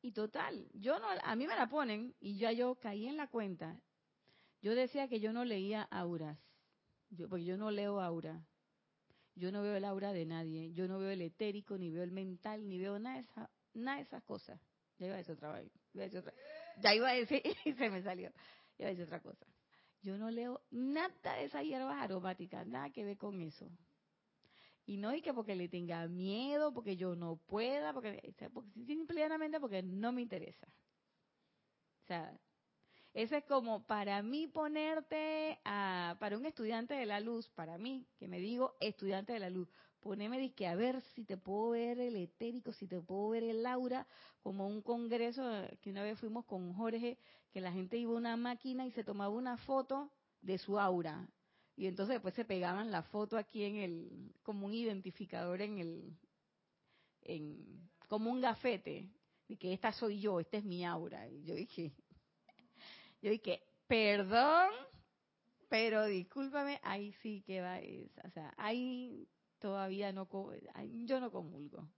Y 0.00 0.12
total, 0.12 0.66
yo 0.72 0.98
no, 0.98 1.06
a 1.22 1.36
mí 1.36 1.46
me 1.46 1.54
la 1.54 1.68
ponen 1.68 2.14
y 2.18 2.38
ya 2.38 2.52
yo 2.52 2.76
caí 2.76 3.06
en 3.06 3.18
la 3.18 3.26
cuenta. 3.26 3.78
Yo 4.62 4.74
decía 4.74 5.06
que 5.08 5.20
yo 5.20 5.34
no 5.34 5.44
leía 5.44 5.82
auras, 5.82 6.38
yo, 7.10 7.28
porque 7.28 7.44
yo 7.44 7.58
no 7.58 7.70
leo 7.70 8.00
aura. 8.00 8.42
Yo 9.34 9.52
no 9.52 9.62
veo 9.62 9.76
el 9.76 9.84
aura 9.84 10.14
de 10.14 10.24
nadie, 10.24 10.72
yo 10.72 10.88
no 10.88 10.98
veo 10.98 11.10
el 11.10 11.20
etérico, 11.20 11.76
ni 11.76 11.90
veo 11.90 12.04
el 12.04 12.10
mental, 12.10 12.66
ni 12.66 12.78
veo 12.78 12.98
nada 12.98 13.16
de, 13.16 13.22
esa, 13.22 13.50
nada 13.74 13.96
de 13.98 14.04
esas 14.04 14.22
cosas. 14.22 14.58
Ya 14.98 15.06
iba 15.06 15.14
a 15.16 15.18
decir 15.18 15.34
otra 15.34 15.52
vez. 15.52 15.70
Ya 16.80 16.94
iba 16.94 17.10
a 17.10 17.14
decir 17.14 17.42
y 17.66 17.72
se 17.74 17.90
me 17.90 18.02
salió. 18.02 18.30
Ya 18.78 18.84
iba 18.84 18.88
a 18.88 18.90
decir 18.90 19.04
otra 19.04 19.20
cosa. 19.20 19.46
Yo 20.04 20.16
no 20.18 20.30
leo 20.30 20.60
nada 20.70 21.34
de 21.36 21.44
esas 21.46 21.64
hierbas 21.64 22.00
aromáticas, 22.00 22.66
nada 22.66 22.90
que 22.90 23.04
ver 23.04 23.16
con 23.16 23.40
eso. 23.40 23.66
Y 24.86 24.96
no 24.98 25.14
y 25.14 25.22
que 25.22 25.32
porque 25.34 25.56
le 25.56 25.68
tenga 25.68 26.06
miedo, 26.08 26.72
porque 26.72 26.96
yo 26.96 27.16
no 27.16 27.36
pueda, 27.36 27.92
porque, 27.92 28.34
simplemente 28.86 29.60
porque 29.60 29.82
no 29.82 30.12
me 30.12 30.22
interesa. 30.22 30.68
O 32.02 32.06
sea, 32.06 32.38
Ese 33.14 33.38
es 33.38 33.44
como 33.44 33.86
para 33.86 34.22
mí 34.22 34.46
ponerte 34.48 35.60
a, 35.64 36.16
para 36.20 36.36
un 36.38 36.46
estudiante 36.46 36.94
de 36.94 37.06
la 37.06 37.20
luz, 37.20 37.48
para 37.50 37.78
mí, 37.78 38.06
que 38.18 38.28
me 38.28 38.40
digo 38.40 38.76
estudiante 38.80 39.32
de 39.32 39.40
la 39.40 39.50
luz, 39.50 39.68
poneme 40.04 40.52
que 40.52 40.66
a 40.66 40.74
ver 40.74 41.00
si 41.14 41.24
te 41.24 41.38
puedo 41.38 41.70
ver 41.70 41.98
el 41.98 42.14
etérico, 42.16 42.72
si 42.74 42.86
te 42.86 43.00
puedo 43.00 43.30
ver 43.30 43.42
el 43.42 43.64
aura, 43.64 44.06
como 44.42 44.68
un 44.68 44.82
congreso 44.82 45.42
que 45.80 45.90
una 45.90 46.02
vez 46.02 46.18
fuimos 46.20 46.44
con 46.44 46.74
Jorge, 46.74 47.16
que 47.50 47.62
la 47.62 47.72
gente 47.72 47.96
iba 47.96 48.12
a 48.12 48.16
una 48.16 48.36
máquina 48.36 48.86
y 48.86 48.90
se 48.90 49.02
tomaba 49.02 49.34
una 49.34 49.56
foto 49.56 50.12
de 50.42 50.58
su 50.58 50.78
aura. 50.78 51.26
Y 51.74 51.86
entonces 51.86 52.16
después 52.16 52.34
se 52.34 52.44
pegaban 52.44 52.90
la 52.90 53.02
foto 53.02 53.38
aquí 53.38 53.64
en 53.64 53.76
el, 53.76 54.32
como 54.42 54.66
un 54.66 54.74
identificador 54.74 55.62
en 55.62 55.78
el, 55.78 56.18
en, 57.22 57.88
como 58.06 58.30
un 58.30 58.42
gafete, 58.42 59.08
y 59.48 59.56
que 59.56 59.72
esta 59.72 59.90
soy 59.92 60.20
yo, 60.20 60.38
esta 60.38 60.58
es 60.58 60.64
mi 60.64 60.84
aura. 60.84 61.26
Y 61.28 61.44
yo 61.44 61.54
dije, 61.54 61.94
yo 63.22 63.30
dije, 63.30 63.62
perdón, 63.86 64.68
pero 65.70 66.04
discúlpame, 66.04 66.78
ahí 66.82 67.12
sí 67.22 67.42
que 67.46 67.62
va, 67.62 67.78
o 68.22 68.30
sea, 68.30 68.52
ahí 68.58 69.26
todavía 69.64 70.12
no, 70.12 70.28
yo 71.06 71.20
no 71.20 71.30
comulgo. 71.30 71.88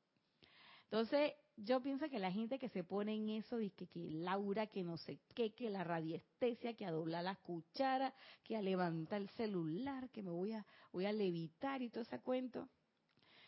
Entonces, 0.85 1.33
yo 1.57 1.81
pienso 1.81 2.09
que 2.09 2.21
la 2.21 2.31
gente 2.31 2.61
que 2.61 2.69
se 2.69 2.85
pone 2.85 3.17
en 3.17 3.29
eso, 3.29 3.57
dice 3.57 3.89
que, 3.89 4.09
Laura, 4.09 4.69
que 4.69 4.85
no 4.85 4.97
sé 4.99 5.19
qué, 5.35 5.53
que 5.53 5.69
la 5.69 5.83
radiestesia, 5.83 6.77
que 6.77 6.87
a 6.87 6.93
doblar 6.93 7.25
las 7.25 7.39
cucharas, 7.39 8.15
que 8.45 8.57
a 8.57 8.63
levantar 8.63 9.21
el 9.21 9.29
celular, 9.31 10.09
que 10.11 10.23
me 10.23 10.31
voy 10.31 10.53
a, 10.53 10.65
voy 10.93 11.07
a 11.07 11.13
levitar 11.13 11.83
y 11.83 11.91
todo 11.91 12.03
ese 12.05 12.21
cuento. 12.21 12.69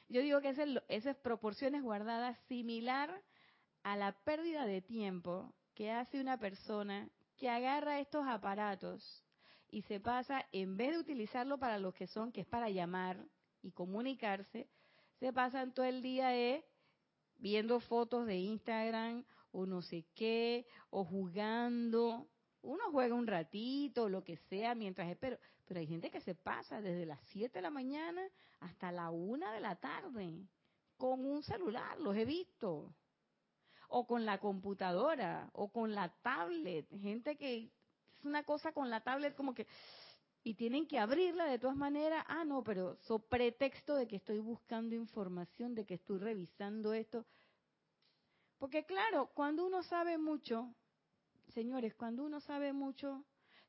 Yo 0.08 0.20
digo 0.20 0.40
que 0.40 0.52
esas 0.88 1.16
proporciones 1.18 1.84
guardadas 1.84 2.36
similar 2.48 3.22
a 3.84 3.96
la 3.96 4.10
pérdida 4.24 4.66
de 4.66 4.82
tiempo 4.82 5.54
que 5.74 5.92
hace 5.92 6.20
una 6.20 6.38
persona 6.38 7.08
que 7.36 7.48
agarra 7.48 8.00
estos 8.00 8.26
aparatos 8.26 9.22
y 9.70 9.82
se 9.82 10.00
pasa, 10.00 10.44
en 10.50 10.76
vez 10.76 10.90
de 10.90 10.98
utilizarlo 10.98 11.56
para 11.56 11.78
lo 11.78 11.92
que 11.92 12.08
son, 12.08 12.32
que 12.32 12.40
es 12.40 12.48
para 12.48 12.68
llamar 12.68 13.24
y 13.62 13.72
comunicarse, 13.72 14.68
se 15.18 15.32
pasan 15.32 15.72
todo 15.72 15.86
el 15.86 16.02
día 16.02 16.36
eh, 16.36 16.64
viendo 17.38 17.80
fotos 17.80 18.26
de 18.26 18.36
Instagram 18.36 19.24
o 19.52 19.66
no 19.66 19.82
sé 19.82 20.04
qué, 20.14 20.66
o 20.90 21.04
jugando. 21.04 22.28
Uno 22.62 22.84
juega 22.90 23.14
un 23.14 23.26
ratito, 23.26 24.08
lo 24.08 24.22
que 24.24 24.36
sea, 24.48 24.74
mientras 24.74 25.08
espero. 25.08 25.38
Pero 25.66 25.80
hay 25.80 25.86
gente 25.86 26.10
que 26.10 26.20
se 26.20 26.34
pasa 26.34 26.80
desde 26.80 27.06
las 27.06 27.20
7 27.32 27.58
de 27.58 27.62
la 27.62 27.70
mañana 27.70 28.22
hasta 28.60 28.92
la 28.92 29.10
1 29.10 29.52
de 29.52 29.60
la 29.60 29.76
tarde 29.76 30.46
con 30.96 31.24
un 31.24 31.42
celular, 31.42 31.98
los 32.00 32.16
he 32.16 32.24
visto 32.24 32.92
o 33.88 34.06
con 34.06 34.24
la 34.24 34.38
computadora, 34.38 35.50
o 35.52 35.68
con 35.68 35.94
la 35.94 36.08
tablet. 36.22 36.86
Gente 37.00 37.36
que 37.36 37.64
es 37.64 37.70
una 38.24 38.42
cosa 38.44 38.72
con 38.72 38.90
la 38.90 39.00
tablet 39.00 39.34
como 39.34 39.54
que... 39.54 39.66
Y 40.44 40.54
tienen 40.54 40.86
que 40.86 40.98
abrirla 40.98 41.44
de 41.46 41.58
todas 41.58 41.76
maneras. 41.76 42.24
Ah, 42.28 42.44
no, 42.44 42.62
pero 42.62 42.96
so 43.02 43.18
pretexto 43.18 43.96
de 43.96 44.06
que 44.06 44.16
estoy 44.16 44.38
buscando 44.38 44.94
información, 44.94 45.74
de 45.74 45.84
que 45.84 45.94
estoy 45.94 46.18
revisando 46.18 46.92
esto. 46.92 47.26
Porque 48.58 48.84
claro, 48.84 49.30
cuando 49.34 49.66
uno 49.66 49.82
sabe 49.82 50.18
mucho, 50.18 50.74
señores, 51.48 51.94
cuando 51.94 52.24
uno 52.24 52.40
sabe 52.40 52.72
mucho, 52.72 53.24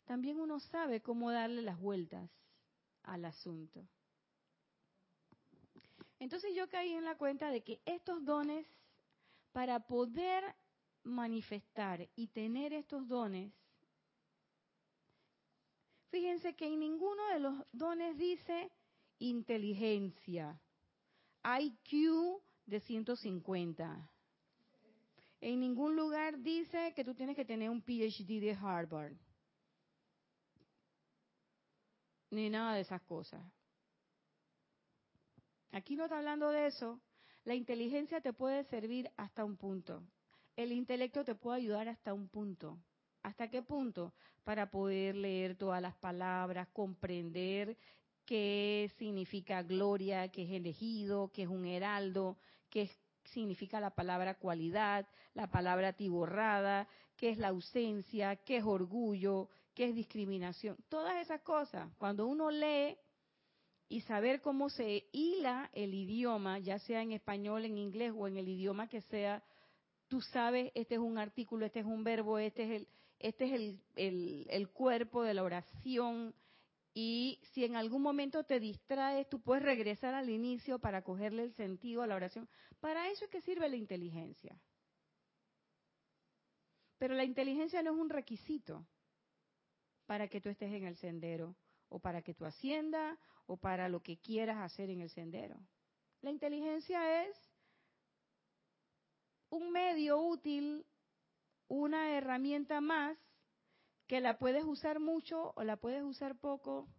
también 0.06 0.40
uno 0.40 0.60
sabe 0.60 1.02
cómo 1.02 1.32
darle 1.32 1.62
las 1.62 1.80
vueltas 1.80 2.30
al 3.04 3.26
asunto. 3.26 3.88
Entonces 6.20 6.54
yo 6.56 6.68
caí 6.70 6.94
en 6.94 7.06
la 7.06 7.18
cuenta 7.18 7.50
de 7.52 7.62
que 7.62 7.82
estos 7.86 8.26
dones 8.26 8.66
para 9.52 9.80
poder 9.80 10.44
manifestar 11.04 12.10
y 12.16 12.28
tener 12.28 12.74
estos 12.74 13.08
dones, 13.08 13.54
fíjense 16.10 16.56
que 16.56 16.68
en 16.68 16.80
ninguno 16.80 17.28
de 17.30 17.40
los 17.40 17.56
dones 17.72 18.18
dice 18.18 18.72
inteligencia, 19.20 20.60
IQ 21.44 22.42
de 22.66 22.80
150. 22.80 24.10
En 25.42 25.60
ningún 25.60 25.96
lugar 25.96 26.40
dice 26.40 26.94
que 26.96 27.04
tú 27.04 27.16
tienes 27.16 27.36
que 27.36 27.46
tener 27.46 27.70
un 27.70 27.82
PhD 27.82 28.40
de 28.42 28.58
Harvard. 28.60 29.16
Ni 32.32 32.50
nada 32.50 32.76
de 32.76 32.82
esas 32.82 33.02
cosas. 33.04 33.42
Aquí 35.72 35.96
no 35.96 36.06
está 36.06 36.18
hablando 36.18 36.50
de 36.50 36.68
eso, 36.68 37.00
la 37.44 37.56
inteligencia 37.56 38.22
te 38.22 38.34
puede 38.34 38.64
servir 38.66 39.10
hasta 39.18 39.46
un 39.46 39.56
punto. 39.56 40.04
El 40.56 40.72
intelecto 40.72 41.24
te 41.24 41.36
puede 41.36 41.60
ayudar 41.60 41.88
hasta 41.88 42.14
un 42.14 42.28
punto. 42.28 42.80
¿Hasta 43.24 43.50
qué 43.50 43.62
punto? 43.62 44.14
Para 44.44 44.70
poder 44.70 45.16
leer 45.16 45.56
todas 45.56 45.82
las 45.82 45.96
palabras, 45.96 46.68
comprender 46.70 47.78
qué 48.26 48.92
significa 48.98 49.64
gloria, 49.64 50.30
qué 50.30 50.44
es 50.44 50.52
elegido, 50.52 51.32
qué 51.34 51.44
es 51.44 51.50
un 51.50 51.66
heraldo, 51.66 52.38
qué 52.70 52.90
significa 53.26 53.80
la 53.80 53.92
palabra 53.92 54.36
cualidad, 54.36 55.08
la 55.34 55.50
palabra 55.52 55.94
tiborrada, 55.94 56.88
qué 57.16 57.30
es 57.30 57.38
la 57.38 57.50
ausencia, 57.50 58.36
qué 58.38 58.58
es 58.58 58.64
orgullo, 58.64 59.50
qué 59.74 59.90
es 59.90 59.96
discriminación. 59.96 60.78
Todas 60.90 61.22
esas 61.22 61.42
cosas, 61.42 61.92
cuando 61.98 62.28
uno 62.28 62.52
lee 62.52 62.98
y 63.88 64.02
saber 64.02 64.42
cómo 64.42 64.70
se 64.70 65.08
hila 65.12 65.70
el 65.74 65.94
idioma, 65.94 66.60
ya 66.60 66.80
sea 66.80 67.02
en 67.02 67.12
español, 67.12 67.66
en 67.66 67.78
inglés 67.78 68.14
o 68.16 68.28
en 68.28 68.38
el 68.38 68.48
idioma 68.48 68.88
que 68.88 69.02
sea, 69.02 69.44
tú 70.08 70.22
sabes, 70.22 70.72
este 70.76 70.96
es 70.96 71.00
un 71.00 71.18
artículo, 71.18 71.66
este 71.66 71.80
es 71.80 71.86
un 71.86 72.04
verbo, 72.04 72.38
este 72.38 72.64
es 72.64 72.82
el, 72.82 72.88
este 73.20 73.46
es 73.46 73.78
el, 73.96 74.70
cuerpo 74.70 75.24
de 75.24 75.34
la 75.34 75.44
oración. 75.44 76.34
Y 76.94 77.40
si 77.52 77.66
en 77.66 77.76
algún 77.76 78.02
momento 78.02 78.44
te 78.44 78.60
distraes, 78.60 79.30
tú 79.30 79.42
puedes 79.42 79.64
regresar 79.64 80.14
al 80.14 80.30
inicio 80.30 80.80
para 80.80 81.04
cogerle 81.04 81.44
el 81.44 81.54
sentido 81.54 82.02
a 82.02 82.08
la 82.08 82.16
oración. 82.16 82.50
Para 82.80 83.10
eso 83.10 83.26
es 83.26 83.32
que 83.32 83.42
sirve 83.42 83.70
la 83.70 83.76
inteligencia. 83.76 84.60
Pero 86.98 87.14
la 87.14 87.24
inteligencia 87.24 87.84
no 87.84 87.92
es 87.92 87.98
un 87.98 88.10
requisito 88.10 88.86
para 90.06 90.28
que 90.28 90.42
tú 90.42 90.50
estés 90.50 90.74
en 90.74 90.86
el 90.86 90.98
sendero 90.98 91.56
o 91.90 92.00
para 92.00 92.22
que 92.22 92.34
tú 92.34 92.46
asciendas 92.46 93.18
o 93.46 93.58
para 93.58 93.90
lo 93.90 94.02
que 94.02 94.18
quieras 94.18 94.58
hacer 94.58 94.90
en 94.90 95.02
el 95.02 95.10
sendero. 95.10 95.60
La 96.22 96.32
inteligencia 96.32 97.24
es 97.26 97.38
un 99.50 99.72
medio 99.72 100.20
útil, 100.20 100.86
una 101.70 102.18
herramienta 102.18 102.82
más 102.82 103.18
que 104.08 104.20
la 104.20 104.38
puedes 104.38 104.66
usar 104.66 105.00
mucho 105.00 105.54
o 105.56 105.64
la 105.64 105.78
puedes 105.78 106.04
usar 106.04 106.36
poco, 106.38 106.90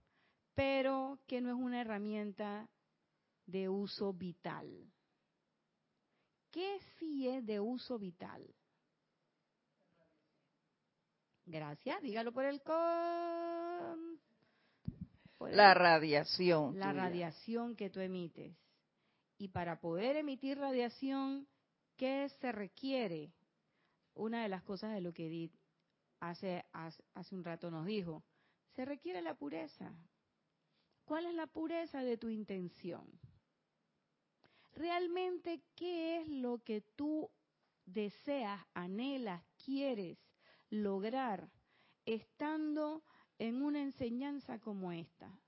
pero 0.54 1.18
que 1.26 1.42
no 1.42 1.50
es 1.50 1.56
una 1.56 1.82
herramienta 1.82 2.70
de 3.46 3.68
uso 3.68 4.12
vital. 4.12 4.90
¿Qué 6.50 6.78
sí 6.98 7.28
es 7.28 7.44
de 7.44 7.60
uso 7.60 7.98
vital? 7.98 8.42
Gracias, 11.46 12.00
dígalo 12.00 12.32
por 12.32 12.44
el 12.44 12.62
con 12.62 14.20
la 15.48 15.74
radiación. 15.74 16.78
La 16.78 16.92
radiación 16.92 17.74
que 17.74 17.90
tú 17.90 18.00
emites. 18.00 18.56
Y 19.38 19.48
para 19.48 19.80
poder 19.80 20.16
emitir 20.16 20.58
radiación, 20.58 21.48
¿qué 21.96 22.28
se 22.40 22.52
requiere? 22.52 23.32
Una 24.14 24.42
de 24.42 24.48
las 24.48 24.62
cosas 24.62 24.92
de 24.92 25.00
lo 25.00 25.12
que 25.12 25.26
Edith 25.26 25.54
hace, 26.20 26.64
hace 26.72 27.34
un 27.34 27.44
rato 27.44 27.70
nos 27.70 27.86
dijo, 27.86 28.24
se 28.74 28.84
requiere 28.84 29.22
la 29.22 29.34
pureza. 29.34 29.94
¿Cuál 31.04 31.26
es 31.26 31.34
la 31.34 31.46
pureza 31.46 32.02
de 32.02 32.16
tu 32.16 32.28
intención? 32.28 33.06
Realmente, 34.72 35.62
¿qué 35.74 36.20
es 36.20 36.28
lo 36.28 36.58
que 36.62 36.80
tú 36.80 37.30
deseas, 37.84 38.61
anhelas, 38.74 39.42
quieres 39.64 40.18
lograr 40.70 41.50
estando 42.04 43.02
en 43.38 43.62
una 43.62 43.82
enseñanza 43.82 44.58
como 44.58 44.92
esta. 44.92 45.38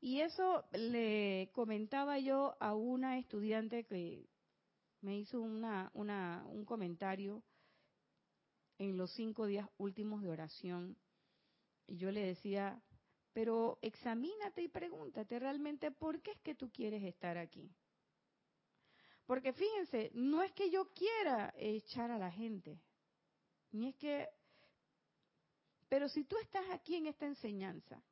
Y 0.00 0.20
eso 0.20 0.64
le 0.72 1.50
comentaba 1.52 2.18
yo 2.18 2.56
a 2.60 2.74
una 2.74 3.18
estudiante 3.18 3.84
que 3.84 4.28
me 5.00 5.18
hizo 5.18 5.40
una, 5.40 5.90
un 5.94 6.64
comentario 6.64 7.42
en 8.78 8.96
los 8.96 9.12
cinco 9.12 9.46
días 9.46 9.68
últimos 9.78 10.22
de 10.22 10.30
oración. 10.30 10.96
Y 11.86 11.96
yo 11.96 12.10
le 12.10 12.24
decía, 12.24 12.82
pero 13.32 13.78
examínate 13.82 14.62
y 14.62 14.68
pregúntate 14.68 15.38
realmente 15.38 15.90
por 15.90 16.20
qué 16.20 16.32
es 16.32 16.40
que 16.40 16.54
tú 16.54 16.70
quieres 16.70 17.02
estar 17.04 17.38
aquí. 17.38 17.70
Porque 19.26 19.52
fíjense, 19.52 20.10
no 20.14 20.42
es 20.42 20.52
que 20.52 20.70
yo 20.70 20.92
quiera 20.92 21.52
echar 21.56 22.10
a 22.10 22.18
la 22.18 22.30
gente, 22.30 22.80
ni 23.72 23.88
es 23.88 23.96
que 23.96 24.28
pero 25.88 26.08
si 26.08 26.24
tú 26.24 26.36
estás 26.38 26.68
aquí 26.70 26.96
en 26.96 27.06
esta 27.06 27.26
enseñanza, 27.26 28.02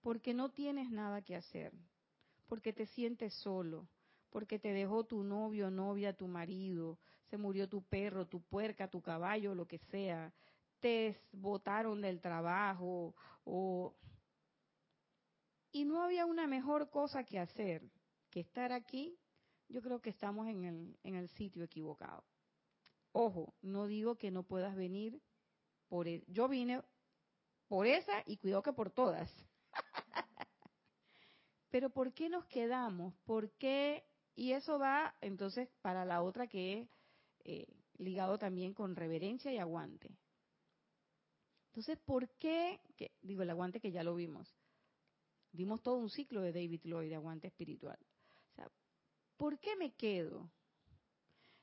porque 0.00 0.34
no 0.34 0.50
tienes 0.50 0.90
nada 0.90 1.22
que 1.22 1.36
hacer, 1.36 1.72
porque 2.46 2.72
te 2.72 2.86
sientes 2.86 3.32
solo, 3.34 3.88
porque 4.34 4.58
te 4.58 4.72
dejó 4.72 5.04
tu 5.04 5.22
novio, 5.22 5.70
novia, 5.70 6.12
tu 6.12 6.26
marido, 6.26 6.98
se 7.30 7.36
murió 7.36 7.68
tu 7.68 7.84
perro, 7.84 8.26
tu 8.26 8.42
puerca, 8.42 8.90
tu 8.90 9.00
caballo, 9.00 9.54
lo 9.54 9.64
que 9.64 9.78
sea, 9.78 10.34
te 10.80 11.16
botaron 11.30 12.00
del 12.00 12.20
trabajo 12.20 13.14
o 13.44 13.94
y 15.70 15.84
no 15.84 16.02
había 16.02 16.26
una 16.26 16.48
mejor 16.48 16.90
cosa 16.90 17.22
que 17.22 17.38
hacer 17.38 17.88
que 18.28 18.40
estar 18.40 18.72
aquí, 18.72 19.16
yo 19.68 19.80
creo 19.80 20.00
que 20.00 20.10
estamos 20.10 20.48
en 20.48 20.64
el, 20.64 20.98
en 21.04 21.14
el 21.14 21.28
sitio 21.28 21.62
equivocado. 21.62 22.24
Ojo, 23.12 23.54
no 23.62 23.86
digo 23.86 24.16
que 24.16 24.32
no 24.32 24.42
puedas 24.42 24.74
venir 24.74 25.22
por... 25.86 26.08
E, 26.08 26.24
yo 26.26 26.48
vine 26.48 26.82
por 27.68 27.86
esa 27.86 28.24
y 28.26 28.38
cuidado 28.38 28.64
que 28.64 28.72
por 28.72 28.90
todas. 28.90 29.30
Pero 31.70 31.90
¿por 31.90 32.12
qué 32.12 32.28
nos 32.28 32.44
quedamos? 32.46 33.14
¿Por 33.24 33.52
qué? 33.52 34.02
Y 34.34 34.52
eso 34.52 34.78
va 34.78 35.14
entonces 35.20 35.68
para 35.80 36.04
la 36.04 36.22
otra 36.22 36.46
que 36.46 36.80
es 36.80 36.88
eh, 37.44 37.66
ligado 37.98 38.38
también 38.38 38.74
con 38.74 38.96
reverencia 38.96 39.52
y 39.52 39.58
aguante. 39.58 40.16
Entonces, 41.68 41.98
¿por 42.04 42.28
qué? 42.36 42.80
Digo, 43.22 43.42
el 43.42 43.50
aguante 43.50 43.80
que 43.80 43.90
ya 43.90 44.02
lo 44.02 44.14
vimos. 44.14 44.54
Dimos 45.52 45.82
todo 45.82 45.96
un 45.96 46.10
ciclo 46.10 46.40
de 46.40 46.52
David 46.52 46.80
Lloyd 46.84 47.08
de 47.08 47.16
aguante 47.16 47.48
espiritual. 47.48 47.98
O 48.52 48.54
sea, 48.54 48.70
¿por 49.36 49.58
qué 49.58 49.76
me 49.76 49.92
quedo? 49.92 50.50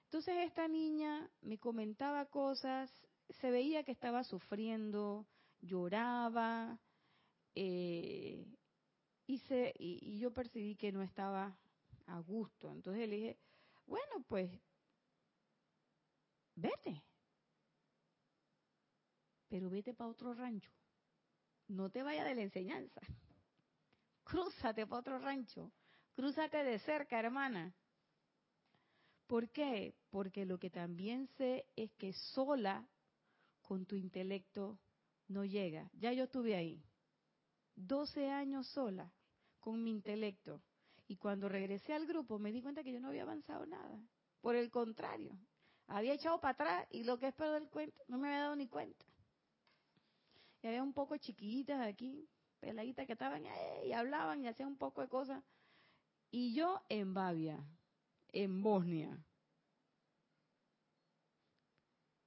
Entonces 0.05 0.35
esta 0.45 0.67
niña 0.67 1.29
me 1.41 1.57
comentaba 1.57 2.25
cosas, 2.25 2.91
se 3.39 3.49
veía 3.51 3.83
que 3.83 3.93
estaba 3.93 4.25
sufriendo, 4.25 5.25
lloraba, 5.61 6.79
eh, 7.55 8.45
y, 9.27 9.37
se, 9.39 9.73
y, 9.77 10.19
yo 10.19 10.33
percibí 10.33 10.75
que 10.75 10.91
no 10.91 11.01
estaba 11.01 11.57
a 12.11 12.19
gusto. 12.19 12.71
Entonces 12.71 13.07
le 13.07 13.15
dije, 13.15 13.37
bueno, 13.85 14.23
pues 14.27 14.51
vete, 16.55 17.03
pero 19.47 19.69
vete 19.69 19.93
para 19.93 20.09
otro 20.09 20.33
rancho. 20.33 20.71
No 21.67 21.89
te 21.89 22.03
vayas 22.03 22.25
de 22.25 22.35
la 22.35 22.41
enseñanza. 22.41 23.01
Crúzate 24.23 24.85
para 24.85 24.99
otro 24.99 25.19
rancho. 25.19 25.71
Crúzate 26.13 26.63
de 26.63 26.79
cerca, 26.79 27.19
hermana. 27.19 27.73
¿Por 29.27 29.49
qué? 29.49 29.95
Porque 30.09 30.45
lo 30.45 30.59
que 30.59 30.69
también 30.69 31.27
sé 31.37 31.65
es 31.77 31.91
que 31.93 32.11
sola 32.11 32.85
con 33.61 33.85
tu 33.85 33.95
intelecto 33.95 34.77
no 35.29 35.45
llega. 35.45 35.89
Ya 35.93 36.11
yo 36.11 36.25
estuve 36.25 36.55
ahí. 36.55 36.83
12 37.75 38.29
años 38.29 38.67
sola 38.67 39.13
con 39.61 39.81
mi 39.81 39.91
intelecto. 39.91 40.61
Y 41.11 41.17
cuando 41.17 41.49
regresé 41.49 41.93
al 41.93 42.07
grupo 42.07 42.39
me 42.39 42.53
di 42.53 42.61
cuenta 42.61 42.85
que 42.85 42.93
yo 42.93 43.01
no 43.01 43.09
había 43.09 43.23
avanzado 43.23 43.65
nada. 43.65 43.99
Por 44.39 44.55
el 44.55 44.71
contrario, 44.71 45.37
había 45.87 46.13
echado 46.13 46.39
para 46.39 46.53
atrás 46.53 46.87
y 46.89 47.03
lo 47.03 47.19
que 47.19 47.27
es 47.27 47.35
el 47.37 47.67
cuento, 47.67 48.01
no 48.07 48.17
me 48.17 48.29
había 48.29 48.43
dado 48.43 48.55
ni 48.55 48.69
cuenta. 48.69 49.05
Y 50.61 50.67
había 50.67 50.81
un 50.81 50.93
poco 50.93 51.17
chiquillitas 51.17 51.85
aquí, 51.85 52.29
peladitas 52.61 53.05
que 53.05 53.11
estaban 53.11 53.43
y 53.83 53.91
hablaban 53.91 54.41
y 54.41 54.47
hacían 54.47 54.69
un 54.69 54.77
poco 54.77 55.01
de 55.01 55.09
cosas. 55.09 55.43
Y 56.29 56.53
yo 56.53 56.81
en 56.87 57.13
Bavia, 57.13 57.59
en 58.31 58.63
Bosnia. 58.63 59.21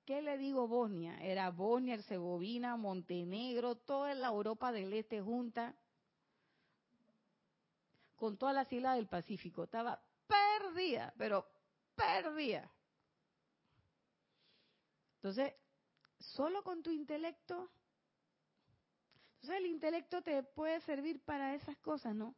¿Qué 0.05 0.21
le 0.21 0.37
digo 0.37 0.69
Bosnia? 0.69 1.17
Era 1.23 1.51
Bosnia, 1.51 1.95
Herzegovina, 1.95 2.77
Montenegro, 2.77 3.77
toda 3.77 4.15
la 4.15 4.29
Europa 4.29 4.73
del 4.73 4.93
Este 4.93 5.23
junta, 5.23 5.75
con 8.17 8.37
todas 8.37 8.55
las 8.55 8.73
islas 8.73 8.97
del 8.97 9.07
Pacífico. 9.07 9.65
Estaba 9.65 10.01
perdida, 10.27 11.13
pero 11.17 11.47
perdida. 11.95 12.71
Entonces, 15.17 15.55
solo 16.19 16.63
con 16.63 16.83
tu 16.83 16.91
intelecto, 16.91 17.71
entonces 19.37 19.57
el 19.59 19.67
intelecto 19.67 20.23
te 20.23 20.43
puede 20.43 20.81
servir 20.83 21.23
para 21.25 21.55
esas 21.55 21.77
cosas, 21.79 22.15
¿no? 22.15 22.35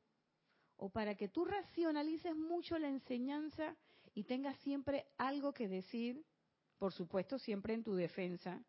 O 0.76 0.90
para 0.90 1.14
que 1.14 1.28
tú 1.28 1.44
racionalices 1.44 2.34
mucho 2.36 2.78
la 2.78 2.88
enseñanza 2.88 3.76
y 4.14 4.24
tengas 4.24 4.56
siempre 4.58 5.06
algo 5.18 5.52
que 5.52 5.68
decir, 5.68 6.24
por 6.78 6.92
supuesto 6.92 7.38
siempre 7.38 7.74
en 7.74 7.82
tu 7.82 7.94
defensa, 7.94 8.62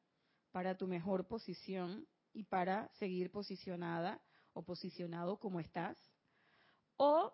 para 0.51 0.76
tu 0.76 0.88
mejor 0.88 1.28
posición 1.28 2.08
y 2.34 2.43
para 2.43 2.89
seguir 2.95 3.32
posicionada 3.32 4.22
o 4.53 4.64
posicionado 4.64 5.38
como 5.38 5.60
estás. 5.60 5.97
O 6.98 7.34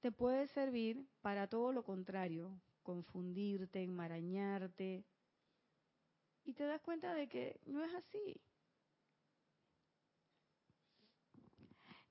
te 0.00 0.12
puede 0.12 0.46
servir 0.48 1.06
para 1.22 1.48
todo 1.48 1.72
lo 1.72 1.84
contrario, 1.84 2.60
confundirte, 2.82 3.82
enmarañarte, 3.82 5.04
y 6.44 6.52
te 6.52 6.64
das 6.64 6.80
cuenta 6.82 7.14
de 7.14 7.28
que 7.28 7.58
no 7.64 7.82
es 7.82 7.94
así. 7.94 8.40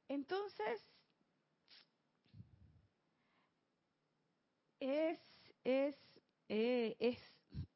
Entonces, 0.07 0.81
es, 4.79 5.19
es, 5.63 5.95
eh, 6.49 6.95
es, 6.99 7.19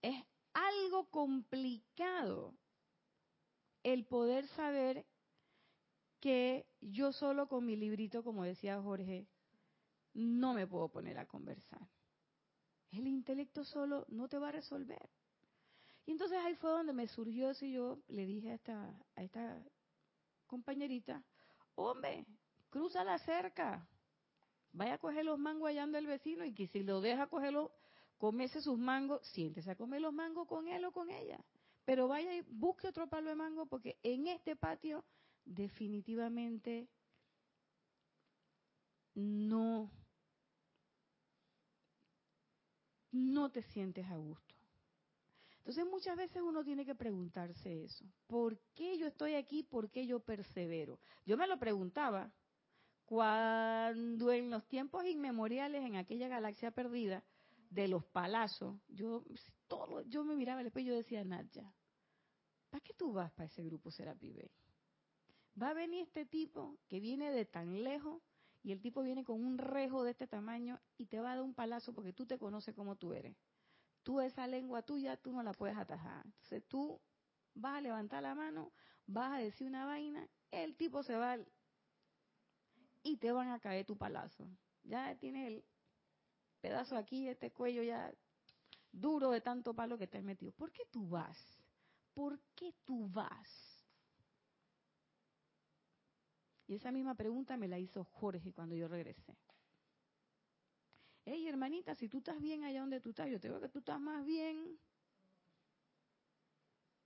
es 0.01 0.23
algo 0.53 1.09
complicado 1.09 2.53
el 3.83 4.05
poder 4.05 4.47
saber 4.47 5.05
que 6.19 6.65
yo 6.81 7.11
solo 7.11 7.47
con 7.47 7.65
mi 7.65 7.75
librito, 7.75 8.23
como 8.23 8.43
decía 8.43 8.81
Jorge, 8.81 9.27
no 10.13 10.53
me 10.53 10.65
puedo 10.65 10.89
poner 10.89 11.19
a 11.19 11.27
conversar. 11.27 11.87
El 12.91 13.07
intelecto 13.07 13.63
solo 13.63 14.05
no 14.09 14.27
te 14.27 14.37
va 14.37 14.49
a 14.49 14.53
resolver. 14.53 15.09
Y 16.05 16.11
entonces 16.11 16.37
ahí 16.39 16.55
fue 16.55 16.71
donde 16.71 16.93
me 16.93 17.07
surgió 17.07 17.49
eso 17.49 17.65
y 17.65 17.73
yo 17.73 17.99
le 18.07 18.25
dije 18.25 18.51
a 18.51 19.21
esta, 19.21 19.61
compañerita, 20.47 21.21
hombre, 21.75 22.25
cruza 22.69 23.03
la 23.03 23.19
cerca, 23.19 23.87
vaya 24.71 24.93
a 24.93 24.97
coger 24.97 25.25
los 25.25 25.37
mangos 25.37 25.69
allá 25.69 25.81
donde 25.81 25.99
el 25.99 26.07
vecino 26.07 26.45
y 26.45 26.53
que 26.53 26.67
si 26.67 26.81
lo 26.81 27.01
deja 27.01 27.27
cogerlo, 27.27 27.71
comese 28.17 28.61
sus 28.61 28.77
mangos, 28.77 29.27
siéntese 29.27 29.71
a 29.71 29.75
comer 29.75 30.01
los 30.01 30.13
mangos 30.13 30.47
con 30.47 30.69
él 30.69 30.85
o 30.85 30.93
con 30.93 31.11
ella. 31.11 31.43
Pero 31.83 32.07
vaya 32.07 32.33
y 32.33 32.41
busque 32.41 32.87
otro 32.87 33.07
palo 33.07 33.29
de 33.29 33.35
mango 33.35 33.65
porque 33.65 33.99
en 34.01 34.27
este 34.27 34.55
patio 34.55 35.03
definitivamente 35.47 36.87
no, 39.15 39.91
no 43.11 43.49
te 43.49 43.63
sientes 43.63 44.05
a 44.05 44.17
gusto. 44.17 44.55
Entonces 45.59 45.85
muchas 45.85 46.15
veces 46.15 46.41
uno 46.41 46.63
tiene 46.63 46.85
que 46.85 46.95
preguntarse 46.95 47.83
eso. 47.83 48.05
¿Por 48.27 48.57
qué 48.73 48.97
yo 48.97 49.07
estoy 49.07 49.33
aquí? 49.35 49.63
¿Por 49.63 49.89
qué 49.89 50.05
yo 50.05 50.19
persevero? 50.19 50.99
Yo 51.25 51.35
me 51.35 51.47
lo 51.47 51.59
preguntaba 51.59 52.31
cuando 53.05 54.31
en 54.31 54.49
los 54.49 54.65
tiempos 54.67 55.05
inmemoriales, 55.05 55.83
en 55.83 55.95
aquella 55.95 56.27
galaxia 56.27 56.71
perdida, 56.71 57.23
de 57.69 57.87
los 57.87 58.05
palazos, 58.05 58.79
yo, 58.87 59.25
todo, 59.67 60.01
yo 60.03 60.23
me 60.23 60.35
miraba 60.35 60.61
al 60.61 60.67
espejo 60.67 60.85
y 60.85 60.89
yo 60.89 60.95
decía, 60.95 61.23
Nadia, 61.23 61.69
¿para 62.69 62.81
qué 62.81 62.93
tú 62.93 63.11
vas 63.11 63.31
para 63.31 63.47
ese 63.47 63.63
grupo 63.63 63.91
Serapi? 63.91 64.33
Va 65.61 65.69
a 65.69 65.73
venir 65.73 66.03
este 66.03 66.25
tipo 66.25 66.77
que 66.87 66.99
viene 66.99 67.31
de 67.31 67.45
tan 67.45 67.83
lejos 67.83 68.21
y 68.63 68.71
el 68.71 68.81
tipo 68.81 69.01
viene 69.01 69.23
con 69.23 69.43
un 69.43 69.57
rejo 69.57 70.03
de 70.03 70.11
este 70.11 70.27
tamaño 70.27 70.79
y 70.97 71.05
te 71.05 71.19
va 71.19 71.31
a 71.31 71.35
dar 71.35 71.43
un 71.43 71.53
palazo 71.53 71.93
porque 71.93 72.13
tú 72.13 72.25
te 72.25 72.37
conoces 72.37 72.75
como 72.75 72.95
tú 72.95 73.13
eres 73.13 73.35
tú 74.07 74.21
esa 74.21 74.47
lengua 74.47 74.83
tuya, 74.83 75.17
tú 75.17 75.33
no 75.33 75.43
la 75.43 75.51
puedes 75.51 75.75
atajar. 75.75 76.25
Entonces 76.25 76.63
tú 76.69 76.97
vas 77.55 77.75
a 77.75 77.81
levantar 77.81 78.23
la 78.23 78.35
mano, 78.35 78.71
vas 79.05 79.33
a 79.33 79.37
decir 79.37 79.67
una 79.67 79.85
vaina, 79.85 80.25
el 80.49 80.77
tipo 80.77 81.03
se 81.03 81.17
va 81.17 81.37
y 83.03 83.17
te 83.17 83.33
van 83.33 83.49
a 83.49 83.59
caer 83.59 83.85
tu 83.85 83.97
palazo. 83.97 84.47
Ya 84.83 85.13
tienes 85.17 85.47
el 85.47 85.65
pedazo 86.61 86.95
aquí, 86.95 87.27
este 87.27 87.51
cuello 87.51 87.83
ya 87.83 88.13
duro 88.93 89.31
de 89.31 89.41
tanto 89.41 89.73
palo 89.73 89.97
que 89.97 90.07
te 90.07 90.19
has 90.19 90.23
metido. 90.23 90.53
¿Por 90.53 90.71
qué 90.71 90.85
tú 90.89 91.09
vas? 91.09 91.61
¿Por 92.13 92.39
qué 92.55 92.73
tú 92.85 93.09
vas? 93.09 93.66
Y 96.67 96.75
esa 96.75 96.91
misma 96.91 97.15
pregunta 97.15 97.57
me 97.57 97.67
la 97.67 97.79
hizo 97.79 98.03
Jorge 98.03 98.51
cuando 98.53 98.75
yo 98.75 98.87
regresé 98.87 99.37
hey 101.29 101.47
hermanita, 101.47 101.93
si 101.93 102.07
tú 102.07 102.19
estás 102.19 102.39
bien 102.39 102.63
allá 102.63 102.79
donde 102.79 103.01
tú 103.01 103.09
estás, 103.09 103.29
yo 103.29 103.39
te 103.39 103.49
veo 103.49 103.59
que 103.59 103.67
tú 103.67 103.79
estás 103.79 103.99
más 103.99 104.25
bien. 104.25 104.79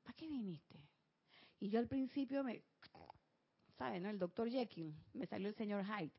¿Para 0.03 0.15
qué 0.15 0.27
viniste? 0.27 0.79
Y 1.59 1.69
yo 1.69 1.79
al 1.79 1.87
principio 1.87 2.43
me, 2.43 2.63
¿sabes, 3.77 4.01
no? 4.01 4.09
El 4.09 4.19
doctor 4.19 4.47
Jekyll, 4.49 4.95
me 5.13 5.25
salió 5.25 5.47
el 5.47 5.55
señor 5.55 5.83
Hyde. 5.83 6.11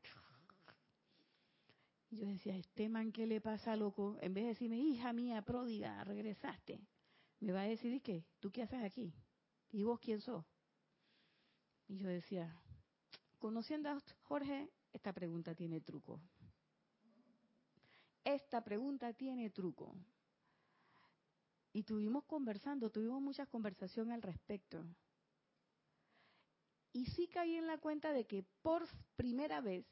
Y 2.09 2.17
yo 2.17 2.27
decía, 2.27 2.55
este 2.57 2.89
man, 2.89 3.11
¿qué 3.11 3.25
le 3.25 3.39
pasa, 3.39 3.75
loco? 3.75 4.17
En 4.21 4.33
vez 4.33 4.43
de 4.43 4.49
decirme, 4.49 4.77
hija 4.77 5.13
mía, 5.13 5.41
pródiga, 5.41 6.03
regresaste, 6.03 6.81
me 7.39 7.53
va 7.53 7.61
a 7.61 7.67
decir, 7.67 7.93
¿y 7.93 8.01
qué? 8.01 8.25
¿Tú 8.39 8.51
qué 8.51 8.63
haces 8.63 8.83
aquí? 8.83 9.13
¿Y 9.71 9.83
vos 9.83 9.99
quién 9.99 10.19
sos? 10.19 10.45
Y 11.87 11.97
yo 11.97 12.07
decía, 12.07 12.53
conociendo 13.43 13.89
a 13.89 13.99
Jorge, 14.21 14.71
esta 14.93 15.11
pregunta 15.11 15.53
tiene 15.53 15.81
truco. 15.81 16.21
esta 18.23 18.63
pregunta 18.63 19.11
tiene 19.11 19.49
truco. 19.49 19.97
Y 21.73 21.83
tuvimos 21.83 22.23
conversando, 22.23 22.89
tuvimos 22.89 23.21
muchas 23.21 23.49
conversaciones 23.49 24.13
al 24.13 24.21
respecto. 24.21 24.85
Y 26.93 27.07
sí 27.07 27.27
caí 27.27 27.55
en 27.55 27.67
la 27.67 27.77
cuenta 27.79 28.13
de 28.13 28.25
que 28.25 28.45
por 28.61 28.87
primera 29.17 29.59
vez 29.59 29.85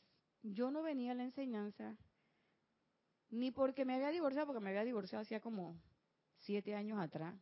yo 0.43 0.71
no 0.71 0.81
venía 0.81 1.11
a 1.11 1.15
la 1.15 1.23
enseñanza 1.23 1.97
ni 3.31 3.51
porque 3.51 3.83
me 3.83 3.95
había 3.95 4.11
divorciado, 4.11 4.47
porque 4.47 4.63
me 4.63 4.69
había 4.69 4.85
divorciado 4.85 5.23
hacía 5.23 5.41
como 5.41 5.77
siete 6.37 6.73
años 6.73 6.99
atrás. 7.01 7.35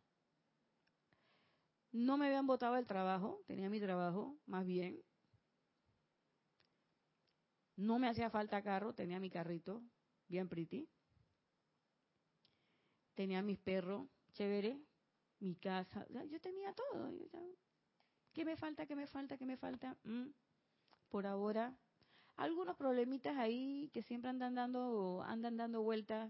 No 1.91 2.17
me 2.17 2.25
habían 2.25 2.47
votado 2.47 2.77
el 2.77 2.87
trabajo, 2.87 3.43
tenía 3.45 3.69
mi 3.69 3.79
trabajo, 3.79 4.35
más 4.47 4.65
bien. 4.65 5.03
No 7.79 7.97
me 7.97 8.09
hacía 8.09 8.29
falta 8.29 8.61
carro, 8.61 8.93
tenía 8.93 9.21
mi 9.21 9.29
carrito, 9.29 9.81
bien 10.27 10.49
pretty. 10.49 10.89
Tenía 13.13 13.41
mis 13.41 13.57
perros, 13.57 14.09
chévere, 14.33 14.81
mi 15.39 15.55
casa, 15.55 16.05
yo 16.29 16.41
tenía 16.41 16.73
todo. 16.73 17.09
¿Qué 18.33 18.43
me 18.43 18.57
falta? 18.57 18.85
¿Qué 18.85 18.97
me 18.97 19.07
falta? 19.07 19.37
¿Qué 19.37 19.45
me 19.45 19.55
falta? 19.55 19.97
Mm, 20.03 20.27
por 21.07 21.25
ahora 21.25 21.73
algunos 22.35 22.75
problemitas 22.75 23.37
ahí 23.37 23.89
que 23.93 24.03
siempre 24.03 24.29
andan 24.29 24.55
dando, 24.55 25.23
andan 25.25 25.55
dando 25.55 25.81
vueltas, 25.81 26.29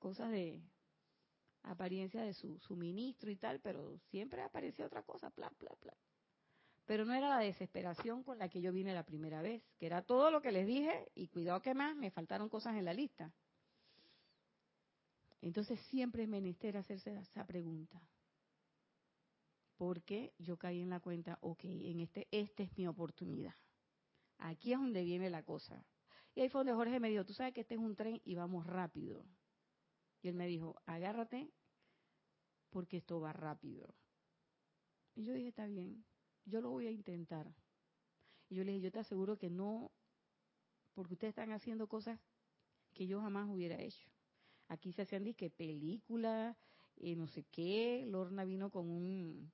cosas 0.00 0.32
de 0.32 0.64
apariencia 1.62 2.22
de 2.22 2.34
su 2.34 2.58
suministro 2.58 3.30
y 3.30 3.36
tal, 3.36 3.60
pero 3.60 3.96
siempre 3.98 4.42
aparecía 4.42 4.86
otra 4.86 5.04
cosa, 5.04 5.28
bla, 5.28 5.52
bla, 5.60 5.70
bla. 5.80 5.94
Pero 6.90 7.04
no 7.04 7.14
era 7.14 7.28
la 7.28 7.38
desesperación 7.38 8.24
con 8.24 8.36
la 8.40 8.48
que 8.48 8.60
yo 8.60 8.72
vine 8.72 8.92
la 8.92 9.04
primera 9.04 9.42
vez, 9.42 9.62
que 9.78 9.86
era 9.86 10.02
todo 10.02 10.32
lo 10.32 10.42
que 10.42 10.50
les 10.50 10.66
dije 10.66 11.08
y 11.14 11.28
cuidado 11.28 11.62
que 11.62 11.72
más, 11.72 11.94
me 11.94 12.10
faltaron 12.10 12.48
cosas 12.48 12.74
en 12.74 12.84
la 12.84 12.92
lista. 12.92 13.32
Entonces 15.40 15.78
siempre 15.82 16.24
es 16.24 16.28
menester 16.28 16.76
hacerse 16.76 17.16
esa 17.16 17.46
pregunta. 17.46 18.02
Porque 19.76 20.34
yo 20.38 20.56
caí 20.56 20.80
en 20.80 20.90
la 20.90 20.98
cuenta, 20.98 21.38
ok, 21.42 21.62
en 21.62 22.00
este, 22.00 22.26
esta 22.32 22.64
es 22.64 22.76
mi 22.76 22.88
oportunidad. 22.88 23.54
Aquí 24.38 24.72
es 24.72 24.80
donde 24.80 25.04
viene 25.04 25.30
la 25.30 25.44
cosa. 25.44 25.86
Y 26.34 26.40
ahí 26.40 26.48
fue 26.48 26.58
donde 26.58 26.74
Jorge 26.74 26.98
me 26.98 27.08
dijo, 27.08 27.24
tú 27.24 27.34
sabes 27.34 27.54
que 27.54 27.60
este 27.60 27.74
es 27.76 27.80
un 27.80 27.94
tren 27.94 28.20
y 28.24 28.34
vamos 28.34 28.66
rápido. 28.66 29.24
Y 30.22 30.28
él 30.28 30.34
me 30.34 30.48
dijo, 30.48 30.82
agárrate 30.86 31.52
porque 32.68 32.96
esto 32.96 33.20
va 33.20 33.32
rápido. 33.32 33.94
Y 35.14 35.22
yo 35.22 35.34
dije, 35.34 35.50
está 35.50 35.66
bien, 35.66 36.04
yo 36.44 36.60
lo 36.60 36.70
voy 36.70 36.86
a 36.86 36.90
intentar. 36.90 37.52
Y 38.48 38.56
yo 38.56 38.64
le 38.64 38.72
dije, 38.72 38.84
yo 38.84 38.92
te 38.92 38.98
aseguro 38.98 39.38
que 39.38 39.50
no, 39.50 39.90
porque 40.94 41.14
ustedes 41.14 41.32
están 41.32 41.52
haciendo 41.52 41.86
cosas 41.86 42.18
que 42.92 43.06
yo 43.06 43.20
jamás 43.20 43.48
hubiera 43.48 43.80
hecho. 43.80 44.10
Aquí 44.68 44.92
se 44.92 45.02
hacían 45.02 45.24
disque 45.24 45.50
películas, 45.50 46.56
y 46.96 47.16
no 47.16 47.26
sé 47.28 47.44
qué, 47.50 48.04
Lorna 48.06 48.44
vino 48.44 48.70
con 48.70 48.88
un 48.88 49.50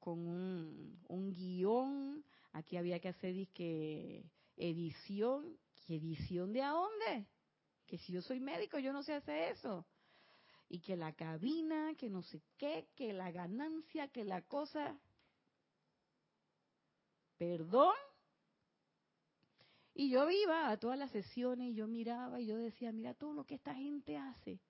con 0.00 0.18
un, 0.18 1.00
un 1.08 1.32
guion, 1.32 2.22
aquí 2.52 2.76
había 2.76 3.00
que 3.00 3.08
hacer 3.08 3.32
disque 3.32 4.30
edición, 4.56 5.56
¿qué 5.86 5.96
edición 5.96 6.52
de 6.52 6.62
a 6.62 6.70
dónde? 6.70 7.26
Que 7.86 7.96
si 7.96 8.12
yo 8.12 8.20
soy 8.20 8.38
médico 8.38 8.78
yo 8.78 8.92
no 8.92 9.02
sé 9.02 9.14
hacer 9.14 9.52
eso. 9.52 9.86
Y 10.68 10.80
que 10.80 10.96
la 10.96 11.14
cabina, 11.14 11.94
que 11.96 12.10
no 12.10 12.20
sé 12.22 12.42
qué, 12.58 12.88
que 12.94 13.14
la 13.14 13.30
ganancia, 13.30 14.08
que 14.08 14.24
la 14.24 14.42
cosa... 14.42 14.98
¿Perdón? 17.36 17.94
Y 19.94 20.10
yo 20.10 20.28
iba 20.28 20.70
a 20.70 20.76
todas 20.76 20.98
las 20.98 21.10
sesiones 21.12 21.68
y 21.68 21.74
yo 21.74 21.86
miraba 21.86 22.40
y 22.40 22.46
yo 22.46 22.56
decía, 22.56 22.92
mira 22.92 23.14
todo 23.14 23.32
lo 23.32 23.44
que 23.44 23.54
esta 23.54 23.74
gente 23.74 24.16
hace. 24.16 24.60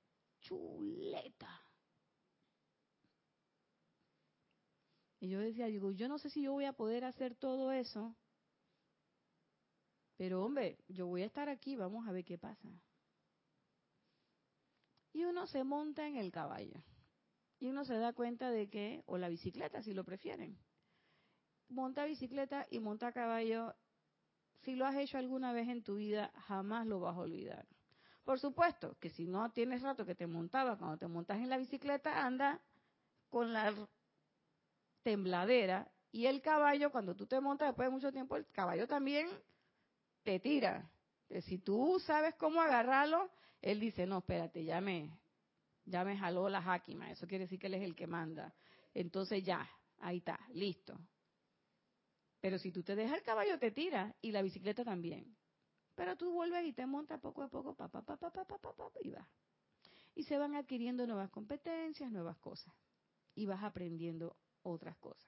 Chuleta. 0.40 1.62
Y 5.20 5.30
yo 5.30 5.40
decía, 5.40 5.66
digo, 5.66 5.90
yo 5.92 6.06
no 6.08 6.18
sé 6.18 6.28
si 6.28 6.42
yo 6.42 6.52
voy 6.52 6.66
a 6.66 6.74
poder 6.74 7.04
hacer 7.04 7.34
todo 7.34 7.72
eso, 7.72 8.14
pero 10.16 10.44
hombre, 10.44 10.78
yo 10.88 11.06
voy 11.06 11.22
a 11.22 11.26
estar 11.26 11.48
aquí, 11.48 11.76
vamos 11.76 12.06
a 12.06 12.12
ver 12.12 12.24
qué 12.24 12.36
pasa. 12.36 12.68
Y 15.14 15.24
uno 15.24 15.46
se 15.46 15.64
monta 15.64 16.06
en 16.06 16.16
el 16.16 16.30
caballo. 16.30 16.82
Y 17.58 17.68
uno 17.68 17.84
se 17.84 17.94
da 17.94 18.12
cuenta 18.12 18.50
de 18.50 18.68
que, 18.68 19.02
o 19.06 19.16
la 19.16 19.28
bicicleta 19.28 19.82
si 19.82 19.94
lo 19.94 20.04
prefieren, 20.04 20.58
monta 21.74 22.04
bicicleta 22.04 22.66
y 22.70 22.78
monta 22.78 23.12
caballo, 23.12 23.74
si 24.62 24.76
lo 24.76 24.86
has 24.86 24.96
hecho 24.96 25.18
alguna 25.18 25.52
vez 25.52 25.68
en 25.68 25.82
tu 25.82 25.96
vida, 25.96 26.30
jamás 26.46 26.86
lo 26.86 27.00
vas 27.00 27.16
a 27.16 27.20
olvidar. 27.20 27.66
Por 28.24 28.40
supuesto 28.40 28.96
que 29.00 29.10
si 29.10 29.26
no 29.26 29.50
tienes 29.50 29.82
rato 29.82 30.06
que 30.06 30.14
te 30.14 30.26
montaba, 30.26 30.78
cuando 30.78 30.96
te 30.96 31.06
montas 31.06 31.38
en 31.38 31.50
la 31.50 31.58
bicicleta, 31.58 32.24
anda 32.24 32.60
con 33.28 33.52
la 33.52 33.74
tembladera 35.02 35.90
y 36.10 36.26
el 36.26 36.40
caballo, 36.40 36.90
cuando 36.90 37.14
tú 37.14 37.26
te 37.26 37.40
montas 37.40 37.68
después 37.68 37.88
de 37.88 37.92
mucho 37.92 38.12
tiempo, 38.12 38.36
el 38.36 38.46
caballo 38.46 38.86
también 38.86 39.28
te 40.22 40.38
tira. 40.38 40.88
Si 41.42 41.58
tú 41.58 42.00
sabes 42.06 42.34
cómo 42.36 42.62
agarrarlo, 42.62 43.30
él 43.60 43.80
dice, 43.80 44.06
no, 44.06 44.18
espérate, 44.18 44.64
ya 44.64 44.80
me, 44.80 45.10
ya 45.84 46.04
me 46.04 46.16
jaló 46.16 46.48
la 46.48 46.62
jáquima. 46.62 47.10
Eso 47.10 47.26
quiere 47.26 47.44
decir 47.44 47.58
que 47.58 47.66
él 47.66 47.74
es 47.74 47.82
el 47.82 47.94
que 47.96 48.06
manda. 48.06 48.54
Entonces 48.94 49.44
ya, 49.44 49.68
ahí 50.00 50.18
está, 50.18 50.38
listo. 50.52 50.96
Pero 52.45 52.59
si 52.59 52.70
tú 52.70 52.82
te 52.82 52.95
dejas 52.95 53.16
el 53.16 53.22
caballo, 53.22 53.59
te 53.59 53.70
tira 53.70 54.14
y 54.20 54.30
la 54.30 54.42
bicicleta 54.42 54.84
también. 54.84 55.34
Pero 55.95 56.14
tú 56.14 56.30
vuelves 56.30 56.66
y 56.66 56.74
te 56.74 56.84
montas 56.84 57.18
poco 57.18 57.42
a 57.42 57.49
poco, 57.49 57.74
pa, 57.74 57.88
pa, 57.88 58.03
pa, 58.03 58.18
pa, 58.18 58.30
pa, 58.30 58.45
pa, 58.45 58.59
pa, 58.59 58.90
y 59.01 59.09
vas. 59.09 59.26
Y 60.14 60.24
se 60.24 60.36
van 60.36 60.55
adquiriendo 60.55 61.07
nuevas 61.07 61.30
competencias, 61.30 62.12
nuevas 62.12 62.36
cosas. 62.36 62.74
Y 63.34 63.47
vas 63.47 63.62
aprendiendo 63.62 64.36
otras 64.62 64.95
cosas. 64.99 65.26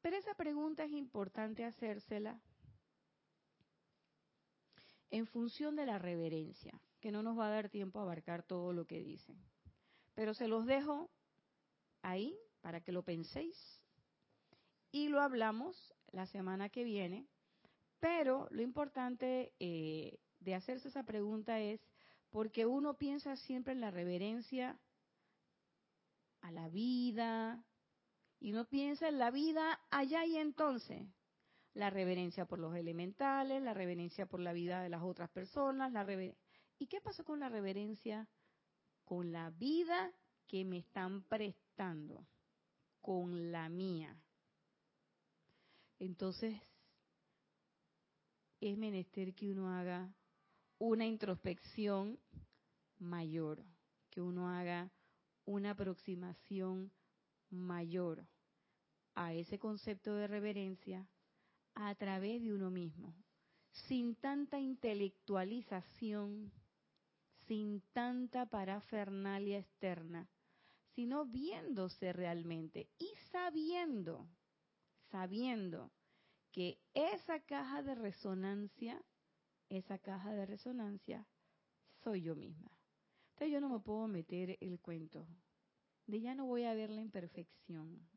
Pero 0.00 0.16
esa 0.16 0.34
pregunta 0.34 0.82
es 0.82 0.90
importante 0.90 1.64
hacérsela 1.64 2.40
en 5.10 5.28
función 5.28 5.76
de 5.76 5.86
la 5.86 6.00
reverencia, 6.00 6.82
que 6.98 7.12
no 7.12 7.22
nos 7.22 7.38
va 7.38 7.46
a 7.46 7.50
dar 7.50 7.68
tiempo 7.68 8.00
a 8.00 8.02
abarcar 8.02 8.42
todo 8.42 8.72
lo 8.72 8.88
que 8.88 9.04
dicen. 9.04 9.40
Pero 10.14 10.34
se 10.34 10.48
los 10.48 10.66
dejo 10.66 11.12
ahí 12.02 12.36
para 12.60 12.80
que 12.80 12.90
lo 12.90 13.04
penséis 13.04 13.81
y 14.92 15.08
lo 15.08 15.20
hablamos 15.20 15.92
la 16.12 16.26
semana 16.26 16.68
que 16.68 16.84
viene. 16.84 17.26
Pero 17.98 18.46
lo 18.50 18.62
importante 18.62 19.52
eh, 19.58 20.20
de 20.38 20.54
hacerse 20.54 20.88
esa 20.88 21.02
pregunta 21.02 21.58
es 21.58 21.80
porque 22.30 22.66
uno 22.66 22.94
piensa 22.94 23.34
siempre 23.36 23.72
en 23.72 23.80
la 23.80 23.90
reverencia 23.90 24.78
a 26.40 26.50
la 26.52 26.68
vida, 26.68 27.64
y 28.42 28.50
no 28.50 28.64
piensa 28.64 29.08
en 29.08 29.20
la 29.20 29.30
vida 29.30 29.80
allá 29.90 30.26
y 30.26 30.36
entonces. 30.36 31.06
La 31.74 31.90
reverencia 31.90 32.44
por 32.44 32.58
los 32.58 32.74
elementales, 32.74 33.62
la 33.62 33.72
reverencia 33.72 34.26
por 34.26 34.40
la 34.40 34.52
vida 34.52 34.82
de 34.82 34.88
las 34.88 35.02
otras 35.02 35.30
personas, 35.30 35.92
la 35.92 36.04
¿Y 36.76 36.86
qué 36.88 37.00
pasó 37.00 37.24
con 37.24 37.38
la 37.38 37.48
reverencia? 37.48 38.28
Con 39.04 39.30
la 39.30 39.50
vida 39.50 40.12
que 40.48 40.64
me 40.64 40.78
están 40.78 41.22
prestando, 41.22 42.26
con 43.00 43.52
la 43.52 43.68
mía. 43.68 44.21
Entonces, 46.02 46.60
es 48.60 48.76
menester 48.76 49.34
que 49.36 49.52
uno 49.52 49.70
haga 49.70 50.12
una 50.78 51.06
introspección 51.06 52.18
mayor, 52.98 53.64
que 54.10 54.20
uno 54.20 54.48
haga 54.48 54.90
una 55.44 55.70
aproximación 55.70 56.90
mayor 57.50 58.26
a 59.14 59.32
ese 59.32 59.60
concepto 59.60 60.16
de 60.16 60.26
reverencia 60.26 61.08
a 61.74 61.94
través 61.94 62.42
de 62.42 62.52
uno 62.52 62.72
mismo, 62.72 63.14
sin 63.70 64.16
tanta 64.16 64.58
intelectualización, 64.58 66.50
sin 67.46 67.80
tanta 67.92 68.46
parafernalia 68.46 69.60
externa, 69.60 70.28
sino 70.96 71.26
viéndose 71.26 72.12
realmente 72.12 72.90
y 72.98 73.08
sabiendo, 73.30 74.28
sabiendo 75.12 75.92
que 76.52 76.80
esa 76.94 77.38
caja 77.40 77.82
de 77.82 77.94
resonancia, 77.94 79.04
esa 79.68 79.98
caja 79.98 80.32
de 80.32 80.46
resonancia, 80.46 81.28
soy 82.02 82.22
yo 82.22 82.34
misma. 82.34 82.70
Entonces 83.30 83.52
yo 83.52 83.60
no 83.60 83.68
me 83.68 83.80
puedo 83.80 84.08
meter 84.08 84.56
el 84.60 84.80
cuento 84.80 85.28
de 86.06 86.20
ya 86.20 86.34
no 86.34 86.46
voy 86.46 86.64
a 86.64 86.74
ver 86.74 86.90
la 86.90 87.02
imperfección, 87.02 88.08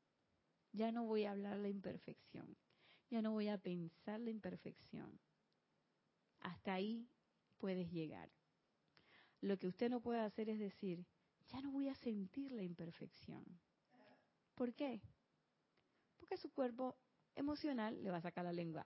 ya 0.71 0.91
no 0.91 1.05
voy 1.05 1.25
a 1.25 1.31
hablar 1.31 1.57
la 1.57 1.67
imperfección, 1.67 2.57
ya 3.09 3.21
no 3.21 3.33
voy 3.33 3.49
a 3.49 3.57
pensar 3.57 4.21
la 4.21 4.29
imperfección. 4.29 5.19
Hasta 6.39 6.73
ahí 6.73 7.09
puedes 7.57 7.91
llegar. 7.91 8.31
Lo 9.41 9.57
que 9.57 9.67
usted 9.67 9.89
no 9.89 10.01
puede 10.01 10.21
hacer 10.21 10.49
es 10.49 10.59
decir, 10.59 11.05
ya 11.47 11.61
no 11.61 11.71
voy 11.71 11.89
a 11.89 11.95
sentir 11.95 12.51
la 12.53 12.63
imperfección. 12.63 13.43
¿Por 14.55 14.73
qué? 14.73 15.01
Porque 16.25 16.41
su 16.41 16.51
cuerpo 16.51 16.97
emocional 17.35 18.03
le 18.03 18.09
va 18.09 18.17
a 18.17 18.21
sacar 18.21 18.45
la 18.45 18.51
lengua. 18.51 18.83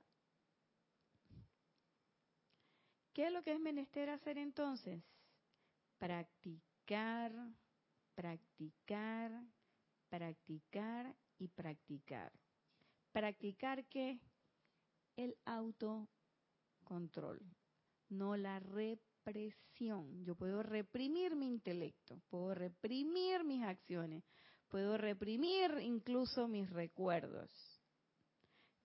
¿Qué 3.14 3.28
es 3.28 3.32
lo 3.32 3.42
que 3.44 3.54
es 3.54 3.62
menester 3.62 4.10
hacer 4.10 4.38
entonces? 4.38 5.02
Practicar, 5.98 7.32
practicar, 8.14 9.32
practicar 10.10 11.16
y 11.38 11.48
practicar. 11.48 12.34
¿Practicar 13.14 13.86
qué? 13.86 14.20
El 15.16 15.38
autocontrol, 15.46 17.40
no 18.10 18.36
la 18.36 18.60
represión. 18.60 20.26
Yo 20.26 20.36
puedo 20.36 20.62
reprimir 20.62 21.38
mi 21.38 21.48
intelecto, 21.48 22.20
puedo 22.28 22.54
reprimir 22.54 23.46
mis 23.46 23.64
acciones, 23.64 24.26
puedo 24.70 24.98
reprimir 24.98 25.72
incluso 25.82 26.48
mis 26.48 26.70
recuerdos. 26.70 27.52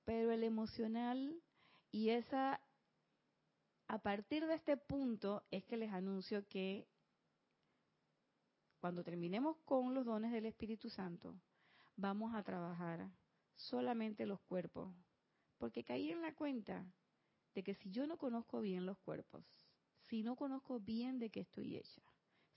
Pero 0.05 0.33
el 0.33 0.43
emocional 0.43 1.41
y 1.93 2.11
esa, 2.11 2.61
a 3.87 3.99
partir 3.99 4.47
de 4.47 4.55
este 4.55 4.77
punto 4.77 5.45
es 5.51 5.65
que 5.65 5.77
les 5.77 5.93
anuncio 5.93 6.47
que 6.49 6.87
cuando 8.81 9.05
terminemos 9.05 9.57
con 9.65 9.95
los 9.95 10.05
dones 10.05 10.33
del 10.33 10.47
Espíritu 10.47 10.91
Santo, 10.91 11.35
vamos 11.97 12.35
a 12.35 12.43
trabajar 12.43 13.09
solamente 13.55 14.27
los 14.27 14.41
cuerpos. 14.41 14.93
Porque 15.59 15.85
caí 15.85 16.11
en 16.11 16.21
la 16.21 16.35
cuenta 16.35 16.85
de 17.55 17.63
que 17.63 17.75
si 17.77 17.91
yo 17.91 18.07
no 18.07 18.19
conozco 18.19 18.61
bien 18.61 18.85
los 18.85 18.99
cuerpos, 18.99 19.45
si 20.09 20.23
no 20.23 20.37
conozco 20.37 20.81
bien 20.81 21.19
de 21.19 21.31
qué 21.31 21.41
estoy 21.41 21.77
hecha, 21.77 22.03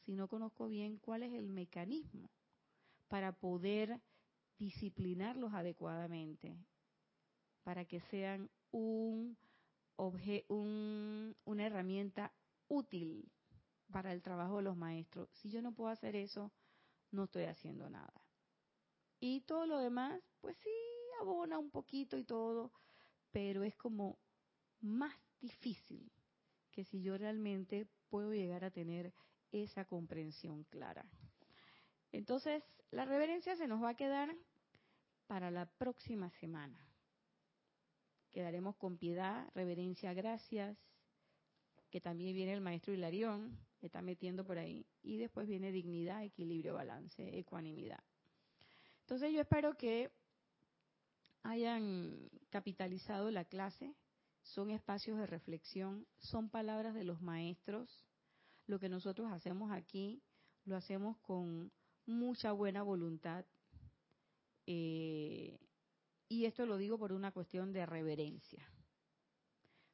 si 0.05 0.15
no 0.15 0.27
conozco 0.27 0.67
bien 0.67 0.97
cuál 0.97 1.23
es 1.23 1.31
el 1.33 1.47
mecanismo 1.47 2.29
para 3.07 3.31
poder 3.31 4.01
disciplinarlos 4.57 5.53
adecuadamente, 5.53 6.57
para 7.63 7.85
que 7.85 7.99
sean 8.01 8.49
un, 8.71 9.37
un, 9.97 11.35
una 11.45 11.65
herramienta 11.65 12.33
útil 12.67 13.31
para 13.91 14.11
el 14.13 14.21
trabajo 14.21 14.57
de 14.57 14.63
los 14.63 14.77
maestros. 14.77 15.29
Si 15.33 15.49
yo 15.49 15.61
no 15.61 15.73
puedo 15.73 15.89
hacer 15.89 16.15
eso, 16.15 16.51
no 17.11 17.25
estoy 17.25 17.43
haciendo 17.43 17.89
nada. 17.89 18.13
Y 19.19 19.41
todo 19.41 19.65
lo 19.65 19.79
demás, 19.79 20.21
pues 20.41 20.57
sí, 20.57 20.69
abona 21.21 21.57
un 21.57 21.71
poquito 21.71 22.17
y 22.17 22.23
todo, 22.23 22.71
pero 23.31 23.63
es 23.63 23.75
como 23.75 24.19
más 24.79 25.15
difícil 25.39 26.11
que 26.71 26.83
si 26.83 27.01
yo 27.01 27.17
realmente 27.17 27.87
puedo 28.09 28.33
llegar 28.33 28.63
a 28.63 28.71
tener 28.71 29.13
esa 29.51 29.85
comprensión 29.85 30.63
clara. 30.65 31.09
Entonces, 32.11 32.63
la 32.91 33.05
reverencia 33.05 33.55
se 33.55 33.67
nos 33.67 33.83
va 33.83 33.89
a 33.89 33.97
quedar 33.97 34.35
para 35.27 35.51
la 35.51 35.65
próxima 35.65 36.29
semana. 36.39 36.79
Quedaremos 38.31 38.75
con 38.75 38.97
piedad, 38.97 39.49
reverencia, 39.53 40.13
gracias, 40.13 40.77
que 41.89 42.01
también 42.01 42.35
viene 42.35 42.53
el 42.53 42.61
maestro 42.61 42.93
Hilarión, 42.93 43.57
está 43.81 44.01
metiendo 44.01 44.45
por 44.45 44.57
ahí, 44.57 44.85
y 45.03 45.17
después 45.17 45.47
viene 45.47 45.71
dignidad, 45.71 46.23
equilibrio, 46.23 46.75
balance, 46.75 47.37
ecuanimidad. 47.37 48.03
Entonces 49.01 49.31
yo 49.31 49.41
espero 49.41 49.77
que 49.77 50.11
hayan 51.43 52.29
capitalizado 52.49 53.31
la 53.31 53.45
clase, 53.45 53.95
son 54.41 54.69
espacios 54.71 55.17
de 55.17 55.27
reflexión, 55.27 56.05
son 56.17 56.49
palabras 56.49 56.93
de 56.93 57.03
los 57.03 57.21
maestros. 57.21 58.05
Lo 58.65 58.79
que 58.79 58.89
nosotros 58.89 59.31
hacemos 59.31 59.71
aquí 59.71 60.21
lo 60.65 60.75
hacemos 60.75 61.17
con 61.19 61.71
mucha 62.07 62.51
buena 62.51 62.81
voluntad. 62.81 63.45
Eh, 64.65 65.59
y 66.29 66.45
esto 66.45 66.65
lo 66.65 66.77
digo 66.77 66.97
por 66.97 67.13
una 67.13 67.31
cuestión 67.31 67.71
de 67.71 67.85
reverencia. 67.85 68.67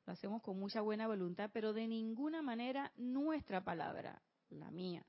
Lo 0.06 0.14
hacemos 0.14 0.42
con 0.42 0.60
mucha 0.60 0.82
buena 0.82 1.08
voluntad, 1.08 1.50
pero 1.54 1.74
de 1.74 1.88
ninguna 1.88 2.42
manera 2.42 2.92
nuestra 2.96 3.64
palabra, 3.64 4.22
la 4.50 4.72
mía, 4.72 5.06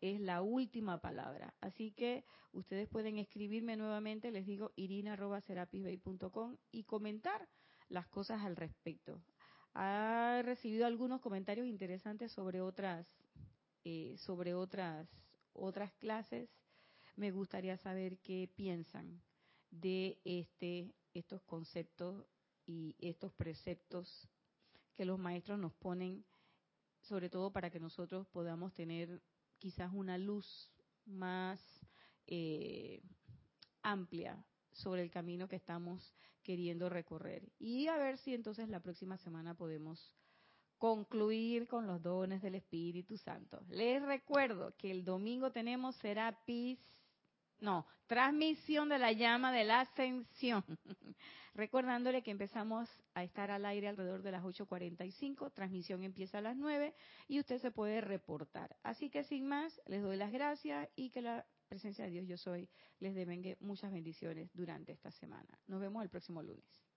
es 0.00 0.20
la 0.20 0.42
última 0.42 1.00
palabra. 1.00 1.54
Así 1.60 1.92
que 1.92 2.24
ustedes 2.52 2.88
pueden 2.88 3.18
escribirme 3.18 3.76
nuevamente, 3.76 4.30
les 4.30 4.46
digo 4.46 4.72
irina.serapisbay.com 4.76 6.56
y 6.70 6.84
comentar 6.84 7.48
las 7.88 8.06
cosas 8.08 8.42
al 8.42 8.56
respecto. 8.56 9.20
Ha 9.74 10.42
recibido 10.44 10.86
algunos 10.86 11.20
comentarios 11.20 11.66
interesantes 11.66 12.32
sobre 12.32 12.60
otras, 12.60 13.06
eh, 13.84 14.16
sobre 14.18 14.54
otras, 14.54 15.08
otras 15.60 15.92
clases. 15.94 16.48
Me 17.16 17.30
gustaría 17.30 17.76
saber 17.76 18.18
qué 18.18 18.50
piensan 18.54 19.22
de 19.70 20.20
este, 20.24 20.92
estos 21.12 21.42
conceptos 21.42 22.24
y 22.66 22.96
estos 22.98 23.32
preceptos 23.32 24.28
que 24.94 25.04
los 25.04 25.18
maestros 25.18 25.58
nos 25.58 25.72
ponen, 25.74 26.24
sobre 27.00 27.30
todo 27.30 27.52
para 27.52 27.70
que 27.70 27.80
nosotros 27.80 28.26
podamos 28.28 28.72
tener 28.74 29.22
quizás 29.58 29.92
una 29.92 30.18
luz 30.18 30.70
más 31.06 31.60
eh, 32.26 33.02
amplia 33.82 34.44
sobre 34.72 35.02
el 35.02 35.10
camino 35.10 35.48
que 35.48 35.56
estamos 35.56 36.14
queriendo 36.42 36.88
recorrer. 36.88 37.50
Y 37.58 37.86
a 37.88 37.96
ver 37.96 38.18
si 38.18 38.34
entonces 38.34 38.68
la 38.68 38.80
próxima 38.80 39.16
semana 39.18 39.54
podemos 39.54 40.14
concluir 40.80 41.68
con 41.68 41.86
los 41.86 42.02
dones 42.02 42.40
del 42.40 42.54
Espíritu 42.54 43.18
Santo. 43.18 43.60
Les 43.68 44.02
recuerdo 44.02 44.74
que 44.78 44.90
el 44.90 45.04
domingo 45.04 45.52
tenemos 45.52 45.94
Serapis 45.96 46.80
no, 47.60 47.86
transmisión 48.06 48.88
de 48.88 48.98
la 48.98 49.12
llama 49.12 49.52
de 49.52 49.64
la 49.64 49.80
ascensión. 49.80 50.64
Recordándole 51.54 52.22
que 52.22 52.30
empezamos 52.30 52.88
a 53.12 53.22
estar 53.22 53.50
al 53.50 53.66
aire 53.66 53.88
alrededor 53.88 54.22
de 54.22 54.32
las 54.32 54.42
8.45, 54.42 55.52
transmisión 55.52 56.02
empieza 56.02 56.38
a 56.38 56.40
las 56.40 56.56
9 56.56 56.94
y 57.28 57.38
usted 57.38 57.58
se 57.58 57.70
puede 57.70 58.00
reportar. 58.00 58.74
Así 58.82 59.10
que 59.10 59.24
sin 59.24 59.46
más, 59.46 59.78
les 59.86 60.02
doy 60.02 60.16
las 60.16 60.32
gracias 60.32 60.88
y 60.96 61.10
que 61.10 61.20
la 61.20 61.44
presencia 61.68 62.06
de 62.06 62.10
Dios 62.12 62.26
yo 62.26 62.38
soy 62.38 62.68
les 63.00 63.14
devengue 63.14 63.58
muchas 63.60 63.92
bendiciones 63.92 64.48
durante 64.54 64.92
esta 64.92 65.10
semana. 65.10 65.58
Nos 65.66 65.80
vemos 65.80 66.02
el 66.02 66.08
próximo 66.08 66.42
lunes. 66.42 66.89